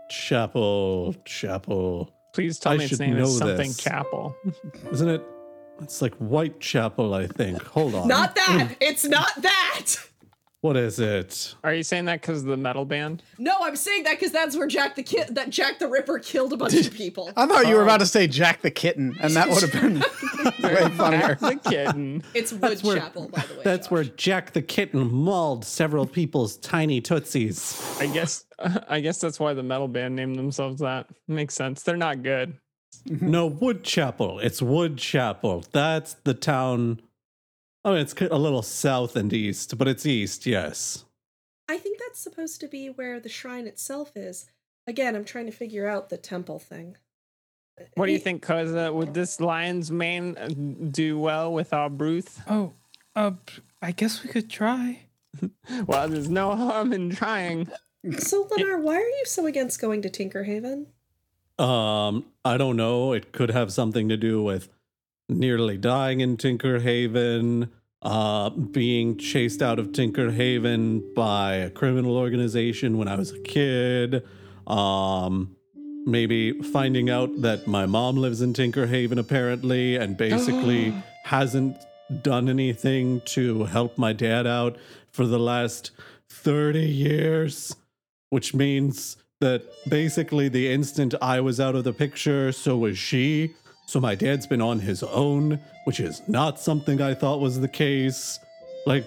Chapel, 0.09 1.15
chapel. 1.25 2.11
Please 2.33 2.59
tell 2.59 2.73
I 2.73 2.77
me 2.77 2.85
its 2.85 2.99
name 2.99 3.17
know 3.17 3.23
is 3.23 3.37
something 3.37 3.69
this. 3.69 3.77
Chapel. 3.77 4.35
Isn't 4.91 5.09
it? 5.09 5.23
It's 5.81 6.01
like 6.01 6.15
Whitechapel, 6.15 7.13
I 7.13 7.27
think. 7.27 7.61
Hold 7.63 7.95
on. 7.95 8.07
Not 8.07 8.35
that! 8.35 8.75
it's 8.79 9.03
not 9.05 9.31
that! 9.41 9.95
What 10.65 10.77
is 10.77 10.97
it? 10.97 11.53
Are 11.63 11.75
you 11.75 11.83
saying 11.83 12.05
that 12.05 12.21
because 12.21 12.41
of 12.41 12.47
the 12.47 12.57
metal 12.57 12.85
band? 12.85 13.21
No, 13.37 13.55
I'm 13.61 13.75
saying 13.75 14.01
that 14.05 14.19
because 14.19 14.31
that's 14.31 14.57
where 14.57 14.65
Jack 14.65 14.95
the 14.95 15.03
Kid, 15.03 15.35
that 15.35 15.51
Jack 15.51 15.77
the 15.77 15.87
Ripper 15.87 16.17
killed 16.17 16.53
a 16.53 16.57
bunch 16.57 16.73
of 16.73 16.91
people. 16.91 17.31
I 17.37 17.45
thought 17.45 17.67
you 17.67 17.75
were 17.75 17.81
oh. 17.81 17.85
about 17.85 17.99
to 17.99 18.07
say 18.07 18.25
Jack 18.25 18.63
the 18.63 18.71
Kitten, 18.71 19.15
and 19.19 19.35
that 19.35 19.47
would 19.47 19.61
have 19.61 19.71
been 19.71 19.99
way 20.63 20.89
funnier. 20.97 21.35
the 21.35 21.59
kitten. 21.63 22.23
It's 22.33 22.51
Wood 22.51 22.79
Chapel, 22.79 23.29
by 23.29 23.43
the 23.43 23.53
way. 23.53 23.61
That's 23.63 23.85
Josh. 23.85 23.91
where 23.91 24.03
Jack 24.05 24.53
the 24.53 24.63
Kitten 24.63 25.07
mauled 25.13 25.65
several 25.65 26.07
people's 26.07 26.57
tiny 26.57 26.99
tootsies. 26.99 27.79
I 27.99 28.07
guess. 28.07 28.45
I 28.89 29.01
guess 29.01 29.19
that's 29.19 29.39
why 29.39 29.53
the 29.53 29.61
metal 29.61 29.87
band 29.87 30.15
named 30.15 30.35
themselves 30.35 30.81
that. 30.81 31.05
Makes 31.27 31.53
sense. 31.53 31.83
They're 31.83 31.95
not 31.95 32.23
good. 32.23 32.57
No, 33.05 33.51
Woodchapel. 33.51 34.43
It's 34.43 34.61
Woodchapel. 34.61 35.65
That's 35.71 36.15
the 36.23 36.33
town. 36.33 37.01
I 37.85 37.91
mean, 37.91 37.99
it's 37.99 38.15
a 38.19 38.37
little 38.37 38.63
south 38.63 39.15
and 39.15 39.31
east, 39.31 39.77
but 39.77 39.87
it's 39.87 40.07
east, 40.07 40.47
yes. 40.47 41.05
I 41.69 41.77
think 41.77 41.99
that's 41.99 42.19
supposed 42.19 42.59
to 42.61 42.67
be 42.67 42.87
where 42.87 43.19
the 43.19 43.29
shrine 43.29 43.67
itself 43.67 44.13
is. 44.15 44.47
Again, 44.87 45.15
I'm 45.15 45.23
trying 45.23 45.45
to 45.45 45.51
figure 45.51 45.87
out 45.87 46.09
the 46.09 46.17
temple 46.17 46.57
thing. 46.57 46.97
What 47.93 48.07
do 48.07 48.11
you 48.11 48.19
think, 48.19 48.43
Koza? 48.43 48.91
Would 48.91 49.13
this 49.13 49.39
lion's 49.39 49.91
mane 49.91 50.35
uh, 50.35 50.47
do 50.89 51.19
well 51.19 51.53
with 51.53 51.73
our 51.73 51.89
Bruth? 51.89 52.41
oh, 52.49 52.73
uh, 53.15 53.31
I 53.83 53.91
guess 53.91 54.23
we 54.23 54.29
could 54.29 54.49
try. 54.49 55.01
Well, 55.85 56.07
there's 56.07 56.29
no 56.29 56.55
harm 56.55 56.93
in 56.93 57.09
trying. 57.09 57.69
Solinar, 58.05 58.81
why 58.81 58.95
are 58.95 58.99
you 59.01 59.23
so 59.25 59.45
against 59.45 59.81
going 59.81 60.01
to 60.03 60.09
Tinkerhaven? 60.09 60.85
Um, 61.61 62.25
I 62.45 62.57
don't 62.57 62.77
know. 62.77 63.11
It 63.11 63.33
could 63.33 63.49
have 63.49 63.73
something 63.73 64.07
to 64.07 64.15
do 64.15 64.41
with 64.41 64.69
nearly 65.29 65.77
dying 65.77 66.21
in 66.21 66.37
Tinkerhaven, 66.37 67.69
uh, 68.01 68.49
being 68.49 69.17
chased 69.17 69.61
out 69.61 69.79
of 69.79 69.87
Tinkerhaven 69.87 71.13
by 71.15 71.55
a 71.55 71.69
criminal 71.69 72.17
organization 72.17 72.97
when 72.97 73.07
I 73.07 73.15
was 73.15 73.31
a 73.31 73.39
kid. 73.39 74.23
Um, 74.67 75.55
maybe 76.05 76.51
finding 76.61 77.09
out 77.09 77.41
that 77.41 77.65
my 77.65 77.85
mom 77.85 78.17
lives 78.17 78.41
in 78.41 78.53
Tinkerhaven 78.53 79.17
apparently 79.17 79.95
and 79.95 80.15
basically 80.15 80.93
hasn't 81.23 81.75
done 82.21 82.47
anything 82.47 83.21
to 83.21 83.63
help 83.63 83.97
my 83.97 84.13
dad 84.13 84.45
out 84.45 84.77
for 85.11 85.25
the 85.25 85.39
last 85.39 85.91
30 86.29 86.79
years, 86.79 87.75
which 88.29 88.53
means 88.53 89.17
that 89.41 89.63
basically 89.89 90.47
the 90.47 90.71
instant 90.71 91.15
I 91.21 91.39
was 91.41 91.59
out 91.59 91.75
of 91.75 91.83
the 91.83 91.93
picture, 91.93 92.51
so 92.51 92.77
was 92.77 92.97
she. 92.97 93.55
So 93.87 93.99
my 93.99 94.15
dad's 94.15 94.47
been 94.47 94.61
on 94.61 94.79
his 94.79 95.03
own, 95.03 95.59
which 95.83 95.99
is 95.99 96.21
not 96.27 96.59
something 96.59 97.01
I 97.01 97.13
thought 97.13 97.39
was 97.39 97.59
the 97.59 97.67
case. 97.67 98.39
Like, 98.85 99.05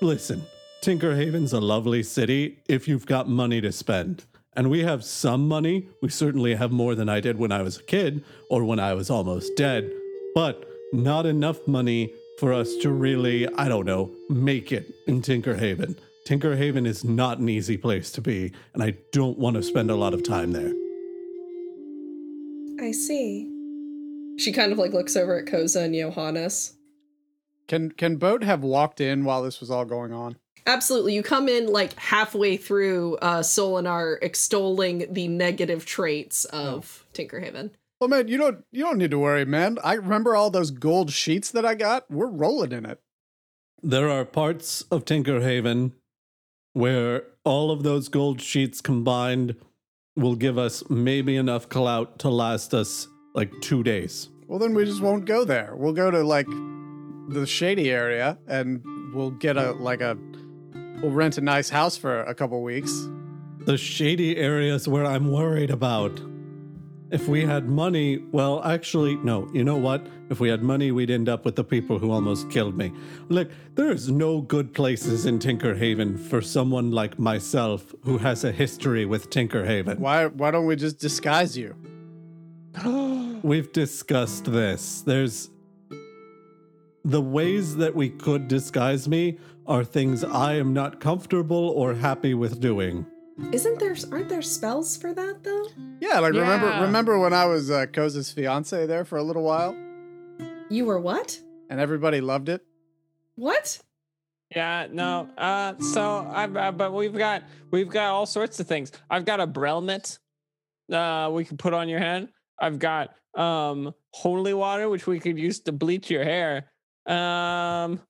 listen, 0.00 0.46
Tinkerhaven's 0.82 1.52
a 1.52 1.60
lovely 1.60 2.02
city 2.02 2.58
if 2.68 2.86
you've 2.86 3.06
got 3.06 3.28
money 3.28 3.60
to 3.60 3.72
spend. 3.72 4.24
And 4.54 4.70
we 4.70 4.84
have 4.84 5.04
some 5.04 5.48
money. 5.48 5.88
We 6.00 6.08
certainly 6.08 6.54
have 6.54 6.72
more 6.72 6.94
than 6.94 7.08
I 7.08 7.20
did 7.20 7.38
when 7.38 7.52
I 7.52 7.62
was 7.62 7.78
a 7.78 7.82
kid 7.82 8.24
or 8.48 8.64
when 8.64 8.78
I 8.78 8.94
was 8.94 9.10
almost 9.10 9.56
dead, 9.56 9.90
but 10.34 10.64
not 10.92 11.26
enough 11.26 11.66
money 11.66 12.12
for 12.38 12.52
us 12.52 12.76
to 12.76 12.90
really, 12.90 13.46
I 13.54 13.68
don't 13.68 13.86
know, 13.86 14.10
make 14.30 14.72
it 14.72 14.94
in 15.06 15.20
Tinkerhaven. 15.20 15.98
Tinkerhaven 16.26 16.86
is 16.86 17.04
not 17.04 17.38
an 17.38 17.48
easy 17.48 17.76
place 17.76 18.10
to 18.12 18.20
be, 18.20 18.52
and 18.72 18.82
I 18.82 18.94
don't 19.12 19.38
want 19.38 19.56
to 19.56 19.62
spend 19.62 19.90
a 19.90 19.96
lot 19.96 20.14
of 20.14 20.22
time 20.22 20.52
there. 20.52 20.72
I 22.80 22.92
see. 22.92 23.55
She 24.38 24.52
kind 24.52 24.72
of 24.72 24.78
like 24.78 24.92
looks 24.92 25.16
over 25.16 25.38
at 25.38 25.46
Koza 25.46 25.84
and 25.84 25.94
Johannes. 25.94 26.74
Can 27.68 27.90
can 27.90 28.16
Boat 28.16 28.44
have 28.44 28.62
walked 28.62 29.00
in 29.00 29.24
while 29.24 29.42
this 29.42 29.60
was 29.60 29.70
all 29.70 29.84
going 29.84 30.12
on? 30.12 30.36
Absolutely. 30.66 31.14
You 31.14 31.22
come 31.22 31.48
in 31.48 31.66
like 31.66 31.96
halfway 31.98 32.56
through 32.56 33.16
uh, 33.16 33.40
Solinar 33.40 34.16
extolling 34.20 35.12
the 35.12 35.28
negative 35.28 35.86
traits 35.86 36.44
of 36.46 37.06
Tinkerhaven. 37.14 37.70
Well, 38.00 38.08
man, 38.08 38.28
you 38.28 38.36
don't 38.36 38.64
you 38.72 38.84
don't 38.84 38.98
need 38.98 39.12
to 39.12 39.18
worry, 39.18 39.44
man. 39.44 39.78
I 39.82 39.94
remember 39.94 40.36
all 40.36 40.50
those 40.50 40.70
gold 40.70 41.12
sheets 41.12 41.50
that 41.52 41.64
I 41.64 41.74
got. 41.74 42.10
We're 42.10 42.26
rolling 42.26 42.72
in 42.72 42.84
it. 42.84 43.00
There 43.82 44.10
are 44.10 44.24
parts 44.24 44.82
of 44.90 45.04
Tinkerhaven 45.04 45.92
where 46.72 47.24
all 47.44 47.70
of 47.70 47.84
those 47.84 48.08
gold 48.08 48.42
sheets 48.42 48.80
combined 48.80 49.54
will 50.14 50.34
give 50.34 50.58
us 50.58 50.88
maybe 50.90 51.36
enough 51.36 51.68
clout 51.68 52.18
to 52.18 52.28
last 52.28 52.74
us 52.74 53.08
like 53.36 53.60
two 53.60 53.82
days. 53.82 54.30
Well, 54.48 54.58
then 54.58 54.74
we 54.74 54.84
just 54.84 55.02
won't 55.02 55.26
go 55.26 55.44
there. 55.44 55.74
We'll 55.76 55.92
go 55.92 56.10
to 56.10 56.22
like 56.22 56.46
the 57.28 57.46
shady 57.46 57.90
area 57.90 58.38
and 58.46 58.82
we'll 59.12 59.32
get 59.32 59.56
a 59.56 59.72
like 59.72 60.00
a 60.00 60.16
we'll 61.02 61.12
rent 61.12 61.36
a 61.36 61.40
nice 61.40 61.68
house 61.68 61.96
for 61.96 62.20
a 62.20 62.34
couple 62.34 62.62
weeks. 62.62 63.08
The 63.60 63.76
shady 63.76 64.36
areas 64.36 64.88
where 64.88 65.04
I'm 65.04 65.30
worried 65.30 65.70
about. 65.70 66.20
If 67.08 67.28
we 67.28 67.44
had 67.44 67.68
money, 67.68 68.18
well, 68.32 68.64
actually, 68.64 69.14
no. 69.16 69.48
You 69.52 69.62
know 69.62 69.76
what? 69.76 70.04
If 70.28 70.40
we 70.40 70.48
had 70.48 70.64
money, 70.64 70.90
we'd 70.90 71.10
end 71.10 71.28
up 71.28 71.44
with 71.44 71.54
the 71.54 71.62
people 71.62 72.00
who 72.00 72.10
almost 72.10 72.50
killed 72.50 72.76
me. 72.76 72.92
Look, 73.28 73.48
there's 73.76 74.10
no 74.10 74.40
good 74.40 74.74
places 74.74 75.24
in 75.24 75.38
Tinkerhaven 75.38 76.18
for 76.18 76.42
someone 76.42 76.90
like 76.90 77.16
myself 77.16 77.94
who 78.02 78.18
has 78.18 78.42
a 78.42 78.50
history 78.50 79.06
with 79.06 79.30
Tinkerhaven. 79.30 79.98
Why 79.98 80.26
why 80.26 80.50
don't 80.50 80.66
we 80.66 80.74
just 80.74 80.98
disguise 80.98 81.56
you? 81.56 81.76
We've 83.46 83.72
discussed 83.72 84.46
this. 84.46 85.02
There's 85.02 85.50
the 87.04 87.20
ways 87.22 87.76
that 87.76 87.94
we 87.94 88.10
could 88.10 88.48
disguise 88.48 89.06
me 89.06 89.38
are 89.68 89.84
things 89.84 90.24
I 90.24 90.54
am 90.54 90.72
not 90.72 90.98
comfortable 90.98 91.68
or 91.70 91.94
happy 91.94 92.34
with 92.34 92.60
doing. 92.60 93.06
Isn't 93.52 93.78
there 93.78 93.94
aren't 94.10 94.28
there 94.28 94.42
spells 94.42 94.96
for 94.96 95.14
that 95.14 95.44
though? 95.44 95.66
Yeah, 96.00 96.18
like 96.18 96.32
remember 96.32 96.66
Yeah. 96.70 96.82
remember 96.82 97.20
when 97.20 97.32
I 97.32 97.44
was 97.46 97.70
uh, 97.70 97.86
Koza's 97.86 98.32
fiance 98.32 98.84
there 98.86 99.04
for 99.04 99.16
a 99.16 99.22
little 99.22 99.44
while 99.44 99.76
You 100.68 100.84
were 100.84 100.98
what? 100.98 101.38
and 101.70 101.78
everybody 101.78 102.20
loved 102.20 102.48
it. 102.48 102.64
What? 103.36 103.78
Yeah, 104.50 104.88
no. 104.90 105.28
Uh, 105.38 105.74
so 105.78 106.28
I've, 106.34 106.56
uh, 106.56 106.72
but 106.72 106.92
we've 106.92 107.14
got 107.16 107.44
we've 107.70 107.90
got 107.90 108.06
all 108.10 108.26
sorts 108.26 108.58
of 108.58 108.66
things. 108.66 108.90
I've 109.08 109.24
got 109.24 109.38
a 109.38 109.46
brelmet, 109.46 110.18
uh, 110.92 111.30
we 111.32 111.44
can 111.44 111.56
put 111.56 111.74
on 111.74 111.88
your 111.88 112.00
head. 112.00 112.28
I've 112.58 112.80
got 112.80 113.14
um 113.36 113.94
holy 114.12 114.54
water, 114.54 114.88
which 114.88 115.06
we 115.06 115.20
could 115.20 115.38
use 115.38 115.60
to 115.60 115.72
bleach 115.72 116.10
your 116.10 116.24
hair. 116.24 116.70
Um, 117.06 118.00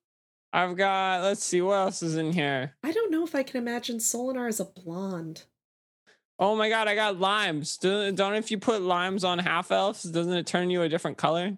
I've 0.53 0.77
got. 0.77 1.23
Let's 1.23 1.45
see 1.45 1.61
what 1.61 1.75
else 1.75 2.03
is 2.03 2.17
in 2.17 2.33
here. 2.33 2.75
I 2.83 2.93
don't 2.93 3.11
know 3.11 3.25
if 3.25 3.35
I 3.35 3.43
can 3.43 3.59
imagine 3.59 3.99
Solinar 3.99 4.49
as 4.49 4.61
a 4.61 4.65
blonde. 4.65 5.43
Oh 6.39 6.55
my 6.55 6.69
god, 6.69 6.87
I 6.89 6.95
got 6.95 7.19
limes. 7.19 7.77
Do- 7.79 8.13
Don't 8.13 8.35
if 8.35 8.51
you 8.51 8.59
put 8.59 8.83
limes 8.83 9.25
on 9.25 9.39
half 9.39 9.71
elves, 9.73 10.03
doesn't 10.03 10.33
it 10.33 10.47
turn 10.47 10.71
you 10.71 10.83
a 10.83 10.89
different 10.89 11.17
color? 11.19 11.57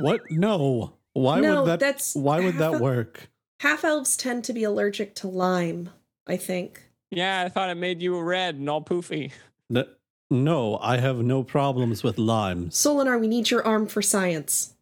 What? 0.00 0.20
No. 0.30 0.94
Why 1.12 1.38
No, 1.40 1.60
would 1.62 1.68
that 1.70 1.80
that's 1.80 2.14
why 2.16 2.40
would 2.40 2.56
that 2.56 2.72
half 2.72 2.80
a- 2.80 2.82
work? 2.82 3.30
Half 3.60 3.84
elves 3.84 4.16
tend 4.16 4.44
to 4.44 4.52
be 4.52 4.64
allergic 4.64 5.14
to 5.16 5.28
lime, 5.28 5.90
I 6.26 6.36
think. 6.36 6.82
Yeah, 7.12 7.42
I 7.46 7.48
thought 7.48 7.70
it 7.70 7.76
made 7.76 8.02
you 8.02 8.20
red 8.20 8.56
and 8.56 8.68
all 8.68 8.82
poofy. 8.82 9.30
N- 9.74 9.86
No, 10.30 10.78
I 10.78 10.96
have 10.98 11.18
no 11.18 11.42
problems 11.42 12.02
with 12.02 12.18
limes. 12.18 12.74
Solinar, 12.74 13.20
we 13.20 13.28
need 13.28 13.50
your 13.50 13.64
arm 13.66 13.86
for 13.86 14.02
science. 14.02 14.74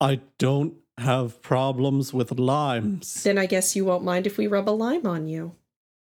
I 0.00 0.20
don't 0.38 0.74
have 0.98 1.42
problems 1.42 2.14
with 2.14 2.38
limes. 2.38 3.22
Then 3.22 3.36
I 3.38 3.46
guess 3.46 3.76
you 3.76 3.84
won't 3.84 4.04
mind 4.04 4.26
if 4.26 4.38
we 4.38 4.46
rub 4.46 4.68
a 4.68 4.70
lime 4.70 5.06
on 5.06 5.26
you. 5.28 5.54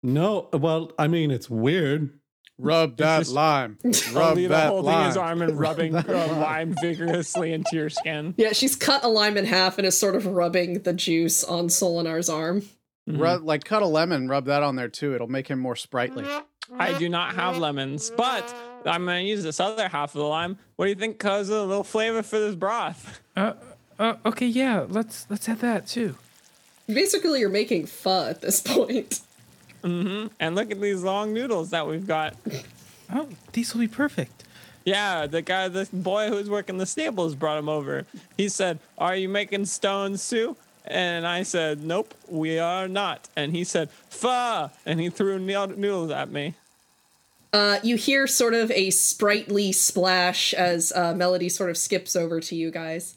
No, 0.03 0.49
well, 0.53 0.91
I 0.99 1.07
mean 1.07 1.31
it's 1.31 1.49
weird. 1.49 2.11
Rub 2.57 2.95
that 2.97 3.19
just- 3.19 3.31
lime. 3.33 3.77
Rub 3.83 4.37
Alita 4.37 4.49
that 4.49 4.69
holding 4.69 5.03
his 5.03 5.17
arm 5.17 5.41
and 5.41 5.59
rubbing 5.59 5.93
Rub 5.93 6.07
a 6.09 6.13
lime. 6.13 6.39
lime 6.39 6.75
vigorously 6.81 7.51
into 7.51 7.71
your 7.75 7.89
skin. 7.89 8.33
Yeah, 8.37 8.53
she's 8.53 8.75
cut 8.77 9.03
a 9.03 9.09
lime 9.09 9.35
in 9.35 9.43
half 9.45 9.77
and 9.77 9.85
is 9.85 9.97
sort 9.97 10.15
of 10.15 10.25
rubbing 10.27 10.83
the 10.83 10.93
juice 10.93 11.43
on 11.43 11.67
Solinar's 11.67 12.29
arm. 12.29 12.61
Mhm. 13.09 13.19
Rub, 13.19 13.43
like 13.43 13.65
cut 13.65 13.81
a 13.81 13.87
lemon, 13.87 14.29
rub 14.29 14.45
that 14.45 14.63
on 14.63 14.77
there 14.77 14.87
too. 14.87 15.13
It'll 15.15 15.27
make 15.27 15.47
him 15.49 15.59
more 15.59 15.75
sprightly. 15.75 16.23
I 16.77 16.97
do 16.97 17.09
not 17.09 17.35
have 17.35 17.57
lemons, 17.57 18.11
but 18.15 18.53
I'm 18.85 19.05
gonna 19.05 19.19
use 19.21 19.43
this 19.43 19.59
other 19.59 19.87
half 19.87 20.15
of 20.15 20.19
the 20.19 20.27
lime. 20.27 20.57
What 20.75 20.85
do 20.85 20.89
you 20.89 20.95
think, 20.95 21.19
cause 21.19 21.49
a 21.49 21.63
little 21.63 21.83
flavor 21.83 22.23
for 22.23 22.39
this 22.39 22.55
broth? 22.55 23.19
Uh, 23.35 23.53
uh, 23.99 24.15
okay, 24.25 24.47
yeah, 24.47 24.85
let's 24.87 25.25
let's 25.29 25.45
have 25.45 25.61
that 25.61 25.87
too. 25.87 26.17
Basically, 26.87 27.39
you're 27.39 27.49
making 27.49 27.87
pho 27.87 28.29
at 28.29 28.41
this 28.41 28.61
point. 28.65 29.21
Mm-hmm. 29.83 30.27
And 30.39 30.55
look 30.55 30.71
at 30.71 30.81
these 30.81 31.03
long 31.03 31.33
noodles 31.33 31.69
that 31.69 31.87
we've 31.87 32.07
got. 32.07 32.35
Oh, 33.13 33.29
these 33.53 33.73
will 33.73 33.81
be 33.81 33.87
perfect. 33.87 34.43
Yeah, 34.83 35.25
the 35.25 35.41
guy, 35.41 35.67
the 35.67 35.87
boy 35.91 36.29
who's 36.29 36.49
working 36.49 36.77
the 36.77 36.85
stables 36.85 37.35
brought 37.35 37.57
him 37.57 37.69
over. 37.69 38.05
He 38.37 38.49
said, 38.49 38.79
Are 38.97 39.15
you 39.15 39.29
making 39.29 39.65
stones, 39.65 40.21
Sue? 40.21 40.55
And 40.87 41.25
I 41.25 41.43
said, 41.43 41.83
Nope, 41.83 42.13
we 42.27 42.59
are 42.59 42.87
not. 42.87 43.27
And 43.35 43.51
he 43.55 43.63
said, 43.63 43.89
Pho! 44.09 44.69
And 44.85 44.99
he 44.99 45.09
threw 45.09 45.39
noodles 45.39 46.11
at 46.11 46.31
me. 46.31 46.53
Uh, 47.51 47.79
you 47.83 47.95
hear 47.95 48.27
sort 48.27 48.53
of 48.53 48.69
a 48.71 48.89
sprightly 48.89 49.71
splash 49.71 50.53
as 50.53 50.91
uh, 50.93 51.13
Melody 51.13 51.49
sort 51.49 51.69
of 51.69 51.77
skips 51.77 52.15
over 52.15 52.39
to 52.41 52.55
you 52.55 52.69
guys. 52.69 53.15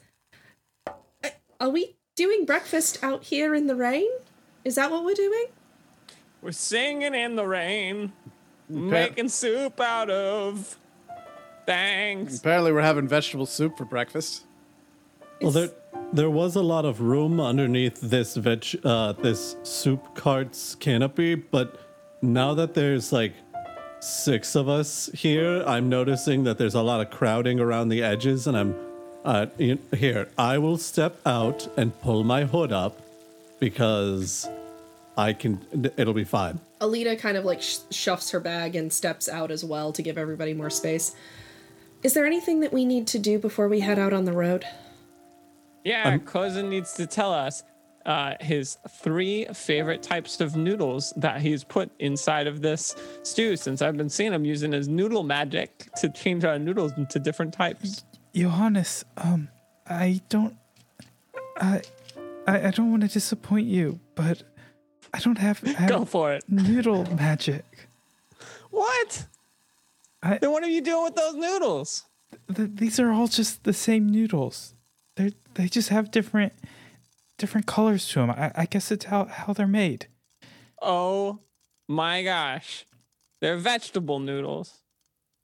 Uh, 0.86 1.30
Are 1.60 1.70
we 1.70 1.96
doing 2.14 2.44
breakfast 2.44 3.02
out 3.02 3.24
here 3.24 3.54
in 3.54 3.66
the 3.66 3.74
rain? 3.74 4.08
Is 4.64 4.76
that 4.76 4.90
what 4.90 5.04
we're 5.04 5.14
doing? 5.14 5.46
We're 6.40 6.52
singing 6.52 7.14
in 7.14 7.34
the 7.34 7.46
rain, 7.46 8.12
making 8.68 9.28
soup 9.28 9.80
out 9.80 10.08
of. 10.08 10.76
Thanks. 11.66 12.38
Apparently, 12.38 12.72
we're 12.72 12.80
having 12.80 13.08
vegetable 13.08 13.44
soup 13.44 13.76
for 13.76 13.84
breakfast. 13.84 14.44
Well, 15.42 15.50
there 15.50 15.70
there 16.12 16.30
was 16.30 16.56
a 16.56 16.62
lot 16.62 16.84
of 16.84 17.00
room 17.00 17.40
underneath 17.40 18.00
this 18.00 18.36
veg 18.36 18.64
uh 18.84 19.12
this 19.12 19.56
soup 19.62 20.14
cart's 20.14 20.74
canopy, 20.74 21.34
but 21.34 21.80
now 22.22 22.54
that 22.54 22.74
there's 22.74 23.12
like 23.12 23.32
six 24.00 24.54
of 24.54 24.68
us 24.68 25.11
here, 25.14 25.62
I'm 25.66 25.88
noticing 25.88 26.44
that 26.44 26.56
there's 26.59 26.74
a 26.74 26.82
lot 26.82 27.00
of 27.00 27.11
crowding 27.11 27.61
around 27.61 27.88
the 27.88 28.02
edges, 28.02 28.46
and 28.46 28.56
I'm 28.56 28.74
uh 29.24 29.46
you- 29.59 29.78
here. 29.96 30.28
I 30.38 30.59
will 30.59 30.78
step 30.78 31.20
out 31.26 31.68
and 31.76 31.98
pull 32.00 32.24
my 32.24 32.44
hood 32.44 32.72
up 32.72 33.00
because 33.61 34.48
I 35.16 35.32
can. 35.32 35.61
It'll 35.96 36.14
be 36.14 36.24
fine. 36.24 36.61
Alita 36.80 37.18
kind 37.18 37.36
of 37.36 37.44
like 37.44 37.61
sh- 37.61 38.06
her 38.30 38.40
bag 38.40 38.76
and 38.76 38.92
steps 38.92 39.28
out 39.28 39.50
as 39.50 39.64
well 39.64 39.92
to 39.92 40.00
give 40.00 40.16
everybody 40.16 40.54
more 40.54 40.70
space. 40.70 41.14
Is 42.04 42.14
there 42.14 42.24
anything 42.24 42.61
that 42.61 42.72
we 42.72 42.84
need 42.84 43.09
to 43.09 43.18
do 43.18 43.40
before 43.40 43.66
we 43.68 43.80
head 43.80 43.98
out 43.98 44.12
on 44.12 44.24
the 44.24 44.32
road? 44.32 44.64
Yeah, 45.84 46.18
cousin 46.18 46.68
needs 46.68 46.92
to 46.94 47.06
tell 47.06 47.32
us 47.32 47.62
uh, 48.06 48.34
his 48.40 48.78
three 49.00 49.46
favorite 49.54 50.02
types 50.02 50.40
of 50.40 50.56
noodles 50.56 51.12
that 51.16 51.40
he's 51.40 51.64
put 51.64 51.90
inside 51.98 52.46
of 52.46 52.60
this 52.62 52.94
stew. 53.22 53.56
Since 53.56 53.80
I've 53.82 53.96
been 53.96 54.08
seeing 54.08 54.32
him 54.32 54.44
using 54.44 54.72
his 54.72 54.88
noodle 54.88 55.22
magic 55.22 55.88
to 55.96 56.08
change 56.10 56.44
our 56.44 56.58
noodles 56.58 56.92
into 56.96 57.18
different 57.18 57.52
types. 57.54 58.04
Johannes, 58.34 59.04
um, 59.16 59.48
I 59.88 60.20
don't, 60.28 60.56
I, 61.60 61.82
I, 62.46 62.68
I 62.68 62.70
don't 62.70 62.90
want 62.90 63.02
to 63.02 63.08
disappoint 63.08 63.66
you, 63.66 64.00
but 64.14 64.42
I 65.14 65.18
don't 65.20 65.38
have, 65.38 65.62
I 65.78 65.86
Go 65.86 66.04
for 66.04 66.32
it. 66.32 66.44
noodle 66.48 67.04
magic. 67.14 67.64
What? 68.70 69.26
I, 70.22 70.38
Then 70.38 70.52
what 70.52 70.62
are 70.62 70.68
you 70.68 70.80
doing 70.82 71.04
with 71.04 71.14
those 71.14 71.34
noodles? 71.34 72.04
th- 72.54 72.70
these 72.74 73.00
are 73.00 73.10
all 73.10 73.28
just 73.28 73.64
the 73.64 73.72
same 73.72 74.08
noodles. 74.08 74.74
They 75.18 75.32
they 75.54 75.68
just 75.68 75.88
have 75.88 76.12
different 76.12 76.52
different 77.38 77.66
colors 77.66 78.08
to 78.10 78.20
them. 78.20 78.30
I, 78.30 78.52
I 78.54 78.66
guess 78.66 78.92
it's 78.92 79.06
how 79.06 79.24
how 79.24 79.52
they're 79.52 79.66
made. 79.66 80.06
Oh 80.80 81.40
my 81.88 82.22
gosh, 82.22 82.86
they're 83.40 83.56
vegetable 83.56 84.20
noodles. 84.20 84.78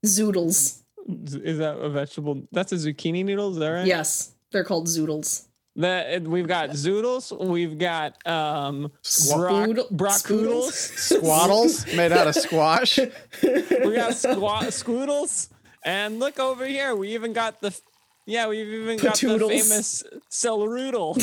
Zoodles. 0.07 0.83
Is 1.09 1.59
that 1.59 1.77
a 1.77 1.91
vegetable? 1.91 2.47
That's 2.53 2.71
a 2.73 2.77
zucchini 2.77 3.25
noodle. 3.25 3.51
Is 3.51 3.57
that 3.59 3.69
right? 3.69 3.87
Yes, 3.87 4.35
they're 4.53 4.65
called 4.65 4.87
zoodles. 4.87 5.49
The, 5.77 6.23
we've 6.25 6.47
got 6.47 6.71
zoodles. 6.71 7.37
We've 7.45 7.77
got 7.77 8.25
um 8.29 8.93
Spoodle- 9.03 9.91
brock, 9.91 10.21
brockoodles. 10.21 10.71
Squaddles 11.21 11.97
made 11.97 12.13
out 12.13 12.29
of 12.29 12.37
squash. 12.37 12.99
we 13.43 13.95
got 13.97 14.15
squat 14.15 14.67
squoodles. 14.67 15.49
And 15.85 16.21
look 16.21 16.39
over 16.39 16.65
here. 16.65 16.95
We 16.95 17.13
even 17.15 17.33
got 17.33 17.61
the 17.61 17.79
yeah. 18.27 18.49
We've 18.49 18.67
even 18.67 18.99
got 18.99 19.19
the 19.19 19.39
famous 19.39 20.03
celeroodle. 20.31 21.17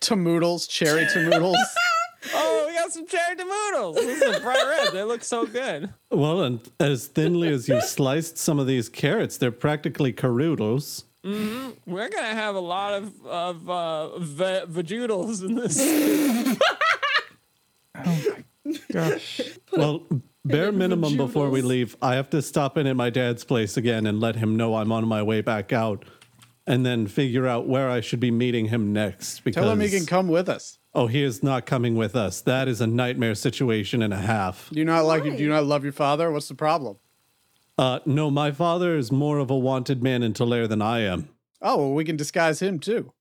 Tamoodles, 0.00 0.68
cherry 0.70 1.04
tamoodles. 1.06 1.56
oh, 2.34 2.64
we 2.68 2.74
got 2.74 2.92
some 2.92 3.06
cherry 3.06 3.36
tomatos. 3.36 3.94
This 3.94 4.22
is 4.22 4.40
bright 4.40 4.64
red. 4.66 4.92
They 4.92 5.02
look 5.02 5.22
so 5.24 5.46
good. 5.46 5.92
Well, 6.10 6.42
and 6.42 6.60
as 6.80 7.06
thinly 7.06 7.48
as 7.48 7.68
you 7.68 7.80
sliced 7.80 8.38
some 8.38 8.58
of 8.58 8.66
these 8.66 8.88
carrots, 8.88 9.38
they're 9.38 9.50
practically 9.52 10.12
caroodles. 10.12 11.04
We're 11.24 12.08
gonna 12.08 12.34
have 12.34 12.54
a 12.54 12.60
lot 12.60 12.94
of 12.94 13.26
of 13.26 13.68
uh, 13.68 14.18
ve- 14.18 14.64
vajoodles 14.66 15.42
in 15.44 15.54
this. 15.56 16.58
Oh 18.00 18.44
my 18.64 18.78
gosh. 18.92 19.40
Well, 19.72 20.06
bare 20.48 20.72
minimum 20.72 21.16
before 21.16 21.50
we 21.50 21.62
leave, 21.62 21.96
I 22.02 22.14
have 22.14 22.30
to 22.30 22.42
stop 22.42 22.76
in 22.76 22.86
at 22.86 22.96
my 22.96 23.10
dad's 23.10 23.44
place 23.44 23.76
again 23.76 24.06
and 24.06 24.20
let 24.20 24.36
him 24.36 24.56
know 24.56 24.76
I'm 24.76 24.90
on 24.92 25.06
my 25.06 25.22
way 25.22 25.40
back 25.40 25.72
out, 25.72 26.04
and 26.66 26.84
then 26.84 27.06
figure 27.06 27.46
out 27.46 27.66
where 27.66 27.88
I 27.88 28.00
should 28.00 28.20
be 28.20 28.30
meeting 28.30 28.66
him 28.66 28.92
next. 28.92 29.40
Because 29.44 29.62
Tell 29.62 29.72
him 29.72 29.80
he 29.80 29.90
can 29.90 30.06
come 30.06 30.28
with 30.28 30.48
us. 30.48 30.78
Oh, 30.94 31.06
he 31.06 31.22
is 31.22 31.42
not 31.42 31.66
coming 31.66 31.94
with 31.96 32.16
us. 32.16 32.40
That 32.40 32.66
is 32.66 32.80
a 32.80 32.86
nightmare 32.86 33.34
situation 33.34 34.02
and 34.02 34.12
a 34.12 34.18
half. 34.18 34.70
Do 34.70 34.78
you 34.78 34.84
not 34.84 35.04
like? 35.04 35.24
Why? 35.24 35.36
Do 35.36 35.42
you 35.42 35.48
not 35.48 35.64
love 35.64 35.84
your 35.84 35.92
father? 35.92 36.30
What's 36.30 36.48
the 36.48 36.54
problem? 36.54 36.96
Uh, 37.78 38.00
no, 38.04 38.30
my 38.30 38.50
father 38.50 38.96
is 38.96 39.12
more 39.12 39.38
of 39.38 39.50
a 39.50 39.56
wanted 39.56 40.02
man 40.02 40.24
in 40.24 40.32
Tulare 40.32 40.66
than 40.66 40.82
I 40.82 41.00
am. 41.00 41.28
Oh, 41.62 41.76
well, 41.76 41.94
we 41.94 42.04
can 42.04 42.16
disguise 42.16 42.60
him 42.60 42.80
too. 42.80 43.12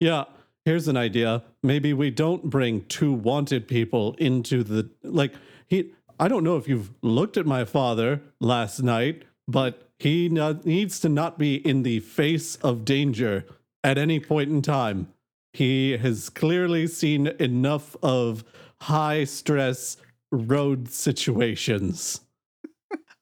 Yeah, 0.00 0.24
here's 0.64 0.88
an 0.88 0.96
idea. 0.96 1.42
Maybe 1.62 1.92
we 1.92 2.10
don't 2.10 2.44
bring 2.44 2.84
two 2.86 3.12
wanted 3.12 3.68
people 3.68 4.14
into 4.18 4.62
the 4.64 4.90
like 5.02 5.34
he 5.68 5.92
I 6.22 6.28
don't 6.28 6.44
know 6.44 6.56
if 6.56 6.68
you've 6.68 6.92
looked 7.02 7.36
at 7.36 7.46
my 7.46 7.64
father 7.64 8.20
last 8.40 8.80
night, 8.80 9.24
but 9.48 9.88
he 9.98 10.28
no- 10.28 10.60
needs 10.62 11.00
to 11.00 11.08
not 11.08 11.36
be 11.36 11.56
in 11.56 11.82
the 11.82 11.98
face 11.98 12.54
of 12.62 12.84
danger 12.84 13.44
at 13.82 13.98
any 13.98 14.20
point 14.20 14.48
in 14.48 14.62
time. 14.62 15.08
He 15.52 15.96
has 15.96 16.28
clearly 16.30 16.86
seen 16.86 17.26
enough 17.40 17.96
of 18.04 18.44
high 18.82 19.24
stress 19.24 19.96
road 20.30 20.88
situations. 20.88 22.20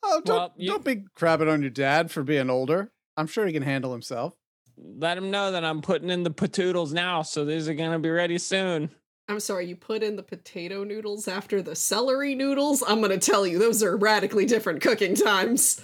Oh, 0.03 0.20
don't, 0.24 0.36
Well, 0.36 0.53
you- 0.57 0.70
don't 0.70 0.84
be 0.84 1.05
crabbing 1.14 1.48
on 1.48 1.61
your 1.62 1.70
dad 1.70 2.11
for 2.11 2.22
being 2.22 2.48
older. 2.51 2.90
I'm 3.18 3.26
sure 3.26 3.46
he 3.46 3.53
can 3.53 3.62
handle 3.62 3.92
himself. 3.92 4.34
Let 4.78 5.16
him 5.18 5.30
know 5.30 5.53
that 5.53 5.62
I'm 5.64 5.80
putting 5.82 6.09
in 6.11 6.22
the 6.22 6.30
patoodles 6.30 6.92
now, 6.92 7.20
so 7.20 7.44
these 7.44 7.68
are 7.68 7.74
gonna 7.74 7.98
be 7.98 8.09
ready 8.11 8.38
soon. 8.38 8.90
I'm 9.31 9.41
sorry, 9.41 9.66
you 9.66 9.76
put 9.76 10.03
in 10.03 10.16
the 10.16 10.22
potato 10.22 10.85
noodles 10.85 11.28
after 11.28 11.62
the 11.62 11.76
celery 11.76 12.35
noodles? 12.35 12.83
I'm 12.87 13.01
gonna 13.01 13.18
tell 13.18 13.47
you, 13.47 13.59
those 13.59 13.83
are 13.83 13.97
radically 13.97 14.45
different 14.47 14.81
cooking 14.83 15.14
times. 15.14 15.81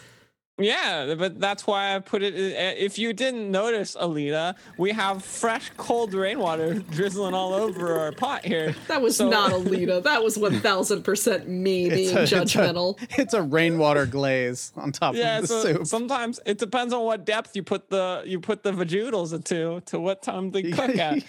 Yeah, 0.59 1.15
but 1.19 1.39
that's 1.39 1.67
why 1.67 1.95
I 1.95 1.99
put 1.99 2.23
it. 2.23 2.33
uh, 2.35 2.75
If 2.83 2.99
you 2.99 3.13
didn't 3.13 3.51
notice, 3.51 3.95
Alita, 3.95 4.55
we 4.79 4.91
have 4.93 5.23
fresh, 5.23 5.71
cold 5.77 6.15
rainwater 6.15 6.73
drizzling 6.93 7.35
all 7.35 7.53
over 7.53 7.99
our 8.01 8.11
pot 8.13 8.43
here. 8.43 8.75
That 8.89 9.03
was 9.03 9.19
So- 9.19 9.29
not 9.29 9.51
Alita. 9.59 10.03
That 10.03 10.25
was 10.25 10.39
1000% 10.39 11.47
me 11.47 11.91
being 11.91 12.17
a- 12.17 12.23
it's 12.23 12.33
a- 12.33 12.37
judgmental. 12.37 12.99
It's 13.19 13.35
a 13.35 13.43
rainwater 13.43 14.07
glaze 14.07 14.73
on 14.77 14.93
top 14.93 15.15
Yeah, 15.15 15.37
of 15.37 15.43
the 15.43 15.49
so 15.49 15.63
soup. 15.63 15.87
sometimes 15.87 16.41
it 16.47 16.57
depends 16.57 16.95
on 16.95 17.05
what 17.05 17.27
depth 17.27 17.55
you 17.55 17.63
put 17.63 17.91
the 17.91 18.23
you 18.25 18.41
put 18.41 18.63
the 18.63 18.73
vajoodles 18.73 19.35
into 19.35 19.83
to 19.87 20.01
what 20.01 20.23
time 20.23 20.53
they 20.53 20.63
cook 20.71 20.97
at. 20.97 21.23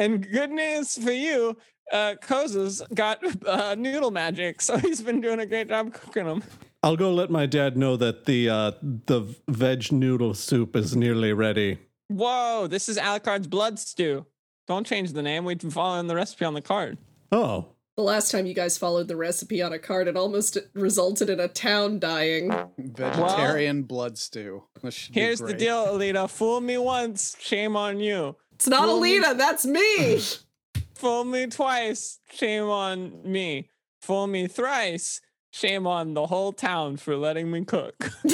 And 0.00 0.26
good 0.32 0.50
news 0.50 0.96
for 0.96 1.12
you, 1.12 1.58
uh, 1.92 2.14
Koza's 2.22 2.82
got 2.94 3.22
uh, 3.46 3.74
noodle 3.74 4.10
magic, 4.10 4.62
so 4.62 4.78
he's 4.78 5.02
been 5.02 5.20
doing 5.20 5.40
a 5.40 5.46
great 5.46 5.68
job 5.68 5.92
cooking 5.92 6.24
them. 6.24 6.42
I'll 6.82 6.96
go 6.96 7.12
let 7.12 7.28
my 7.28 7.44
dad 7.44 7.76
know 7.76 7.98
that 7.98 8.24
the 8.24 8.48
uh, 8.48 8.72
the 8.80 9.34
veg 9.46 9.92
noodle 9.92 10.32
soup 10.32 10.74
is 10.74 10.96
nearly 10.96 11.34
ready. 11.34 11.78
Whoa, 12.08 12.66
this 12.66 12.88
is 12.88 12.96
Alucard's 12.96 13.46
blood 13.46 13.78
stew. 13.78 14.24
Don't 14.66 14.86
change 14.86 15.12
the 15.12 15.20
name. 15.20 15.44
We've 15.44 15.58
been 15.58 15.70
following 15.70 16.06
the 16.06 16.14
recipe 16.14 16.46
on 16.46 16.54
the 16.54 16.62
card. 16.62 16.96
Oh, 17.30 17.66
The 17.96 18.02
last 18.02 18.30
time 18.30 18.46
you 18.46 18.54
guys 18.54 18.78
followed 18.78 19.06
the 19.08 19.16
recipe 19.16 19.60
on 19.60 19.74
a 19.74 19.78
card, 19.78 20.08
it 20.08 20.16
almost 20.16 20.56
resulted 20.72 21.28
in 21.28 21.38
a 21.40 21.48
town 21.48 21.98
dying. 21.98 22.54
Vegetarian 22.78 23.82
blood 23.82 24.16
stew. 24.16 24.64
This 24.82 24.94
should 24.94 25.14
be 25.14 25.20
Here's 25.20 25.40
the 25.40 25.52
deal, 25.52 25.84
Alita. 25.86 26.30
Fool 26.30 26.62
me 26.62 26.78
once, 26.78 27.36
shame 27.38 27.76
on 27.76 28.00
you. 28.00 28.36
It's 28.60 28.68
not 28.68 28.88
Well, 28.88 29.00
me- 29.00 29.18
Alita, 29.18 29.38
that's 29.38 29.64
me! 29.64 30.20
Fool 30.96 31.24
me 31.24 31.46
twice, 31.46 32.18
shame 32.30 32.64
on 32.64 33.22
me. 33.24 33.70
Fool 34.02 34.26
me 34.26 34.48
thrice, 34.48 35.22
shame 35.50 35.86
on 35.86 36.12
the 36.12 36.26
whole 36.26 36.52
town 36.52 36.98
for 36.98 37.16
letting 37.16 37.50
me 37.50 37.64
cook. 37.64 37.96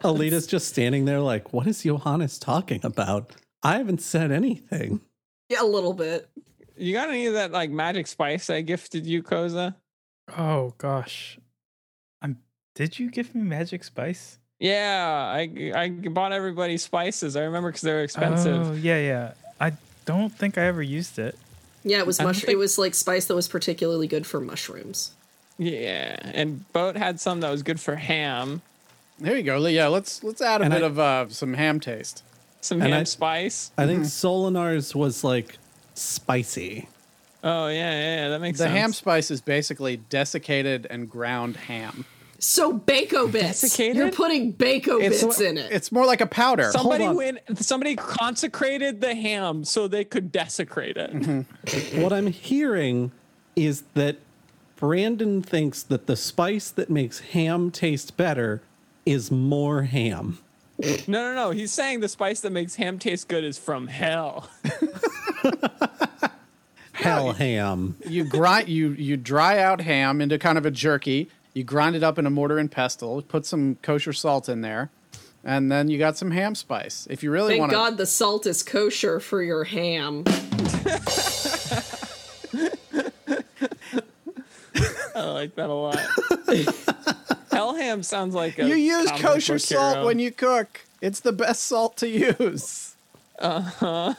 Alita's 0.00 0.46
just 0.46 0.68
standing 0.68 1.04
there 1.04 1.20
like, 1.20 1.52
what 1.52 1.66
is 1.66 1.82
Johannes 1.82 2.38
talking 2.38 2.80
about? 2.82 3.36
I 3.62 3.76
haven't 3.76 4.00
said 4.00 4.32
anything. 4.32 5.02
yeah, 5.50 5.60
a 5.60 5.66
little 5.66 5.92
bit. 5.92 6.30
You 6.78 6.94
got 6.94 7.10
any 7.10 7.26
of 7.26 7.34
that 7.34 7.52
like 7.52 7.68
magic 7.68 8.06
spice 8.06 8.48
I 8.48 8.62
gifted 8.62 9.04
you, 9.04 9.22
Koza? 9.22 9.74
Oh 10.34 10.72
gosh. 10.78 11.38
I'm 12.22 12.38
did 12.74 12.98
you 12.98 13.10
give 13.10 13.34
me 13.34 13.42
magic 13.42 13.84
spice? 13.84 14.38
Yeah, 14.58 15.30
I 15.30 15.72
I 15.74 15.90
bought 15.90 16.32
everybody 16.32 16.78
spices. 16.78 17.36
I 17.36 17.42
remember 17.42 17.68
because 17.68 17.82
they 17.82 17.92
were 17.92 18.02
expensive. 18.02 18.70
Oh, 18.70 18.72
yeah, 18.72 18.98
yeah. 18.98 19.32
I 19.60 19.72
don't 20.04 20.32
think 20.32 20.56
I 20.58 20.62
ever 20.62 20.82
used 20.82 21.18
it. 21.18 21.36
Yeah, 21.84 21.98
it 21.98 22.06
was 22.06 22.20
mush- 22.20 22.40
think- 22.40 22.52
it 22.52 22.56
was 22.56 22.78
like 22.78 22.94
spice 22.94 23.26
that 23.26 23.34
was 23.34 23.48
particularly 23.48 24.06
good 24.06 24.26
for 24.26 24.40
mushrooms. 24.40 25.12
Yeah, 25.58 26.16
and 26.22 26.70
Boat 26.72 26.96
had 26.96 27.20
some 27.20 27.40
that 27.40 27.50
was 27.50 27.62
good 27.62 27.80
for 27.80 27.96
ham. 27.96 28.62
There 29.18 29.36
you 29.36 29.42
go. 29.42 29.64
Yeah, 29.66 29.88
let's 29.88 30.22
let's 30.22 30.40
add 30.40 30.60
a 30.60 30.64
And 30.64 30.72
bit 30.72 30.82
I- 30.82 30.86
of 30.86 30.98
uh, 30.98 31.28
some 31.28 31.54
ham 31.54 31.80
taste. 31.80 32.22
Some 32.60 32.80
And 32.82 32.92
ham 32.92 33.00
I- 33.00 33.04
spice. 33.04 33.70
I 33.78 33.86
think 33.86 34.04
Solinar's 34.04 34.94
was 34.94 35.24
like 35.24 35.58
spicy. 35.94 36.88
Oh 37.44 37.68
yeah, 37.68 37.90
yeah, 37.92 38.16
yeah, 38.24 38.28
that 38.30 38.40
makes 38.40 38.58
sense. 38.58 38.68
The 38.68 38.72
sense. 38.74 38.80
ham 38.80 38.92
spice 38.92 39.30
is 39.30 39.40
basically 39.40 40.00
desiccated 40.10 40.86
and 40.90 41.08
ground 41.10 41.56
ham. 41.56 42.04
So 42.38 42.72
bacon 42.72 43.30
bits. 43.30 43.62
Desiccated? 43.62 43.96
You're 43.96 44.12
putting 44.12 44.52
bacon 44.52 44.98
It's 45.00 45.24
bits 45.24 45.40
in 45.40 45.58
it. 45.58 45.72
It's 45.72 45.90
more 45.90 46.06
like 46.06 46.20
a 46.20 46.26
powder. 46.26 46.70
Somebody 46.70 47.08
went. 47.08 47.38
Somebody 47.58 47.96
consecrated 47.96 49.00
the 49.00 49.14
ham 49.14 49.64
so 49.64 49.88
they 49.88 50.04
could 50.04 50.30
desecrate 50.30 50.96
it. 50.96 51.12
Mm-hmm. 51.12 52.00
what 52.00 52.12
I'm 52.12 52.28
hearing 52.28 53.10
is 53.56 53.82
that 53.94 54.18
Brandon 54.76 55.42
thinks 55.42 55.82
that 55.82 56.06
the 56.06 56.14
spice 56.14 56.70
that 56.70 56.88
makes 56.88 57.18
ham 57.18 57.72
taste 57.72 58.16
better 58.16 58.62
is 59.04 59.30
more 59.32 59.82
ham. 59.82 60.38
No, 60.78 60.94
no, 61.08 61.34
no. 61.34 61.50
He's 61.50 61.72
saying 61.72 62.00
the 62.00 62.08
spice 62.08 62.40
that 62.42 62.52
makes 62.52 62.76
ham 62.76 63.00
taste 63.00 63.26
good 63.26 63.42
is 63.42 63.58
from 63.58 63.88
hell. 63.88 64.48
Hell 66.92 67.32
ham. 67.32 67.96
you 68.08 68.24
grind 68.24 68.68
you 68.68 68.90
you 68.90 69.16
dry 69.16 69.60
out 69.60 69.80
ham 69.80 70.20
into 70.20 70.36
kind 70.36 70.58
of 70.58 70.66
a 70.66 70.70
jerky. 70.70 71.30
You 71.58 71.64
grind 71.64 71.96
it 71.96 72.04
up 72.04 72.20
in 72.20 72.26
a 72.26 72.30
mortar 72.30 72.58
and 72.58 72.70
pestle. 72.70 73.20
Put 73.20 73.44
some 73.44 73.78
kosher 73.82 74.12
salt 74.12 74.48
in 74.48 74.60
there, 74.60 74.90
and 75.42 75.72
then 75.72 75.88
you 75.88 75.98
got 75.98 76.16
some 76.16 76.30
ham 76.30 76.54
spice. 76.54 77.08
If 77.10 77.24
you 77.24 77.32
really 77.32 77.54
Thank 77.54 77.62
want 77.62 77.72
to, 77.72 77.76
God 77.76 77.96
the 77.96 78.06
salt 78.06 78.46
is 78.46 78.62
kosher 78.62 79.18
for 79.18 79.42
your 79.42 79.64
ham. 79.64 80.22
I 85.16 85.24
like 85.24 85.56
that 85.56 85.68
a 85.68 85.74
lot. 85.74 85.98
hell 87.50 87.74
ham 87.74 88.04
sounds 88.04 88.36
like 88.36 88.60
a 88.60 88.68
you 88.68 88.76
use 88.76 89.08
comic 89.08 89.22
kosher 89.26 89.58
salt 89.58 90.06
when 90.06 90.20
you 90.20 90.30
cook. 90.30 90.82
It's 91.00 91.18
the 91.18 91.32
best 91.32 91.64
salt 91.64 91.96
to 91.96 92.08
use. 92.08 92.94
Uh-huh. 93.40 94.14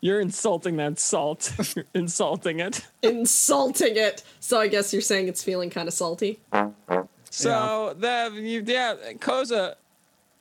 You're 0.00 0.20
insulting 0.20 0.76
that 0.76 0.98
salt. 0.98 1.52
You're 1.76 1.84
insulting 1.94 2.60
it. 2.60 2.86
Insulting 3.02 3.96
it. 3.96 4.22
So 4.40 4.58
I 4.58 4.68
guess 4.68 4.92
you're 4.92 5.02
saying 5.02 5.28
it's 5.28 5.42
feeling 5.44 5.68
kind 5.70 5.88
of 5.88 5.94
salty. 5.94 6.40
So 7.28 7.94
the 7.98 8.32
you 8.34 8.62
yeah, 8.66 8.94
Koza, 9.18 9.74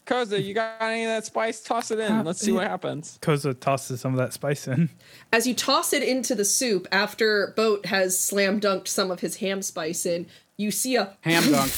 Koza, 0.05 0.43
you 0.43 0.53
got 0.53 0.81
any 0.81 1.03
of 1.03 1.09
that 1.09 1.25
spice? 1.25 1.61
Toss 1.61 1.91
it 1.91 1.99
in. 1.99 2.23
Let's 2.23 2.39
see 2.39 2.51
what 2.51 2.67
happens. 2.67 3.19
Koza 3.21 3.57
tosses 3.59 4.01
some 4.01 4.13
of 4.13 4.19
that 4.19 4.33
spice 4.33 4.67
in. 4.67 4.89
As 5.31 5.45
you 5.45 5.53
toss 5.53 5.93
it 5.93 6.03
into 6.03 6.35
the 6.35 6.45
soup 6.45 6.87
after 6.91 7.53
Boat 7.55 7.85
has 7.85 8.17
slam 8.19 8.59
dunked 8.59 8.87
some 8.87 9.11
of 9.11 9.19
his 9.19 9.37
ham 9.37 9.61
spice 9.61 10.05
in, 10.05 10.25
you 10.57 10.71
see 10.71 10.95
a 10.95 11.15
Ham 11.21 11.43
dunk. 11.51 11.71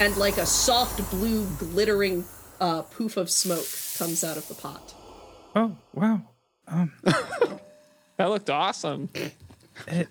and 0.00 0.16
like 0.16 0.38
a 0.38 0.46
soft 0.46 1.08
blue 1.10 1.44
glittering 1.58 2.24
uh, 2.60 2.82
poof 2.82 3.16
of 3.16 3.28
smoke 3.30 3.66
comes 3.98 4.24
out 4.24 4.36
of 4.36 4.46
the 4.48 4.54
pot. 4.54 4.94
Oh 5.54 5.76
wow. 5.92 6.22
That 8.18 8.30
looked 8.30 8.48
awesome. 8.48 9.10
It, 9.86 10.08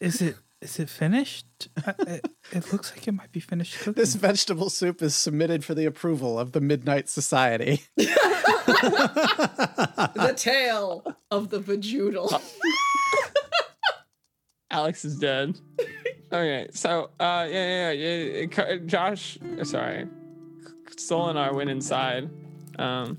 is 0.00 0.20
it 0.20 0.34
is 0.60 0.80
it 0.80 0.88
finished? 0.90 1.46
I, 1.86 1.94
it, 2.00 2.26
it 2.50 2.72
looks 2.72 2.90
like 2.90 3.06
it 3.06 3.12
might 3.12 3.30
be 3.30 3.38
finished 3.38 3.78
cooking. 3.78 3.92
This 3.92 4.16
vegetable 4.16 4.70
soup 4.70 5.02
is 5.02 5.14
submitted 5.14 5.64
for 5.64 5.72
the 5.72 5.84
approval 5.84 6.36
of 6.36 6.50
the 6.50 6.60
Midnight 6.60 7.08
Society. 7.08 7.82
The 10.14 10.34
tale 10.36 11.04
of 11.30 11.50
the 11.50 11.60
vajoodle. 11.60 12.40
Alex 14.70 15.04
is 15.04 15.16
dead. 15.18 15.58
Okay, 16.32 16.68
so 16.72 17.10
uh, 17.20 17.46
yeah, 17.48 17.90
yeah, 17.90 17.90
yeah. 17.90 18.14
yeah, 18.40 18.46
Co- 18.46 18.78
Josh, 18.78 19.38
sorry, 19.62 20.06
Solinar 20.96 21.54
went 21.54 21.70
inside. 21.70 22.30
Um, 22.78 23.18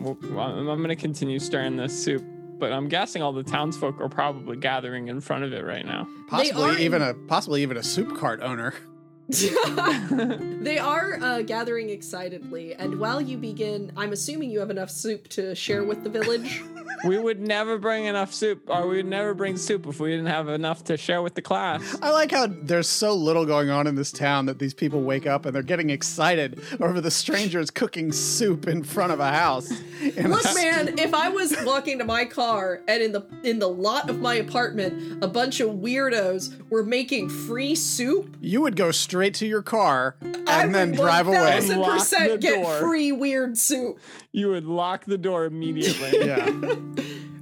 well, 0.00 0.16
I'm 0.40 0.68
I'm 0.68 0.80
gonna 0.80 0.96
continue 0.96 1.38
stirring 1.38 1.76
this 1.76 2.02
soup, 2.02 2.24
but 2.58 2.72
I'm 2.72 2.88
guessing 2.88 3.22
all 3.22 3.32
the 3.32 3.42
townsfolk 3.42 4.00
are 4.00 4.08
probably 4.08 4.56
gathering 4.56 5.08
in 5.08 5.20
front 5.20 5.44
of 5.44 5.52
it 5.52 5.64
right 5.64 5.84
now. 5.84 6.08
Possibly 6.28 6.84
even 6.84 7.02
a 7.02 7.14
possibly 7.14 7.62
even 7.62 7.76
a 7.76 7.82
soup 7.82 8.16
cart 8.16 8.40
owner. 8.42 8.74
they 9.30 10.78
are 10.78 11.18
uh, 11.22 11.42
gathering 11.42 11.90
excitedly, 11.90 12.74
and 12.74 12.98
while 12.98 13.20
you 13.20 13.36
begin, 13.38 13.92
I'm 13.96 14.12
assuming 14.12 14.50
you 14.50 14.58
have 14.58 14.70
enough 14.70 14.90
soup 14.90 15.28
to 15.28 15.54
share 15.54 15.84
with 15.84 16.02
the 16.02 16.10
village. 16.10 16.62
we 17.04 17.18
would 17.18 17.40
never 17.40 17.78
bring 17.78 18.04
enough 18.06 18.32
soup, 18.32 18.62
or 18.68 18.86
we 18.86 18.96
would 18.96 19.06
never 19.06 19.34
bring 19.34 19.56
soup 19.56 19.86
if 19.86 20.00
we 20.00 20.10
didn't 20.10 20.26
have 20.26 20.48
enough 20.48 20.84
to 20.84 20.96
share 20.96 21.22
with 21.22 21.34
the 21.34 21.42
class. 21.42 21.98
I 22.02 22.10
like 22.10 22.30
how 22.32 22.46
there's 22.48 22.88
so 22.88 23.14
little 23.14 23.44
going 23.46 23.70
on 23.70 23.86
in 23.86 23.94
this 23.94 24.12
town 24.12 24.46
that 24.46 24.58
these 24.58 24.74
people 24.74 25.02
wake 25.02 25.26
up 25.26 25.46
and 25.46 25.54
they're 25.54 25.62
getting 25.62 25.90
excited 25.90 26.60
over 26.80 27.00
the 27.00 27.10
strangers 27.10 27.70
cooking 27.70 28.12
soup 28.12 28.66
in 28.68 28.82
front 28.82 29.12
of 29.12 29.20
a 29.20 29.30
house. 29.32 29.70
in 30.02 30.26
a 30.26 30.28
Look, 30.28 30.44
man, 30.54 30.98
if 30.98 31.14
I 31.14 31.28
was 31.28 31.54
walking 31.64 31.98
to 31.98 32.04
my 32.04 32.24
car 32.24 32.82
and 32.88 33.02
in 33.02 33.12
the 33.12 33.22
in 33.42 33.58
the 33.58 33.68
lot 33.68 34.08
of 34.10 34.20
my 34.20 34.34
apartment, 34.34 35.22
a 35.22 35.28
bunch 35.28 35.60
of 35.60 35.70
weirdos 35.70 36.68
were 36.70 36.82
making 36.84 37.28
free 37.28 37.74
soup, 37.74 38.36
You 38.40 38.60
would 38.62 38.76
go 38.76 38.90
straight 38.90 39.34
to 39.34 39.46
your 39.46 39.62
car 39.62 40.16
and 40.20 40.48
I 40.48 40.66
then 40.66 40.90
would 40.90 41.00
drive 41.00 41.26
away. 41.26 41.36
thousand 41.38 41.78
Lock 41.80 41.92
the 41.92 41.98
percent 41.98 42.40
get 42.40 42.62
door. 42.62 42.78
free 42.78 43.12
weird 43.12 43.56
soup. 43.58 43.98
You 44.32 44.48
would 44.50 44.64
lock 44.64 45.04
the 45.06 45.18
door 45.18 45.44
immediately. 45.44 46.26
Yeah. 46.26 46.46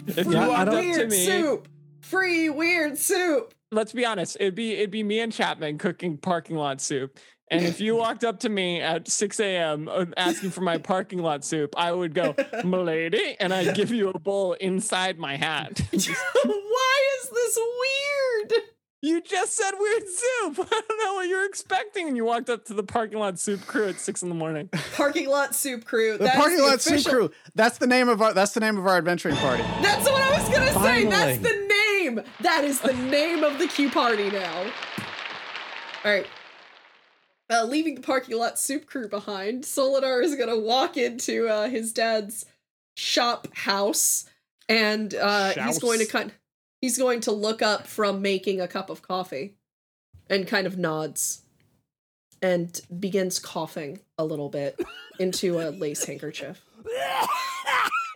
If 0.07 0.27
you 0.27 0.33
Yeah, 0.33 0.45
I 0.45 0.49
walked 0.49 0.69
up 0.69 0.75
to 0.75 0.81
Weird 0.81 1.11
me, 1.11 1.27
soup. 1.27 1.69
Free 2.01 2.49
weird 2.49 2.97
soup. 2.99 3.55
let's 3.71 3.93
be 3.93 4.05
honest, 4.07 4.37
it'd 4.41 4.55
be 4.55 4.73
it'd 4.75 4.91
be 4.91 5.03
me 5.03 5.21
and 5.21 5.33
Chapman 5.33 5.79
cooking 5.79 6.17
parking 6.17 6.57
lot 6.57 6.81
soup. 6.81 7.19
And 7.51 7.65
if 7.65 7.81
you 7.81 7.97
walked 7.97 8.25
up 8.25 8.41
to 8.41 8.51
me 8.51 8.81
at 8.83 9.09
6 9.09 9.41
a.m. 9.41 9.89
uh, 9.89 10.05
asking 10.19 10.51
for 10.51 10.61
my 10.61 10.77
parking 10.77 11.21
lot 11.21 11.45
soup, 11.47 11.75
I 11.79 11.93
would 11.93 12.13
go, 12.15 12.35
"Milady," 12.65 13.37
and 13.41 13.55
I'd 13.55 13.75
give 13.75 13.91
you 13.91 14.11
a 14.11 14.19
bowl 14.19 14.53
inside 14.55 15.19
my 15.19 15.37
hat. 15.37 15.81
Why 15.91 17.19
is 17.23 17.31
this 17.31 17.59
weird? 17.81 18.63
You 19.01 19.21
just 19.21 19.57
said 19.57 19.73
weird 19.79 20.03
soup. 20.09 20.69
I 20.73 20.83
don't 20.89 21.05
know 21.05 21.15
what 21.15 21.29
you're 21.29 21.47
expecting 21.47 22.07
when 22.07 22.17
you 22.17 22.25
walked 22.25 22.51
up 22.51 22.65
to 22.65 22.75
the 22.75 22.83
parking 22.83 23.19
lot 23.19 23.39
soup 23.39 23.65
crew 23.65 23.89
at 23.89 24.01
six 24.01 24.23
in 24.23 24.29
the 24.29 24.35
morning. 24.35 24.69
Parking 24.95 25.29
lot 25.29 25.55
soup 25.55 25.85
crew. 25.85 26.19
The 26.19 26.25
That 26.25 26.35
is 26.35 26.41
parking 26.41 26.61
lot 26.63 26.81
soup 26.81 27.07
crew. 27.07 27.31
That's 27.55 27.79
the 27.79 27.87
name 27.87 28.09
of 28.09 28.21
our 28.21 28.33
that's 28.33 28.53
the 28.53 28.61
name 28.61 28.77
of 28.77 28.87
our 28.87 28.99
adventuring 28.99 29.37
party. 29.37 29.63
That's 29.81 30.05
what 30.05 30.21
I 30.21 30.41
was 30.41 30.49
gonna 30.49 30.85
say. 30.85 31.07
That's 31.07 31.39
the 31.39 31.69
name. 31.69 32.21
That 32.41 32.65
is 32.65 32.81
the 32.81 32.95
name 32.95 33.45
of 33.45 33.61
the 33.61 33.69
Q 33.69 33.89
party 33.91 34.31
now. 34.31 34.63
All 36.05 36.13
right. 36.13 36.27
Uh, 37.51 37.65
leaving 37.65 37.95
the 37.95 38.03
parking 38.03 38.37
lot 38.37 38.59
soup 38.59 38.87
crew 38.87 39.09
behind, 39.09 39.63
Solinar 39.63 40.23
is 40.25 40.35
gonna 40.35 40.59
walk 40.59 40.97
into 40.97 41.47
uh, 41.49 41.69
his 41.69 41.93
dad's 41.93 42.47
shop 42.97 43.47
house, 43.55 44.29
and 44.69 45.15
uh, 45.15 45.53
he's 45.53 45.79
going 45.79 46.01
to 46.01 46.07
kind. 46.07 46.33
He's 46.81 46.99
going 46.99 47.21
to 47.23 47.33
look 47.33 47.63
up 47.63 47.87
from 47.87 48.23
making 48.23 48.61
a 48.61 48.69
cup 48.69 48.91
of 48.91 49.03
coffee, 49.03 49.55
and 50.31 50.47
kind 50.47 50.67
of 50.67 50.79
nods, 50.79 51.43
and 52.41 52.81
begins 52.99 53.39
coughing 53.39 54.01
a 54.17 54.25
little 54.25 54.49
bit 54.49 54.81
into 55.19 55.61
a 55.61 55.71
lace 55.71 56.05
handkerchief. 56.05 56.65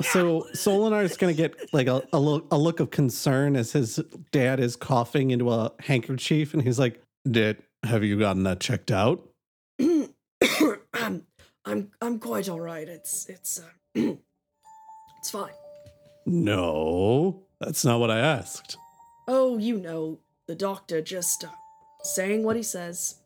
So 0.02 0.46
Solinar 0.54 1.04
is 1.04 1.16
going 1.16 1.34
to 1.34 1.40
get 1.40 1.72
like 1.72 1.86
a, 1.86 2.02
a, 2.12 2.18
look, 2.18 2.46
a 2.50 2.58
look 2.58 2.80
of 2.80 2.90
concern 2.90 3.56
as 3.56 3.72
his 3.72 4.00
dad 4.32 4.58
is 4.58 4.76
coughing 4.76 5.30
into 5.30 5.50
a 5.50 5.72
handkerchief, 5.80 6.54
and 6.54 6.62
he's 6.62 6.78
like, 6.78 7.00
"Dad, 7.30 7.58
have 7.84 8.02
you 8.02 8.18
gotten 8.18 8.42
that 8.44 8.60
checked 8.60 8.90
out?" 8.90 9.28
I'm 9.80 10.12
I'm 11.64 11.90
I'm 12.00 12.18
quite 12.18 12.48
all 12.48 12.60
right. 12.60 12.88
It's 12.88 13.28
it's 13.28 13.60
uh, 13.60 14.00
it's 15.18 15.30
fine. 15.30 15.52
No, 16.26 17.42
that's 17.60 17.84
not 17.84 18.00
what 18.00 18.10
I 18.10 18.18
asked. 18.18 18.76
Oh, 19.28 19.58
you 19.58 19.78
know, 19.78 20.18
the 20.46 20.54
doctor 20.54 21.00
just 21.00 21.44
uh, 21.44 21.48
saying 22.02 22.42
what 22.42 22.56
he 22.56 22.62
says. 22.62 23.16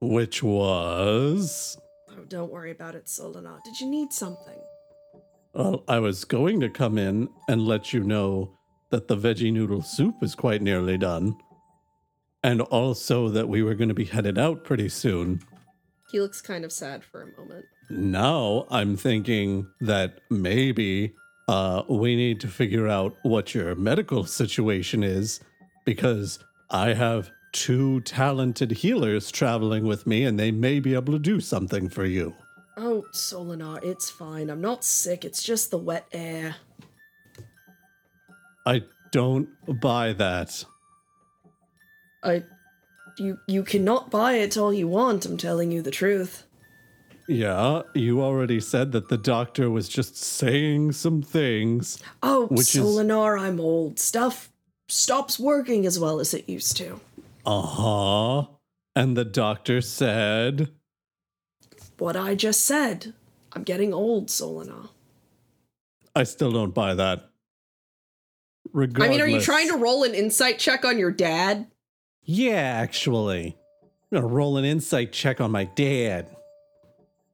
Which 0.00 0.42
was, 0.42 1.78
Oh, 2.10 2.24
don't 2.28 2.52
worry 2.52 2.70
about 2.70 2.94
it, 2.94 3.06
Solana. 3.06 3.62
Did 3.64 3.80
you 3.80 3.86
need 3.88 4.12
something? 4.12 4.58
well, 5.54 5.84
I 5.88 5.98
was 6.00 6.24
going 6.26 6.60
to 6.60 6.68
come 6.68 6.98
in 6.98 7.30
and 7.48 7.66
let 7.66 7.92
you 7.94 8.00
know 8.04 8.58
that 8.90 9.08
the 9.08 9.16
veggie 9.16 9.52
noodle 9.52 9.80
soup 9.82 10.16
is 10.22 10.34
quite 10.34 10.60
nearly 10.60 10.98
done, 10.98 11.34
and 12.44 12.60
also 12.60 13.30
that 13.30 13.48
we 13.48 13.62
were 13.62 13.74
going 13.74 13.88
to 13.88 13.94
be 13.94 14.04
headed 14.04 14.38
out 14.38 14.64
pretty 14.64 14.90
soon. 14.90 15.40
He 16.10 16.20
looks 16.20 16.42
kind 16.42 16.64
of 16.64 16.72
sad 16.72 17.02
for 17.04 17.22
a 17.22 17.40
moment. 17.40 17.64
Now 17.88 18.66
I'm 18.70 18.96
thinking 18.98 19.66
that 19.80 20.20
maybe 20.30 21.14
uh, 21.48 21.82
we 21.88 22.16
need 22.16 22.40
to 22.40 22.48
figure 22.48 22.88
out 22.88 23.16
what 23.22 23.54
your 23.54 23.74
medical 23.74 24.24
situation 24.24 25.02
is 25.02 25.40
because 25.84 26.38
I 26.70 26.94
have 26.94 27.30
two 27.52 28.00
talented 28.00 28.70
healers 28.70 29.30
traveling 29.30 29.86
with 29.86 30.06
me 30.06 30.24
and 30.24 30.38
they 30.38 30.50
may 30.50 30.80
be 30.80 30.94
able 30.94 31.12
to 31.12 31.18
do 31.18 31.40
something 31.40 31.88
for 31.88 32.04
you. 32.04 32.34
Oh, 32.76 33.04
Solinar, 33.14 33.82
it's 33.82 34.10
fine. 34.10 34.50
I'm 34.50 34.60
not 34.60 34.84
sick. 34.84 35.24
It's 35.24 35.42
just 35.42 35.70
the 35.70 35.78
wet 35.78 36.06
air. 36.12 36.56
I 38.66 38.82
don't 39.12 39.48
buy 39.80 40.12
that. 40.14 40.64
I, 42.22 42.42
you 43.16 43.38
you 43.46 43.62
cannot 43.62 44.10
buy 44.10 44.34
it 44.34 44.56
all 44.56 44.74
you 44.74 44.88
want. 44.88 45.24
I'm 45.24 45.36
telling 45.36 45.70
you 45.70 45.80
the 45.80 45.90
truth. 45.90 46.45
Yeah, 47.28 47.82
you 47.94 48.22
already 48.22 48.60
said 48.60 48.92
that 48.92 49.08
the 49.08 49.16
doctor 49.18 49.68
was 49.68 49.88
just 49.88 50.16
saying 50.16 50.92
some 50.92 51.22
things. 51.22 52.00
Oh, 52.22 52.46
Which 52.46 52.74
is- 52.76 52.82
Solinar, 52.84 53.40
I'm 53.40 53.58
old. 53.60 53.98
Stuff 53.98 54.52
stops 54.88 55.38
working 55.38 55.86
as 55.86 55.98
well 55.98 56.20
as 56.20 56.32
it 56.34 56.48
used 56.48 56.76
to. 56.76 57.00
Uh 57.44 57.62
huh. 57.62 58.46
And 58.94 59.16
the 59.16 59.24
doctor 59.24 59.80
said, 59.80 60.70
What 61.98 62.16
I 62.16 62.34
just 62.34 62.64
said. 62.64 63.12
I'm 63.52 63.62
getting 63.62 63.92
old, 63.92 64.28
Solinar. 64.28 64.90
I 66.14 66.24
still 66.24 66.52
don't 66.52 66.74
buy 66.74 66.94
that. 66.94 67.30
Regardless. 68.72 69.08
I 69.08 69.10
mean, 69.10 69.20
are 69.20 69.28
you 69.28 69.40
trying 69.40 69.68
to 69.68 69.76
roll 69.76 70.04
an 70.04 70.14
insight 70.14 70.58
check 70.58 70.84
on 70.84 70.98
your 70.98 71.10
dad? 71.10 71.66
Yeah, 72.22 72.52
actually. 72.80 73.56
I'm 74.12 74.20
gonna 74.22 74.26
roll 74.32 74.56
an 74.56 74.64
insight 74.64 75.12
check 75.12 75.40
on 75.40 75.50
my 75.50 75.64
dad. 75.64 76.35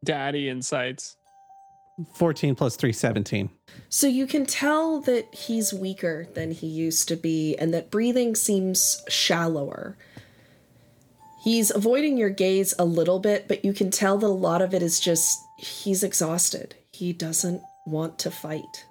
Daddy 0.05 0.49
insights. 0.49 1.17
14 2.15 2.55
plus 2.55 2.77
3, 2.77 2.93
17. 2.93 3.51
So 3.89 4.07
you 4.07 4.27
can 4.27 4.47
tell 4.47 5.01
that 5.03 5.33
he's 5.35 5.73
weaker 5.73 6.27
than 6.35 6.51
he 6.51 6.67
used 6.67 7.07
to 7.09 7.17
be 7.17 7.55
and 7.57 7.73
that 7.75 7.91
breathing 7.91 8.35
seems 8.35 9.03
shallower. 9.09 9.97
He's 11.45 11.71
avoiding 11.71 12.17
your 12.17 12.31
gaze 12.31 12.75
a 12.79 12.85
little 12.85 13.19
bit, 13.19 13.49
but 13.49 13.65
you 13.65 13.73
can 13.73 13.91
tell 13.91 14.17
that 14.19 14.27
a 14.27 14.29
lot 14.29 14.63
of 14.63 14.75
it 14.75 14.83
is 14.83 15.01
just 15.01 15.39
he's 15.59 16.03
exhausted. 16.03 16.77
He 16.93 17.13
doesn't 17.13 17.63
want 17.87 18.19
to 18.21 18.31
fight. 18.31 18.87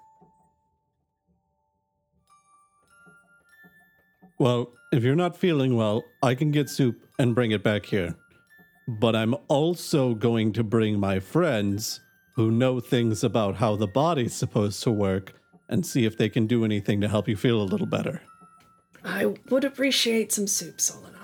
Well, 4.38 4.74
if 4.91 5.03
you're 5.03 5.16
not 5.16 5.38
feeling 5.38 5.76
well, 5.76 6.03
I 6.22 6.36
can 6.36 6.51
get 6.51 6.70
soup 6.70 6.99
and 7.20 7.34
bring 7.34 7.51
it 7.51 7.64
back 7.64 7.86
here. 7.86 8.16
But 8.88 9.16
I'm 9.16 9.36
also 9.48 10.14
going 10.14 10.54
to 10.54 10.64
bring 10.64 11.00
my 11.00 11.20
friends 11.20 12.02
who 12.36 12.52
know 12.52 12.80
things 12.80 13.24
about 13.24 13.56
how 13.56 13.76
the 13.76 13.88
body's 13.88 14.34
supposed 14.34 14.82
to 14.84 14.92
work 14.92 15.34
and 15.70 15.86
see 15.86 16.06
if 16.06 16.18
they 16.18 16.30
can 16.30 16.48
do 16.48 16.66
anything 16.66 17.02
to 17.02 17.08
help 17.08 17.28
you 17.28 17.36
feel 17.36 17.62
a 17.62 17.64
little 17.64 17.88
better. 17.88 18.22
I 19.04 19.34
would 19.50 19.64
appreciate 19.64 20.32
some 20.32 20.48
soup, 20.48 20.78
Solana. 20.78 21.18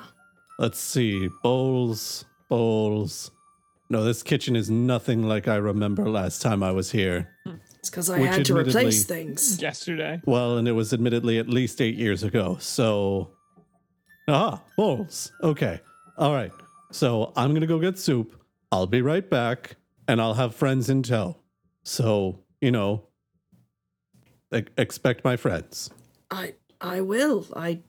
Let's 0.60 0.80
see. 0.80 1.30
Bowls, 1.44 2.26
bowls. 2.50 3.32
No, 3.90 4.04
this 4.04 4.24
kitchen 4.24 4.56
is 4.56 4.70
nothing 4.70 5.24
like 5.24 5.48
I 5.48 5.56
remember 5.56 6.10
last 6.10 6.42
time 6.42 6.62
I 6.62 6.72
was 6.72 6.92
here. 6.92 7.30
It's 7.80 7.90
because 7.90 8.10
I 8.10 8.20
Which 8.20 8.30
had 8.32 8.46
to 8.46 8.58
replace 8.58 9.06
things. 9.06 9.62
Yesterday. 9.62 10.22
Well, 10.26 10.58
and 10.58 10.68
it 10.68 10.74
was 10.74 10.94
admittedly 10.94 11.38
at 11.38 11.48
least 11.48 11.82
eight 11.82 11.96
years 11.96 12.24
ago. 12.24 12.58
So, 12.60 13.32
ah, 14.28 14.62
bowls. 14.76 15.32
Okay. 15.42 15.80
All 16.18 16.34
right. 16.34 16.52
So 16.92 17.34
I'm 17.36 17.52
going 17.52 17.62
to 17.62 17.68
go 17.68 17.80
get 17.80 18.00
soup. 18.00 18.40
I'll 18.72 18.88
be 18.88 19.02
right 19.02 19.28
back 19.30 19.76
and 20.08 20.22
I'll 20.22 20.34
have 20.36 20.56
friends 20.56 20.90
in 20.90 21.04
tow. 21.04 21.38
So, 21.84 22.40
you 22.62 22.72
know, 22.72 23.04
e- 24.54 24.64
expect 24.78 25.24
my 25.24 25.38
friends. 25.38 25.90
I 26.32 26.54
I 26.82 27.02
will. 27.02 27.48
I 27.56 27.80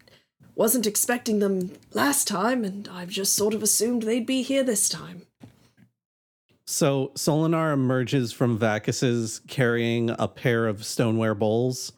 wasn't 0.54 0.86
expecting 0.86 1.38
them 1.38 1.72
last 1.92 2.26
time, 2.26 2.64
and 2.64 2.88
I've 2.88 3.10
just 3.10 3.34
sort 3.34 3.54
of 3.54 3.62
assumed 3.62 4.02
they'd 4.02 4.26
be 4.26 4.42
here 4.42 4.64
this 4.64 4.88
time. 4.88 5.22
So 6.66 7.12
Solinar 7.14 7.72
emerges 7.72 8.32
from 8.32 8.58
Vacus's 8.58 9.40
carrying 9.48 10.10
a 10.18 10.28
pair 10.28 10.66
of 10.66 10.84
stoneware 10.84 11.34
bowls 11.34 11.92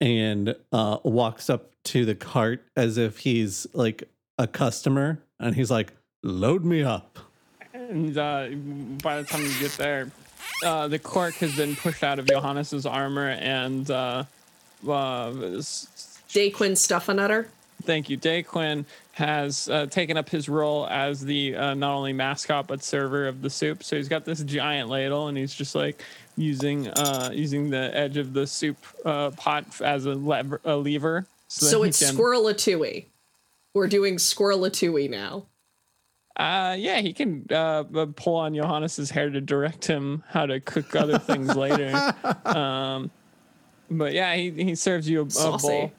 and 0.00 0.56
uh, 0.72 0.98
walks 1.04 1.50
up 1.50 1.72
to 1.84 2.04
the 2.04 2.14
cart 2.14 2.64
as 2.74 2.96
if 2.96 3.18
he's 3.18 3.66
like 3.74 4.04
a 4.38 4.46
customer. 4.46 5.22
And 5.38 5.54
he's 5.54 5.70
like, 5.70 5.92
load 6.22 6.64
me 6.64 6.82
up. 6.82 7.18
And 7.74 8.16
uh, 8.16 8.48
by 9.02 9.20
the 9.22 9.24
time 9.28 9.42
you 9.42 9.58
get 9.58 9.72
there, 9.72 10.10
uh, 10.64 10.88
the 10.88 10.98
cork 10.98 11.34
has 11.36 11.56
been 11.56 11.74
pushed 11.76 12.02
out 12.04 12.18
of 12.18 12.26
Johannes's 12.26 12.86
armor, 12.86 13.30
and 13.30 13.90
uh, 13.90 14.24
uh, 14.86 15.30
s- 15.56 16.18
Daquin 16.28 16.72
Stuffanutter. 16.72 17.46
Thank 17.84 18.08
you. 18.10 18.16
Daquin 18.18 18.84
has 19.12 19.68
uh, 19.68 19.86
taken 19.86 20.16
up 20.16 20.28
his 20.28 20.48
role 20.48 20.86
as 20.86 21.20
the 21.24 21.56
uh, 21.56 21.74
not 21.74 21.94
only 21.94 22.12
mascot 22.12 22.66
but 22.68 22.82
server 22.82 23.26
of 23.26 23.42
the 23.42 23.50
soup. 23.50 23.82
So 23.82 23.96
he's 23.96 24.08
got 24.08 24.24
this 24.24 24.42
giant 24.42 24.88
ladle, 24.88 25.28
and 25.28 25.36
he's 25.36 25.52
just 25.54 25.74
like 25.74 26.02
using 26.36 26.88
uh, 26.88 27.30
using 27.32 27.70
the 27.70 27.90
edge 27.96 28.16
of 28.18 28.32
the 28.34 28.46
soup 28.46 28.76
uh, 29.04 29.30
pot 29.30 29.64
as 29.80 30.04
a 30.06 30.14
lever. 30.14 30.60
A 30.64 30.76
lever 30.76 31.26
So, 31.48 31.78
that 31.80 31.84
he 31.84 31.88
it's 31.88 31.98
can- 32.06 32.16
Squirrelatui. 32.16 33.06
We're 33.74 33.88
doing 33.88 34.16
Squirrelatui 34.16 35.08
now. 35.10 35.46
Uh, 36.36 36.74
yeah, 36.78 37.00
he 37.00 37.12
can 37.12 37.46
uh, 37.50 37.84
uh, 37.94 38.06
pull 38.16 38.36
on 38.36 38.54
Johannes's 38.54 39.10
hair 39.10 39.28
to 39.30 39.40
direct 39.40 39.84
him 39.84 40.24
how 40.28 40.46
to 40.46 40.60
cook 40.60 40.96
other 40.96 41.18
things 41.18 41.54
later. 41.56 42.14
Um, 42.44 43.10
but 43.90 44.12
yeah, 44.12 44.34
he, 44.34 44.50
he 44.50 44.74
serves 44.74 45.08
you 45.08 45.20
a, 45.20 45.24
a 45.24 45.58
bowl. 45.58 45.92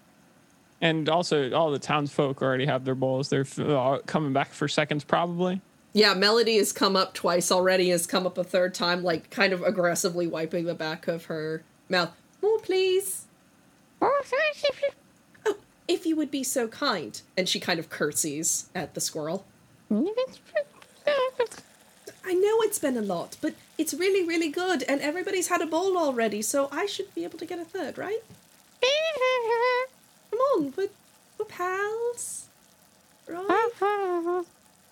And 0.82 1.08
also, 1.08 1.54
all 1.54 1.72
the 1.72 1.80
townsfolk 1.80 2.42
already 2.42 2.66
have 2.66 2.84
their 2.84 2.96
bowls. 2.96 3.30
They're 3.30 3.42
f- 3.42 3.60
uh, 3.60 4.00
coming 4.06 4.34
back 4.34 4.50
for 4.50 4.68
seconds, 4.68 5.04
probably. 5.04 5.62
Yeah, 5.94 6.16
Melody 6.16 6.58
has 6.58 6.74
come 6.74 6.96
up 6.96 7.14
twice 7.14 7.52
already, 7.52 7.90
has 7.90 8.08
come 8.08 8.26
up 8.26 8.38
a 8.38 8.44
third 8.44 8.74
time, 8.74 9.04
like 9.04 9.30
kind 9.30 9.54
of 9.54 9.62
aggressively 9.62 10.28
wiping 10.28 10.66
the 10.66 10.74
back 10.74 11.08
of 11.08 11.26
her 11.26 11.64
mouth. 11.88 12.10
More, 12.42 12.60
please. 12.60 13.28
Oh, 14.02 14.22
if 15.88 16.06
you 16.06 16.16
would 16.16 16.32
be 16.32 16.44
so 16.44 16.68
kind. 16.68 17.22
And 17.38 17.48
she 17.48 17.60
kind 17.60 17.80
of 17.80 17.90
curtsies 17.90 18.70
at 18.74 18.94
the 18.94 19.02
squirrel. 19.02 19.46
I 22.26 22.34
know 22.34 22.62
it's 22.62 22.80
been 22.80 22.98
a 22.98 23.02
lot, 23.02 23.38
but 23.42 23.54
it's 23.78 23.94
really, 23.94 24.26
really 24.28 24.50
good, 24.50 24.84
and 24.84 25.02
everybody's 25.02 25.50
had 25.50 25.62
a 25.62 25.66
bowl 25.66 25.98
already, 25.98 26.42
so 26.42 26.70
I 26.72 26.86
should 26.86 27.14
be 27.14 27.24
able 27.24 27.38
to 27.40 27.46
get 27.46 27.60
a 27.60 27.66
third, 27.66 27.98
right? 27.98 28.20
Come 30.32 30.40
on, 30.40 30.74
we're, 30.76 30.90
we're 31.38 31.46
pals. 31.46 32.48
Right? 33.28 33.46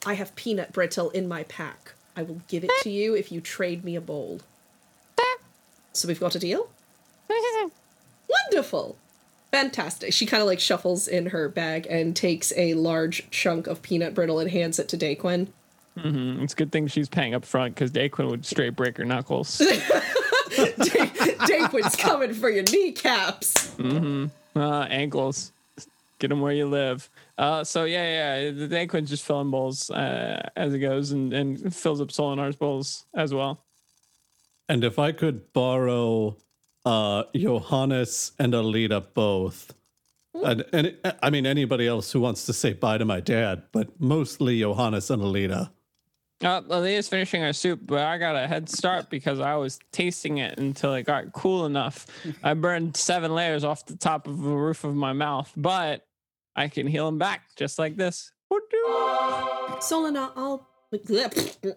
I 0.05 0.13
have 0.15 0.35
peanut 0.35 0.71
brittle 0.73 1.09
in 1.11 1.27
my 1.27 1.43
pack. 1.43 1.93
I 2.15 2.23
will 2.23 2.41
give 2.47 2.63
it 2.63 2.71
to 2.81 2.89
you 2.89 3.15
if 3.15 3.31
you 3.31 3.41
trade 3.41 3.83
me 3.83 3.95
a 3.95 4.01
bowl. 4.01 4.41
So 5.93 6.07
we've 6.07 6.19
got 6.19 6.35
a 6.35 6.39
deal? 6.39 6.69
Wonderful. 8.29 8.97
Fantastic. 9.51 10.13
She 10.13 10.25
kind 10.25 10.41
of 10.41 10.47
like 10.47 10.59
shuffles 10.59 11.07
in 11.07 11.27
her 11.27 11.49
bag 11.49 11.85
and 11.89 12.15
takes 12.15 12.53
a 12.55 12.73
large 12.73 13.29
chunk 13.31 13.67
of 13.67 13.81
peanut 13.81 14.13
brittle 14.13 14.39
and 14.39 14.49
hands 14.49 14.79
it 14.79 14.87
to 14.89 14.97
Daquin. 14.97 15.47
Mm, 15.97 16.41
It's 16.41 16.53
a 16.53 16.55
good 16.55 16.71
thing 16.71 16.87
she's 16.87 17.09
paying 17.09 17.33
up 17.33 17.43
front 17.43 17.75
because 17.75 17.91
Daquin 17.91 18.29
would 18.29 18.45
straight 18.45 18.75
break 18.77 18.97
her 18.97 19.03
knuckles. 19.05 19.57
Daquin's 20.51 21.95
coming 21.95 22.33
for 22.33 22.49
your 22.49 22.63
kneecaps. 22.63 23.77
uh, 23.79 24.87
ankles. 24.89 25.51
Get 26.19 26.29
them 26.29 26.39
where 26.41 26.53
you 26.53 26.67
live. 26.67 27.09
Uh, 27.37 27.63
so 27.63 27.85
yeah, 27.85 28.41
yeah, 28.43 28.51
the 28.51 28.67
Daquin's 28.67 29.09
just 29.09 29.25
filling 29.25 29.49
bowls 29.49 29.89
uh, 29.89 30.49
as 30.55 30.73
it 30.73 30.79
goes, 30.79 31.11
and, 31.11 31.33
and 31.33 31.75
fills 31.75 31.99
up 31.99 32.09
Solinar's 32.09 32.55
bowls 32.55 33.05
as 33.15 33.33
well. 33.33 33.63
And 34.69 34.83
if 34.83 34.99
I 34.99 35.11
could 35.11 35.51
borrow 35.51 36.37
uh 36.85 37.23
Johannes 37.35 38.31
and 38.39 38.53
Alita 38.53 39.05
both. 39.13 39.73
And, 40.33 40.63
and 40.71 40.97
I 41.21 41.29
mean 41.29 41.45
anybody 41.45 41.87
else 41.87 42.11
who 42.11 42.21
wants 42.21 42.45
to 42.45 42.53
say 42.53 42.73
bye 42.73 42.97
to 42.97 43.05
my 43.05 43.19
dad, 43.19 43.63
but 43.71 43.99
mostly 43.99 44.59
Johannes 44.59 45.09
and 45.09 45.21
Alita. 45.21 45.71
Uh, 46.43 46.61
Leah's 46.67 47.07
finishing 47.07 47.41
her 47.41 47.53
soup, 47.53 47.81
but 47.83 47.99
I 47.99 48.17
got 48.17 48.35
a 48.35 48.47
head 48.47 48.67
start 48.67 49.11
because 49.11 49.39
I 49.39 49.55
was 49.55 49.77
tasting 49.91 50.39
it 50.39 50.57
until 50.57 50.95
it 50.95 51.03
got 51.03 51.33
cool 51.33 51.67
enough. 51.67 52.07
I 52.43 52.55
burned 52.55 52.97
seven 52.97 53.35
layers 53.35 53.63
off 53.63 53.85
the 53.85 53.95
top 53.95 54.27
of 54.27 54.41
the 54.41 54.49
roof 54.49 54.83
of 54.83 54.95
my 54.95 55.13
mouth, 55.13 55.51
but 55.55 56.07
I 56.55 56.67
can 56.67 56.87
heal 56.87 57.05
them 57.05 57.19
back 57.19 57.43
just 57.55 57.77
like 57.77 57.95
this. 57.95 58.31
Solana, 58.51 60.31
I'll. 60.35 60.67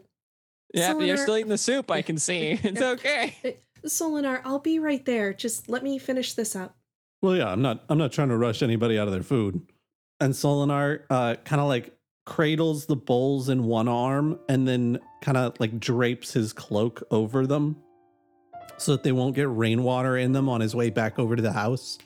Yeah, 0.76 0.98
you're 0.98 1.16
still 1.16 1.36
eating 1.36 1.50
the 1.50 1.56
soup. 1.58 1.88
I 1.88 2.02
can 2.02 2.18
see. 2.18 2.58
It's 2.64 2.82
okay. 2.82 3.58
Solinar, 3.86 4.40
I'll 4.44 4.58
be 4.58 4.78
right 4.78 5.04
there. 5.04 5.32
Just 5.32 5.68
let 5.68 5.82
me 5.82 5.98
finish 5.98 6.34
this 6.34 6.56
up. 6.56 6.76
Well, 7.22 7.36
yeah, 7.36 7.48
I'm 7.48 7.62
not 7.62 7.84
I'm 7.88 7.98
not 7.98 8.12
trying 8.12 8.28
to 8.28 8.36
rush 8.36 8.62
anybody 8.62 8.98
out 8.98 9.06
of 9.06 9.12
their 9.12 9.22
food. 9.22 9.62
And 10.20 10.34
Solinar 10.34 11.02
uh 11.10 11.36
kind 11.44 11.60
of 11.60 11.68
like 11.68 11.96
cradles 12.26 12.86
the 12.86 12.96
bowls 12.96 13.48
in 13.48 13.64
one 13.64 13.88
arm 13.88 14.38
and 14.48 14.66
then 14.66 14.98
kind 15.20 15.36
of 15.36 15.58
like 15.60 15.78
drapes 15.78 16.32
his 16.32 16.52
cloak 16.52 17.02
over 17.10 17.46
them 17.46 17.76
so 18.78 18.92
that 18.92 19.02
they 19.02 19.12
won't 19.12 19.36
get 19.36 19.48
rainwater 19.48 20.16
in 20.16 20.32
them 20.32 20.48
on 20.48 20.60
his 20.60 20.74
way 20.74 20.90
back 20.90 21.18
over 21.18 21.36
to 21.36 21.42
the 21.42 21.52
house. 21.52 21.98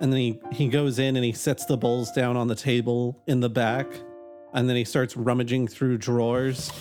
And 0.00 0.12
then 0.12 0.18
he 0.18 0.40
he 0.52 0.68
goes 0.68 0.98
in 0.98 1.16
and 1.16 1.24
he 1.24 1.32
sets 1.32 1.66
the 1.66 1.76
bowls 1.76 2.10
down 2.12 2.36
on 2.36 2.48
the 2.48 2.54
table 2.54 3.22
in 3.26 3.40
the 3.40 3.50
back 3.50 3.86
and 4.52 4.68
then 4.68 4.76
he 4.76 4.84
starts 4.84 5.16
rummaging 5.16 5.68
through 5.68 5.98
drawers, 5.98 6.72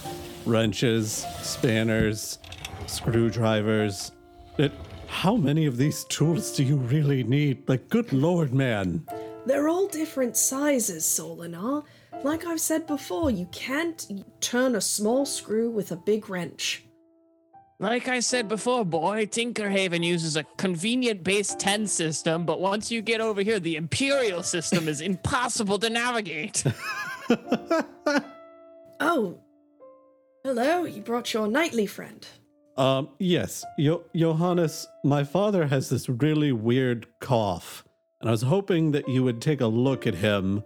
wrenches, 0.46 1.26
spanners, 1.42 2.40
screwdrivers. 2.88 4.12
It 4.58 4.72
how 5.10 5.36
many 5.36 5.66
of 5.66 5.78
these 5.78 6.04
tools 6.06 6.56
do 6.56 6.64
you 6.64 6.78
really 6.78 7.24
need? 7.24 7.68
Like, 7.68 7.90
good 7.90 8.14
lord, 8.14 8.54
man. 8.54 9.06
They're 9.46 9.68
all 9.68 9.88
different 9.88 10.38
sizes, 10.38 11.04
Solinar. 11.04 11.84
Like 12.24 12.46
I've 12.46 12.62
said 12.62 12.86
before, 12.86 13.32
you 13.32 13.48
can't 13.52 14.08
turn 14.40 14.76
a 14.76 14.82
small 14.82 15.26
screw 15.26 15.72
with 15.72 15.92
a 15.92 15.96
big 15.96 16.30
wrench. 16.30 16.86
Like 17.80 18.08
I 18.08 18.20
said 18.20 18.48
before, 18.48 18.86
boy, 18.86 19.26
Tinkerhaven 19.26 20.04
uses 20.04 20.36
a 20.36 20.44
convenient 20.58 21.24
base 21.24 21.56
10 21.56 21.88
system, 21.88 22.46
but 22.46 22.60
once 22.60 22.92
you 22.92 23.02
get 23.02 23.22
over 23.22 23.42
here, 23.42 23.60
the 23.60 23.78
Imperial 23.78 24.44
system 24.44 24.88
is 24.88 25.02
impossible 25.02 25.80
to 25.80 25.90
navigate. 25.90 26.64
Oh, 29.02 29.40
hello, 30.44 30.84
you 30.84 31.02
brought 31.02 31.34
your 31.34 31.48
nightly 31.48 31.86
friend. 31.86 32.28
Um, 32.80 33.10
yes, 33.20 33.66
Yo- 33.78 34.06
Johannes, 34.16 34.88
my 35.04 35.26
father 35.26 35.68
has 35.68 35.90
this 35.90 36.08
really 36.08 36.54
weird 36.54 37.08
cough, 37.20 37.84
and 38.22 38.30
I 38.30 38.32
was 38.32 38.44
hoping 38.44 38.92
that 38.92 39.10
you 39.10 39.22
would 39.26 39.42
take 39.42 39.60
a 39.60 39.68
look 39.68 40.08
at 40.08 40.16
him. 40.16 40.64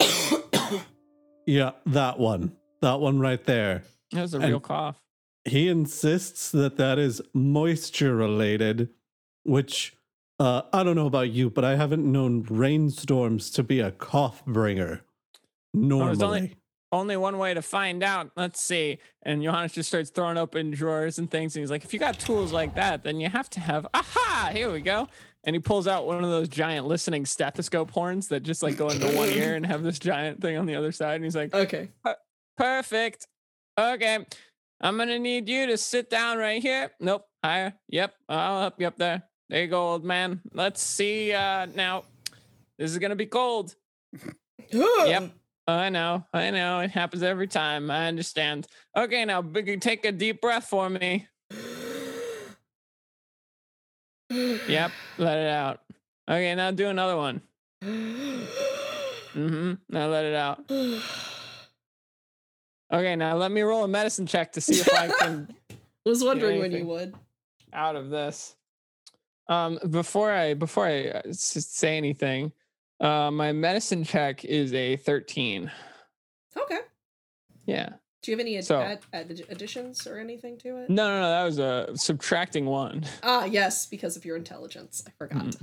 yeah, 1.47 1.71
that 1.87 2.19
one. 2.19 2.55
That 2.81 2.99
one 2.99 3.17
right 3.19 3.43
there. 3.43 3.81
That 4.11 4.21
was 4.21 4.33
a 4.35 4.37
And- 4.37 4.49
real 4.49 4.59
cough. 4.59 4.99
He 5.45 5.67
insists 5.67 6.51
that 6.51 6.77
that 6.77 6.97
is 6.99 7.19
moisture 7.33 8.15
related, 8.15 8.89
which 9.43 9.93
uh, 10.39 10.61
I 10.71 10.83
don't 10.83 10.95
know 10.95 11.07
about 11.07 11.31
you, 11.31 11.49
but 11.49 11.65
I 11.65 11.75
haven't 11.75 12.09
known 12.09 12.43
rainstorms 12.49 13.49
to 13.51 13.63
be 13.63 13.79
a 13.81 13.91
cough 13.91 14.45
bringer. 14.45 15.01
Normally. 15.73 16.05
there's 16.15 16.21
only- 16.21 16.53
Only 16.93 17.17
one 17.17 17.39
way 17.39 17.55
to 17.55 17.63
find 17.63 18.03
out. 18.03 18.29
Let's 18.37 18.61
see. 18.61 18.99
And 19.23 19.41
Johannes 19.41 19.71
just 19.71 19.89
starts 19.89 20.11
throwing 20.11 20.37
open 20.37 20.69
drawers 20.69 21.17
and 21.17 21.29
things. 21.29 21.55
And 21.55 21.63
he's 21.63 21.71
like, 21.71 21.83
if 21.83 21.91
you 21.91 21.99
got 21.99 22.19
tools 22.19 22.53
like 22.53 22.75
that, 22.75 23.03
then 23.03 23.19
you 23.19 23.29
have 23.29 23.49
to 23.49 23.59
have, 23.59 23.87
aha, 23.95 24.51
here 24.53 24.71
we 24.71 24.79
go. 24.79 25.07
And 25.43 25.55
he 25.55 25.59
pulls 25.59 25.87
out 25.87 26.05
one 26.05 26.23
of 26.23 26.29
those 26.29 26.47
giant 26.47 26.85
listening 26.85 27.25
stethoscope 27.25 27.89
horns 27.89 28.27
that 28.27 28.43
just 28.43 28.61
like 28.61 28.77
go 28.77 28.89
into 28.89 29.07
one 29.17 29.29
ear 29.29 29.55
and 29.55 29.65
have 29.65 29.81
this 29.81 29.97
giant 29.97 30.39
thing 30.39 30.55
on 30.55 30.67
the 30.67 30.75
other 30.75 30.91
side. 30.91 31.15
And 31.15 31.23
he's 31.23 31.35
like, 31.35 31.55
Okay. 31.55 31.89
Perfect. 32.57 33.25
Okay. 33.75 34.23
I'm 34.79 34.95
gonna 34.95 35.17
need 35.17 35.49
you 35.49 35.65
to 35.65 35.77
sit 35.77 36.11
down 36.11 36.37
right 36.37 36.61
here. 36.61 36.91
Nope. 36.99 37.25
Higher. 37.43 37.73
Yep. 37.89 38.13
I'll 38.29 38.59
help 38.61 38.79
you 38.79 38.85
up 38.85 38.97
there. 38.97 39.23
There 39.49 39.63
you 39.63 39.67
go, 39.67 39.93
old 39.93 40.05
man. 40.05 40.41
Let's 40.53 40.83
see 40.83 41.33
uh 41.33 41.65
now. 41.73 42.03
This 42.77 42.91
is 42.91 42.99
gonna 42.99 43.15
be 43.15 43.25
cold. 43.25 43.73
Yep. 44.71 45.31
I 45.67 45.89
know. 45.89 46.25
I 46.33 46.51
know. 46.51 46.79
It 46.81 46.91
happens 46.91 47.23
every 47.23 47.47
time. 47.47 47.89
I 47.89 48.07
understand. 48.07 48.67
Okay, 48.97 49.23
now 49.25 49.41
big 49.41 49.79
take 49.81 50.05
a 50.05 50.11
deep 50.11 50.41
breath 50.41 50.65
for 50.65 50.89
me. 50.89 51.27
Yep. 54.29 54.91
Let 55.17 55.37
it 55.37 55.49
out. 55.49 55.79
Okay, 56.29 56.55
now 56.55 56.71
do 56.71 56.87
another 56.87 57.15
one. 57.17 57.41
Mm-hmm. 57.83 59.73
Now 59.89 60.07
let 60.07 60.25
it 60.25 60.35
out. 60.35 60.63
Okay, 62.91 63.15
now 63.15 63.35
let 63.35 63.51
me 63.51 63.61
roll 63.61 63.83
a 63.83 63.87
medicine 63.87 64.25
check 64.25 64.51
to 64.53 64.61
see 64.61 64.75
if 64.79 64.93
I 64.93 65.07
can 65.07 65.55
Was 66.05 66.23
wondering 66.23 66.59
when 66.59 66.71
you 66.71 66.85
would. 66.85 67.15
out 67.71 67.95
of 67.95 68.09
this. 68.09 68.55
Um, 69.47 69.79
before 69.89 70.31
I 70.31 70.53
before 70.53 70.85
I 70.85 71.07
uh, 71.07 71.21
say 71.31 71.97
anything, 71.97 72.51
uh, 73.03 73.29
my 73.31 73.51
medicine 73.51 74.03
check 74.03 74.43
is 74.45 74.73
a 74.73 74.95
thirteen. 74.97 75.69
Okay. 76.57 76.79
Yeah. 77.65 77.89
Do 78.21 78.31
you 78.31 78.37
have 78.37 78.45
any 78.45 78.57
ad- 78.57 78.65
So- 78.65 78.79
ad- 78.81 79.01
ad- 79.11 79.41
additions 79.49 80.07
or 80.07 80.17
anything 80.17 80.57
to 80.59 80.77
it? 80.77 80.89
No, 80.89 81.07
no, 81.09 81.19
no. 81.21 81.29
That 81.29 81.43
was 81.43 81.59
a 81.59 81.89
subtracting 81.95 82.65
one. 82.65 83.05
Ah, 83.21 83.43
yes, 83.43 83.85
because 83.85 84.15
of 84.15 84.23
your 84.23 84.37
intelligence. 84.37 85.03
I 85.05 85.11
forgot. 85.17 85.55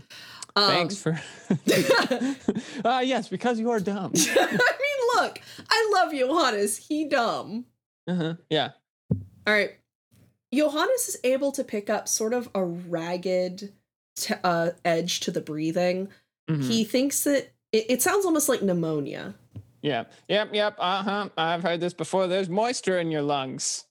Um, 0.56 0.68
Thanks 0.70 0.96
for. 0.96 1.18
uh, 2.84 3.00
yes, 3.02 3.28
because 3.28 3.58
you 3.58 3.70
are 3.70 3.80
dumb. 3.80 4.12
I 4.16 4.46
mean, 4.52 5.22
look, 5.22 5.40
I 5.70 5.90
love 5.94 6.12
Johannes. 6.12 6.76
He 6.76 7.08
dumb. 7.08 7.64
Uh-huh. 8.06 8.34
Yeah. 8.50 8.72
All 9.46 9.54
right. 9.54 9.72
Johannes 10.52 11.08
is 11.08 11.16
able 11.24 11.52
to 11.52 11.64
pick 11.64 11.88
up 11.88 12.08
sort 12.08 12.34
of 12.34 12.50
a 12.54 12.62
ragged 12.64 13.72
t- 14.16 14.34
uh, 14.44 14.70
edge 14.84 15.20
to 15.20 15.30
the 15.30 15.40
breathing. 15.40 16.08
Mhm. 16.50 16.64
He 16.64 16.84
thinks 16.84 17.24
that 17.24 17.52
It, 17.72 17.86
it 17.88 18.02
sounds 18.02 18.24
almost 18.26 18.48
like 18.48 18.62
pneumonia. 18.62 19.34
Yeah. 19.82 20.04
Yep. 20.28 20.50
Yep. 20.54 20.74
Uh 20.78 21.02
huh. 21.02 21.28
I've 21.38 21.62
heard 21.62 21.80
this 21.80 21.94
before. 21.94 22.26
There's 22.26 22.48
moisture 22.48 22.98
in 22.98 23.10
your 23.10 23.22
lungs. 23.22 23.84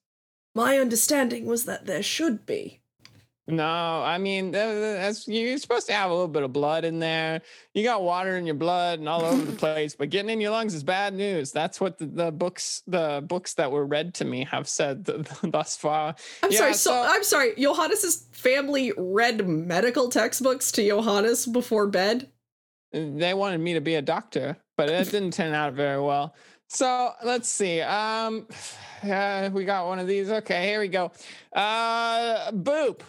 My 0.56 0.78
understanding 0.80 1.46
was 1.46 1.64
that 1.66 1.86
there 1.86 2.04
should 2.04 2.46
be. 2.46 2.82
No, 3.48 4.04
I 4.04 4.20
mean 4.20 4.52
that's 4.52 5.28
you're 5.28 5.58
supposed 5.58 5.88
to 5.88 5.94
have 5.94 6.12
a 6.12 6.14
little 6.14 6.28
bit 6.28 6.44
of 6.44 6.54
blood 6.54 6.86
in 6.86 7.00
there. 7.00 7.42
You 7.74 7.84
got 7.84 8.04
water 8.04 8.38
in 8.38 8.46
your 8.46 8.54
blood 8.54 9.00
and 9.00 9.10
all 9.10 9.24
over 9.26 9.44
the 9.44 9.58
place, 9.66 9.96
but 9.96 10.12
getting 10.12 10.30
in 10.30 10.40
your 10.42 10.52
lungs 10.52 10.76
is 10.76 10.84
bad 10.84 11.16
news. 11.16 11.52
That's 11.52 11.82
what 11.82 11.98
the, 11.98 12.06
the 12.06 12.32
books 12.32 12.84
the 12.86 13.24
books 13.26 13.56
that 13.56 13.72
were 13.72 13.86
read 13.88 14.14
to 14.16 14.26
me 14.26 14.44
have 14.52 14.68
said 14.68 15.06
th- 15.08 15.26
thus 15.44 15.76
far. 15.78 16.14
I'm 16.44 16.52
Yeah, 16.52 16.58
sorry. 16.60 16.74
So, 16.74 16.92
so- 16.92 17.02
I'm 17.02 17.24
sorry. 17.24 17.54
Johannes's 17.58 18.28
family 18.34 18.92
read 18.98 19.48
medical 19.48 20.10
textbooks 20.10 20.72
to 20.74 20.86
Johannes 20.86 21.48
before 21.48 21.88
bed. 21.88 22.30
They 22.92 23.34
wanted 23.34 23.60
me 23.60 23.74
to 23.74 23.82
be 23.82 23.96
a 23.96 24.02
doctor, 24.02 24.58
but 24.78 24.90
it 24.90 25.04
didn't 25.12 25.32
turn 25.34 25.54
out 25.54 25.74
very 25.74 26.02
well. 26.02 26.36
So 26.68 27.12
let's 27.24 27.50
see. 27.50 27.82
Um, 27.82 28.48
uh, 29.04 29.50
we 29.54 29.66
got 29.66 29.88
one 29.88 30.00
of 30.00 30.08
these. 30.08 30.30
Okay, 30.30 30.68
here 30.68 30.80
we 30.80 30.88
go. 30.88 31.12
Uh, 31.54 32.52
boop. 32.52 33.02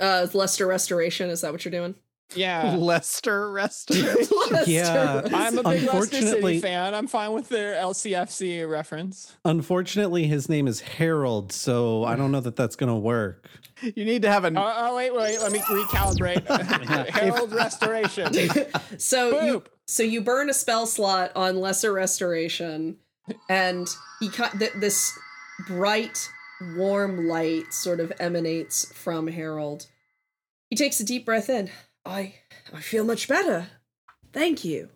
Uh, 0.00 0.26
Lester 0.34 0.66
Restoration. 0.66 1.30
Is 1.30 1.40
that 1.42 1.52
what 1.52 1.64
you're 1.64 1.72
doing? 1.72 1.94
Yeah. 2.34 2.74
Lester 2.76 3.50
Rest. 3.52 3.90
Lester 3.90 4.64
Yeah. 4.66 5.20
Restoration. 5.20 5.34
I'm 5.34 5.58
a 5.58 5.62
big 5.62 5.82
Leicester 5.84 6.20
City 6.22 6.58
fan. 6.58 6.94
I'm 6.94 7.06
fine 7.06 7.32
with 7.32 7.48
their 7.48 7.74
LCFC 7.74 8.68
reference. 8.68 9.36
Unfortunately, 9.44 10.26
his 10.26 10.48
name 10.48 10.66
is 10.66 10.80
Harold, 10.80 11.52
so 11.52 12.02
I 12.02 12.16
don't 12.16 12.32
know 12.32 12.40
that 12.40 12.56
that's 12.56 12.74
gonna 12.76 12.98
work. 12.98 13.48
You 13.82 14.04
need 14.04 14.22
to 14.22 14.30
have 14.30 14.44
an. 14.44 14.56
Oh, 14.56 14.72
oh 14.76 14.96
wait, 14.96 15.14
wait. 15.14 15.40
Let 15.40 15.52
me 15.52 15.58
recalibrate. 15.60 16.46
Herald 17.10 17.52
Restoration. 17.52 18.32
So 18.98 19.42
you 19.42 19.62
so 19.86 20.02
you 20.02 20.20
burn 20.20 20.48
a 20.50 20.54
spell 20.54 20.86
slot 20.86 21.32
on 21.34 21.60
Lesser 21.60 21.92
Restoration, 21.92 22.96
and 23.48 23.88
he 24.20 24.28
cut 24.28 24.52
th- 24.58 24.72
this 24.76 25.12
bright, 25.66 26.28
warm 26.76 27.26
light 27.28 27.72
sort 27.72 28.00
of 28.00 28.12
emanates 28.18 28.92
from 28.92 29.26
Harold. 29.26 29.86
He 30.70 30.76
takes 30.76 31.00
a 31.00 31.04
deep 31.04 31.26
breath 31.26 31.50
in. 31.50 31.70
I 32.04 32.34
I 32.72 32.80
feel 32.80 33.04
much 33.04 33.28
better. 33.28 33.68
Thank 34.32 34.64
you. 34.64 34.88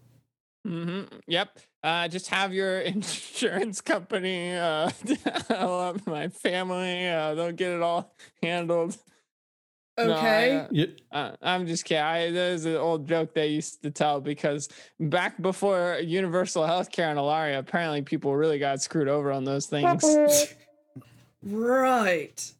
Hmm 0.67 1.03
Yep. 1.27 1.59
Uh, 1.83 2.09
just 2.09 2.29
have 2.29 2.53
your 2.53 2.81
insurance 2.95 3.81
company 3.81 4.55
uh, 4.57 4.91
help 5.49 6.07
my 6.07 6.29
family. 6.29 7.09
Uh, 7.09 7.35
they'll 7.35 7.53
get 7.53 7.73
it 7.73 7.83
all 7.83 8.15
handled. 8.43 8.97
No, 9.99 10.13
I, 10.13 10.17
Okay. 10.19 10.57
uh, 10.57 10.67
You, 10.71 10.97
Uh, 11.11 11.33
I'm 11.43 11.67
just 11.67 11.85
kidding. 11.85 12.03
I, 12.05 12.31
there's 12.31 12.65
an 12.65 12.77
old 12.77 13.09
joke 13.09 13.35
they 13.35 13.49
used 13.49 13.83
to 13.83 13.91
tell 13.91 14.21
because 14.21 14.69
back 15.01 15.41
before 15.43 15.99
universal 16.03 16.63
healthcare 16.65 17.11
in 17.11 17.17
Alaria, 17.17 17.59
apparently 17.59 18.03
people 18.03 18.35
really 18.37 18.59
got 18.59 18.81
screwed 18.81 19.09
over 19.09 19.33
on 19.33 19.45
those 19.45 19.67
things. 19.67 20.05
right. 21.43 22.53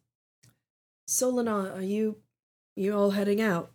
So, 1.07 1.31
Solinar, 1.33 1.75
are 1.77 1.81
you 1.81 2.17
you 2.75 2.93
all 2.95 3.11
heading 3.11 3.41
out? 3.41 3.71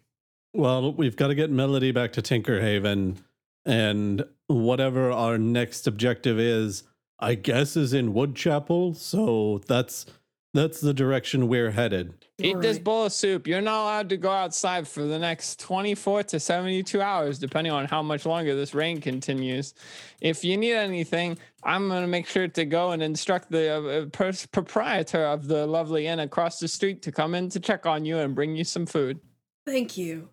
well, 0.54 0.92
we've 0.92 1.16
got 1.16 1.28
to 1.28 1.34
get 1.34 1.50
Melody 1.50 1.90
back 1.90 2.12
to 2.12 2.22
Tinkerhaven, 2.22 3.16
and 3.64 4.24
whatever 4.46 5.10
our 5.10 5.38
next 5.38 5.86
objective 5.86 6.38
is, 6.38 6.84
I 7.18 7.34
guess, 7.34 7.76
is 7.76 7.92
in 7.92 8.12
Woodchapel. 8.12 8.96
So 8.96 9.60
that's 9.66 10.06
that's 10.54 10.80
the 10.80 10.94
direction 10.94 11.48
we're 11.48 11.72
headed. 11.72 12.14
Eat 12.38 12.60
this 12.60 12.78
bowl 12.78 13.06
of 13.06 13.12
soup. 13.12 13.48
You're 13.48 13.60
not 13.60 13.82
allowed 13.82 14.08
to 14.10 14.16
go 14.16 14.30
outside 14.30 14.86
for 14.86 15.02
the 15.02 15.18
next 15.18 15.58
24 15.58 16.22
to 16.24 16.38
72 16.38 17.00
hours, 17.00 17.40
depending 17.40 17.72
on 17.72 17.86
how 17.86 18.02
much 18.02 18.24
longer 18.24 18.54
this 18.54 18.72
rain 18.72 19.00
continues. 19.00 19.74
If 20.20 20.44
you 20.44 20.56
need 20.56 20.74
anything, 20.74 21.38
I'm 21.64 21.88
going 21.88 22.02
to 22.02 22.08
make 22.08 22.28
sure 22.28 22.46
to 22.46 22.64
go 22.64 22.92
and 22.92 23.02
instruct 23.02 23.50
the 23.50 23.74
uh, 23.74 23.80
uh, 23.80 24.06
pers- 24.06 24.46
proprietor 24.46 25.26
of 25.26 25.48
the 25.48 25.66
lovely 25.66 26.06
inn 26.06 26.20
across 26.20 26.60
the 26.60 26.68
street 26.68 27.02
to 27.02 27.12
come 27.12 27.34
in 27.34 27.48
to 27.50 27.58
check 27.58 27.84
on 27.84 28.04
you 28.04 28.18
and 28.18 28.32
bring 28.34 28.54
you 28.54 28.62
some 28.62 28.86
food. 28.86 29.18
Thank 29.66 29.96
you. 29.96 30.28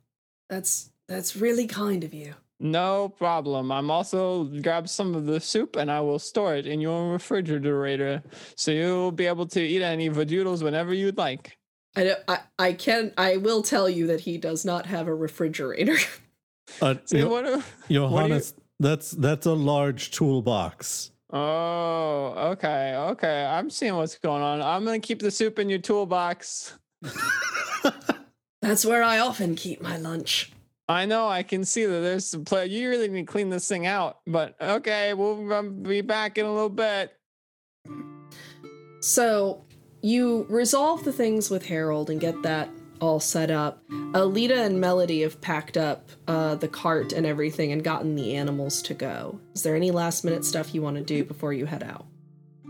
That's 0.49 0.91
that's 1.07 1.35
really 1.35 1.65
kind 1.65 2.03
of 2.03 2.13
you. 2.13 2.35
No 2.63 3.09
problem. 3.09 3.71
I'm 3.71 3.89
also 3.89 4.43
grab 4.61 4.87
some 4.87 5.15
of 5.15 5.25
the 5.25 5.39
soup 5.39 5.75
and 5.77 5.89
I 5.91 5.99
will 5.99 6.19
store 6.19 6.55
it 6.55 6.67
in 6.67 6.79
your 6.79 7.11
refrigerator, 7.11 8.21
so 8.55 8.69
you'll 8.71 9.11
be 9.11 9.25
able 9.25 9.47
to 9.47 9.59
eat 9.61 9.81
any 9.81 10.09
vadoodles 10.11 10.61
whenever 10.61 10.93
you'd 10.93 11.17
like. 11.17 11.57
I, 11.95 12.03
don't- 12.03 12.19
I 12.27 12.39
I 12.59 12.73
can 12.73 13.13
I 13.17 13.37
will 13.37 13.63
tell 13.63 13.89
you 13.89 14.05
that 14.07 14.19
he 14.21 14.37
does 14.37 14.63
not 14.63 14.85
have 14.85 15.07
a 15.07 15.15
refrigerator. 15.15 15.97
Uh, 16.81 16.95
See, 17.03 17.21
what 17.25 17.43
do- 17.43 17.63
Johannes, 17.89 18.53
that's 18.79 19.11
that's 19.11 19.45
a 19.45 19.51
large 19.53 20.11
toolbox. 20.11 21.11
Oh, 21.33 22.33
okay, 22.51 22.95
okay. 22.95 23.43
I'm 23.45 23.69
seeing 23.69 23.95
what's 23.95 24.17
going 24.19 24.41
on. 24.41 24.61
I'm 24.61 24.85
gonna 24.85 24.99
keep 24.99 25.19
the 25.19 25.31
soup 25.31 25.59
in 25.59 25.69
your 25.69 25.79
toolbox. 25.79 26.77
That's 28.61 28.85
where 28.85 29.03
I 29.03 29.19
often 29.19 29.55
keep 29.55 29.81
my 29.81 29.97
lunch. 29.97 30.51
I 30.87 31.05
know. 31.05 31.27
I 31.27 31.43
can 31.43 31.63
see 31.63 31.85
that 31.85 31.99
there's 32.01 32.25
some 32.25 32.43
play. 32.43 32.67
You 32.67 32.89
really 32.89 33.07
need 33.07 33.27
to 33.27 33.31
clean 33.31 33.49
this 33.49 33.67
thing 33.67 33.85
out. 33.85 34.19
But 34.27 34.55
okay, 34.61 35.13
we'll 35.13 35.51
um, 35.53 35.83
be 35.83 36.01
back 36.01 36.37
in 36.37 36.45
a 36.45 36.53
little 36.53 36.69
bit. 36.69 37.13
So 39.01 39.65
you 40.01 40.45
resolve 40.49 41.03
the 41.03 41.13
things 41.13 41.49
with 41.49 41.65
Harold 41.65 42.09
and 42.09 42.19
get 42.19 42.41
that 42.43 42.69
all 42.99 43.19
set 43.19 43.49
up. 43.49 43.83
Alita 43.89 44.65
and 44.65 44.79
Melody 44.79 45.21
have 45.21 45.41
packed 45.41 45.75
up 45.75 46.09
uh, 46.27 46.55
the 46.55 46.67
cart 46.67 47.13
and 47.13 47.25
everything 47.25 47.71
and 47.71 47.83
gotten 47.83 48.15
the 48.15 48.35
animals 48.35 48.81
to 48.83 48.93
go. 48.93 49.39
Is 49.55 49.63
there 49.63 49.75
any 49.75 49.91
last 49.91 50.23
minute 50.23 50.45
stuff 50.45 50.75
you 50.75 50.81
want 50.81 50.97
to 50.97 51.03
do 51.03 51.23
before 51.23 51.51
you 51.51 51.65
head 51.65 51.83
out? 51.83 52.05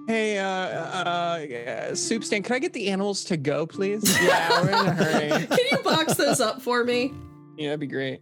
Hey, 0.07 0.39
uh, 0.39 0.45
uh, 0.45 1.45
uh, 1.45 1.95
soup 1.95 2.23
stand. 2.23 2.45
Could 2.45 2.53
I 2.53 2.59
get 2.59 2.73
the 2.73 2.89
animals 2.89 3.23
to 3.25 3.37
go, 3.37 3.67
please? 3.67 4.03
Yeah, 4.21 4.61
we're 4.61 4.69
in 4.69 4.87
a 4.87 4.93
hurry. 4.93 5.47
Can 5.47 5.65
you 5.71 5.77
box 5.83 6.15
those 6.15 6.39
up 6.39 6.61
for 6.61 6.83
me? 6.83 7.13
Yeah, 7.61 7.69
that'd 7.69 7.79
be 7.79 7.87
great. 7.87 8.21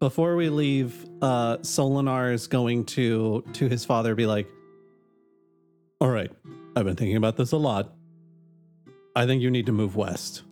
Before 0.00 0.34
we 0.34 0.48
leave, 0.48 1.06
uh, 1.22 1.58
Solinar 1.58 2.32
is 2.34 2.48
going 2.48 2.84
to 2.86 3.44
to 3.54 3.68
his 3.68 3.84
father 3.84 4.14
be 4.14 4.26
like, 4.26 4.48
"All 6.00 6.10
right, 6.10 6.30
I've 6.74 6.84
been 6.84 6.96
thinking 6.96 7.16
about 7.16 7.36
this 7.36 7.52
a 7.52 7.56
lot. 7.56 7.94
I 9.14 9.26
think 9.26 9.42
you 9.42 9.50
need 9.50 9.66
to 9.66 9.72
move 9.72 9.96
west. 9.96 10.42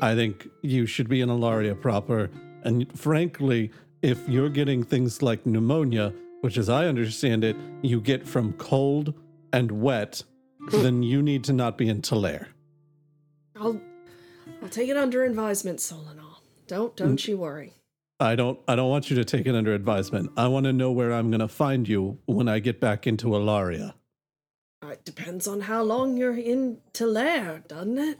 I 0.00 0.14
think 0.14 0.48
you 0.62 0.86
should 0.86 1.08
be 1.08 1.20
in 1.20 1.28
Alaria 1.28 1.78
proper. 1.78 2.30
And 2.62 2.86
frankly, 2.98 3.70
if 4.02 4.26
you're 4.28 4.48
getting 4.48 4.82
things 4.82 5.20
like 5.20 5.44
pneumonia, 5.44 6.14
which 6.40 6.56
as 6.56 6.68
I 6.68 6.86
understand 6.86 7.44
it, 7.44 7.56
you 7.82 8.00
get 8.00 8.26
from 8.26 8.52
cold 8.54 9.14
and 9.52 9.70
wet, 9.82 10.22
then 10.70 11.02
you 11.02 11.22
need 11.22 11.44
to 11.44 11.52
not 11.52 11.76
be 11.76 11.88
in 11.88 12.02
Talair. 12.02 12.46
I'll 13.56 13.80
I'll 14.62 14.68
take 14.68 14.88
it 14.88 14.96
under 14.96 15.24
advisement, 15.24 15.80
Solinar. 15.80 16.23
Don't 16.66 16.96
don't 16.96 17.26
you 17.28 17.36
worry. 17.38 17.72
I 18.20 18.34
don't 18.36 18.58
I 18.68 18.76
don't 18.76 18.88
want 18.90 19.10
you 19.10 19.16
to 19.16 19.24
take 19.24 19.46
it 19.46 19.54
under 19.54 19.74
advisement. 19.74 20.30
I 20.36 20.46
want 20.48 20.64
to 20.64 20.72
know 20.72 20.90
where 20.92 21.12
I'm 21.12 21.30
going 21.30 21.40
to 21.40 21.48
find 21.48 21.88
you 21.88 22.18
when 22.26 22.48
I 22.48 22.58
get 22.58 22.80
back 22.80 23.06
into 23.06 23.28
Alaria. 23.28 23.94
Uh, 24.82 24.88
It 24.88 25.04
depends 25.04 25.46
on 25.48 25.62
how 25.62 25.82
long 25.82 26.16
you're 26.16 26.36
in 26.36 26.78
Talair, 26.92 27.66
doesn't 27.68 27.98
it? 27.98 28.18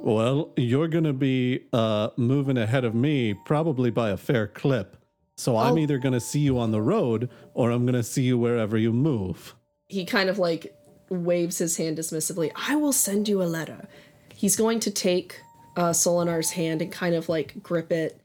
Well, 0.00 0.52
you're 0.56 0.88
going 0.88 1.04
to 1.04 1.12
be 1.12 1.64
uh, 1.72 2.10
moving 2.16 2.58
ahead 2.58 2.84
of 2.84 2.94
me 2.94 3.34
probably 3.46 3.90
by 3.90 4.10
a 4.10 4.16
fair 4.16 4.46
clip. 4.48 4.96
So 5.36 5.56
I'm 5.56 5.74
Oh. 5.74 5.78
either 5.78 5.98
going 5.98 6.12
to 6.12 6.20
see 6.20 6.40
you 6.40 6.58
on 6.58 6.70
the 6.72 6.82
road 6.82 7.30
or 7.54 7.70
I'm 7.70 7.84
going 7.84 7.94
to 7.94 8.02
see 8.02 8.22
you 8.22 8.36
wherever 8.38 8.76
you 8.76 8.92
move. 8.92 9.54
he 9.88 10.04
kind 10.04 10.28
of 10.28 10.38
like 10.38 10.74
waves 11.10 11.58
his 11.58 11.76
hand 11.76 11.96
dismissively. 11.98 12.50
I 12.56 12.74
will 12.76 12.92
send 12.92 13.28
you 13.28 13.42
a 13.42 13.44
letter. 13.58 13.86
He's 14.34 14.56
going 14.56 14.80
to 14.80 14.90
take 14.90 15.40
uh, 15.76 15.90
Solinar's 15.90 16.50
hand 16.50 16.82
and 16.82 16.90
kind 16.92 17.14
of 17.14 17.28
like 17.28 17.62
grip 17.62 17.90
it 17.92 18.20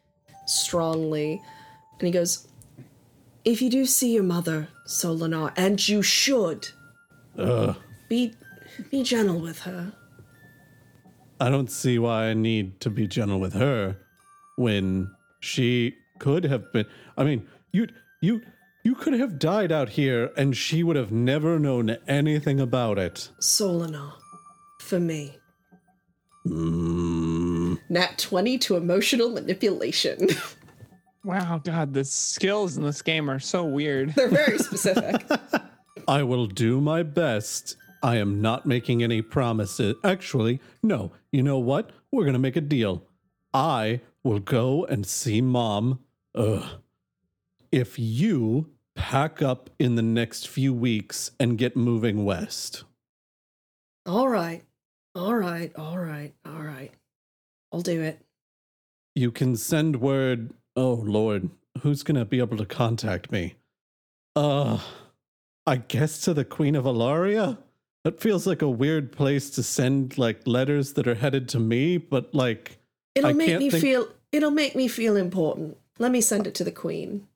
strongly. 0.45 1.41
And 1.99 2.07
he 2.07 2.11
goes, 2.11 2.47
If 3.45 3.61
you 3.61 3.69
do 3.69 3.85
see 3.85 4.13
your 4.13 4.23
mother, 4.23 4.69
Solinar, 4.87 5.53
and 5.55 5.85
you 5.87 6.01
should, 6.01 6.69
Ugh. 7.37 7.75
be 8.07 8.33
be 8.91 9.03
gentle 9.03 9.39
with 9.39 9.59
her. 9.61 9.93
I 11.39 11.49
don't 11.49 11.71
see 11.71 11.99
why 11.99 12.25
I 12.25 12.33
need 12.33 12.79
to 12.81 12.89
be 12.89 13.07
gentle 13.07 13.39
with 13.39 13.53
her 13.53 13.97
when 14.57 15.09
she 15.39 15.95
could 16.19 16.43
have 16.43 16.71
been. 16.73 16.85
I 17.17 17.23
mean, 17.23 17.47
you 17.71 17.87
you 18.21 18.41
you 18.83 18.95
could 18.95 19.13
have 19.13 19.39
died 19.39 19.71
out 19.71 19.89
here 19.89 20.31
and 20.37 20.55
she 20.55 20.83
would 20.83 20.95
have 20.95 21.11
never 21.11 21.59
known 21.59 21.97
anything 22.07 22.59
about 22.59 22.97
it. 22.97 23.29
Solinar, 23.39 24.13
for 24.79 24.99
me. 24.99 25.37
Mm. 26.45 27.18
Nat 27.89 28.17
20 28.17 28.57
to 28.59 28.75
emotional 28.75 29.29
manipulation. 29.29 30.27
Wow, 31.25 31.59
God, 31.61 31.93
the 31.93 32.05
skills 32.05 32.77
in 32.77 32.83
this 32.83 33.01
game 33.01 33.29
are 33.29 33.39
so 33.39 33.65
weird. 33.65 34.09
They're 34.15 34.29
very 34.29 34.57
specific. 34.57 35.21
I 36.07 36.23
will 36.23 36.47
do 36.47 36.79
my 36.79 37.03
best. 37.03 37.75
I 38.01 38.15
am 38.15 38.41
not 38.41 38.65
making 38.65 39.03
any 39.03 39.21
promises. 39.21 39.95
Actually, 40.03 40.61
no. 40.81 41.11
You 41.33 41.43
know 41.43 41.59
what? 41.59 41.91
We're 42.11 42.23
going 42.23 42.33
to 42.33 42.39
make 42.39 42.55
a 42.55 42.61
deal. 42.61 43.03
I 43.53 43.99
will 44.23 44.39
go 44.39 44.85
and 44.85 45.05
see 45.05 45.41
mom. 45.41 45.99
Ugh. 46.35 46.63
if 47.71 47.99
you 47.99 48.69
pack 48.95 49.41
up 49.41 49.69
in 49.77 49.95
the 49.95 50.01
next 50.01 50.47
few 50.47 50.73
weeks 50.73 51.31
and 51.39 51.57
get 51.57 51.75
moving 51.75 52.23
west. 52.23 52.85
All 54.05 54.29
right. 54.29 54.63
All 55.15 55.35
right. 55.35 55.71
All 55.75 55.97
right. 55.97 56.33
All 56.45 56.61
right. 56.61 56.91
I'll 57.71 57.81
do 57.81 58.01
it. 58.01 58.19
You 59.15 59.31
can 59.31 59.55
send 59.55 60.01
word. 60.01 60.53
Oh, 60.75 60.93
Lord, 60.93 61.49
who's 61.81 62.03
going 62.03 62.17
to 62.17 62.25
be 62.25 62.39
able 62.39 62.57
to 62.57 62.65
contact 62.65 63.31
me? 63.31 63.55
Uh, 64.35 64.79
I 65.65 65.77
guess 65.77 66.21
to 66.21 66.33
the 66.33 66.45
Queen 66.45 66.75
of 66.75 66.85
Alaria? 66.85 67.57
That 68.05 68.21
feels 68.21 68.47
like 68.47 68.61
a 68.61 68.69
weird 68.69 69.11
place 69.11 69.49
to 69.51 69.63
send 69.63 70.17
like 70.17 70.47
letters 70.47 70.93
that 70.93 71.07
are 71.07 71.15
headed 71.15 71.49
to 71.49 71.59
me, 71.59 71.97
but 71.97 72.33
like 72.33 72.77
It'll 73.13 73.29
I 73.31 73.33
make 73.33 73.47
can't 73.49 73.59
me 73.59 73.69
think- 73.69 73.81
feel 73.81 74.07
it'll 74.31 74.51
make 74.51 74.73
me 74.75 74.87
feel 74.87 75.17
important. 75.17 75.75
Let 75.97 76.11
me 76.11 76.21
send 76.21 76.47
it 76.47 76.55
to 76.55 76.63
the 76.63 76.71
queen. 76.71 77.27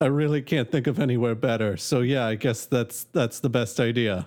I 0.00 0.06
really 0.06 0.42
can't 0.42 0.70
think 0.72 0.88
of 0.88 0.98
anywhere 0.98 1.36
better. 1.36 1.76
So 1.76 2.00
yeah, 2.00 2.26
I 2.26 2.34
guess 2.34 2.66
that's 2.66 3.04
that's 3.04 3.38
the 3.40 3.48
best 3.48 3.78
idea. 3.78 4.26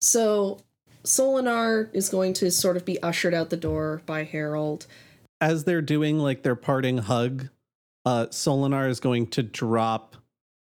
So 0.00 0.58
Solinar 1.04 1.90
is 1.92 2.08
going 2.08 2.32
to 2.34 2.50
sort 2.50 2.76
of 2.76 2.84
be 2.84 3.00
ushered 3.02 3.34
out 3.34 3.50
the 3.50 3.56
door 3.56 4.02
by 4.06 4.24
Harold. 4.24 4.86
As 5.40 5.64
they're 5.64 5.82
doing 5.82 6.18
like 6.18 6.42
their 6.42 6.56
parting 6.56 6.98
hug, 6.98 7.48
uh 8.06 8.26
Solinar 8.26 8.88
is 8.88 9.00
going 9.00 9.26
to 9.28 9.42
drop 9.42 10.16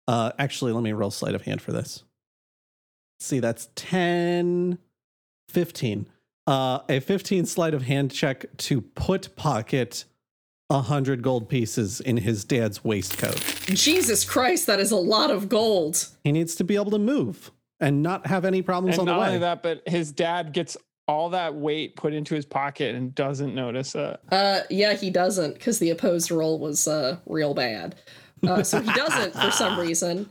uh 0.08 0.32
actually 0.38 0.72
let 0.72 0.84
me 0.84 0.94
roll 0.94 1.12
sleight 1.12 1.36
of 1.36 1.44
hand 1.44 1.62
for 1.62 1.72
this. 1.72 2.04
see, 3.20 3.40
that's 3.40 3.70
10 3.76 4.78
15. 5.50 6.08
Uh 6.46 6.80
a 6.88 7.00
15 7.00 7.46
sleight 7.46 7.74
of 7.74 7.84
hand 7.84 8.12
check 8.12 8.46
to 8.58 8.82
put 8.82 9.36
pocket 9.36 10.06
a 10.70 10.82
hundred 10.82 11.22
gold 11.22 11.48
pieces 11.48 12.02
in 12.02 12.18
his 12.18 12.44
dad's 12.44 12.84
waistcoat. 12.84 13.38
Jesus 13.68 14.26
Christ, 14.26 14.68
that 14.68 14.80
is 14.80 14.92
a 14.92 14.98
lot 14.98 15.32
of 15.32 15.48
gold. 15.48 16.10
He 16.24 16.32
needs 16.32 16.56
to 16.56 16.64
be 16.64 16.76
able 16.76 16.92
to 16.92 17.00
move 17.00 17.52
and 17.80 18.02
not 18.04 18.28
have 18.28 18.46
any 18.46 18.62
problems 18.62 18.98
And 18.98 19.02
on 19.02 19.06
the 19.08 19.12
way. 19.14 19.18
not 19.18 19.22
way. 19.22 19.28
only 19.36 19.40
that, 19.40 19.64
but 19.64 19.84
his 19.88 20.12
dad 20.12 20.52
gets 20.54 20.78
all 21.08 21.30
that 21.30 21.56
weight 21.56 21.96
put 21.96 22.14
into 22.14 22.36
his 22.36 22.46
pocket 22.46 22.94
and 22.96 23.16
doesn't 23.16 23.56
notice 23.56 23.96
it. 23.96 24.20
Uh, 24.30 24.60
yeah, 24.70 24.94
he 24.94 25.10
doesn't 25.10 25.54
because 25.54 25.80
the 25.80 25.90
opposed 25.90 26.32
roll 26.32 26.60
was 26.60 26.88
uh 26.88 27.18
real 27.26 27.54
bad. 27.54 27.96
Uh, 28.46 28.62
so 28.62 28.82
he 28.82 28.92
doesn't 28.94 29.34
for 29.34 29.50
some 29.52 29.80
reason. 29.88 30.30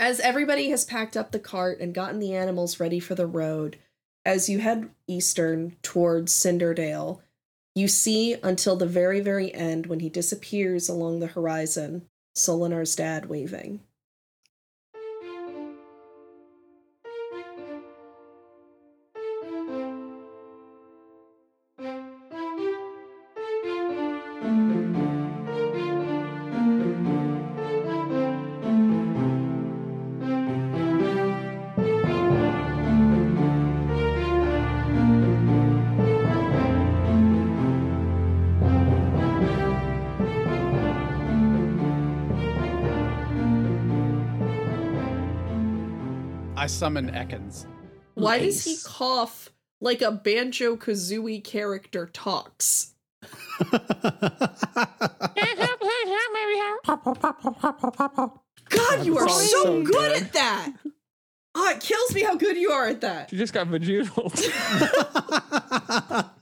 As 0.00 0.18
everybody 0.20 0.70
has 0.70 0.84
packed 0.84 1.16
up 1.16 1.30
the 1.30 1.38
cart 1.38 1.80
and 1.80 1.94
gotten 1.94 2.18
the 2.18 2.34
animals 2.34 2.80
ready 2.80 2.98
for 2.98 3.14
the 3.14 3.26
road, 3.26 3.76
as 4.24 4.48
you 4.48 4.58
head 4.58 4.88
eastern 5.06 5.76
towards 5.82 6.32
Cinderdale, 6.32 7.22
you 7.74 7.86
see 7.88 8.34
until 8.42 8.74
the 8.76 8.86
very, 8.86 9.20
very 9.20 9.52
end 9.54 9.86
when 9.86 10.00
he 10.00 10.08
disappears 10.08 10.88
along 10.88 11.20
the 11.20 11.26
horizon, 11.28 12.08
Solinar's 12.36 12.96
dad 12.96 13.26
waving. 13.26 13.80
Summon 46.72 47.10
Ekans. 47.10 47.66
Why 48.14 48.38
does 48.38 48.64
he 48.64 48.76
cough 48.84 49.50
like 49.80 50.02
a 50.02 50.10
Banjo 50.10 50.76
Kazooie 50.76 51.42
character 51.42 52.10
talks? 52.12 52.94
God, 58.68 59.04
you 59.04 59.18
are 59.18 59.28
so, 59.28 59.44
so 59.44 59.82
good, 59.82 59.92
good. 59.92 60.22
at 60.22 60.32
that. 60.32 60.72
Oh, 61.54 61.68
it 61.68 61.80
kills 61.80 62.14
me 62.14 62.22
how 62.22 62.34
good 62.34 62.56
you 62.56 62.70
are 62.70 62.86
at 62.86 63.02
that. 63.02 63.30
You 63.32 63.38
just 63.38 63.52
got 63.52 63.68
vajoodled. 63.68 64.32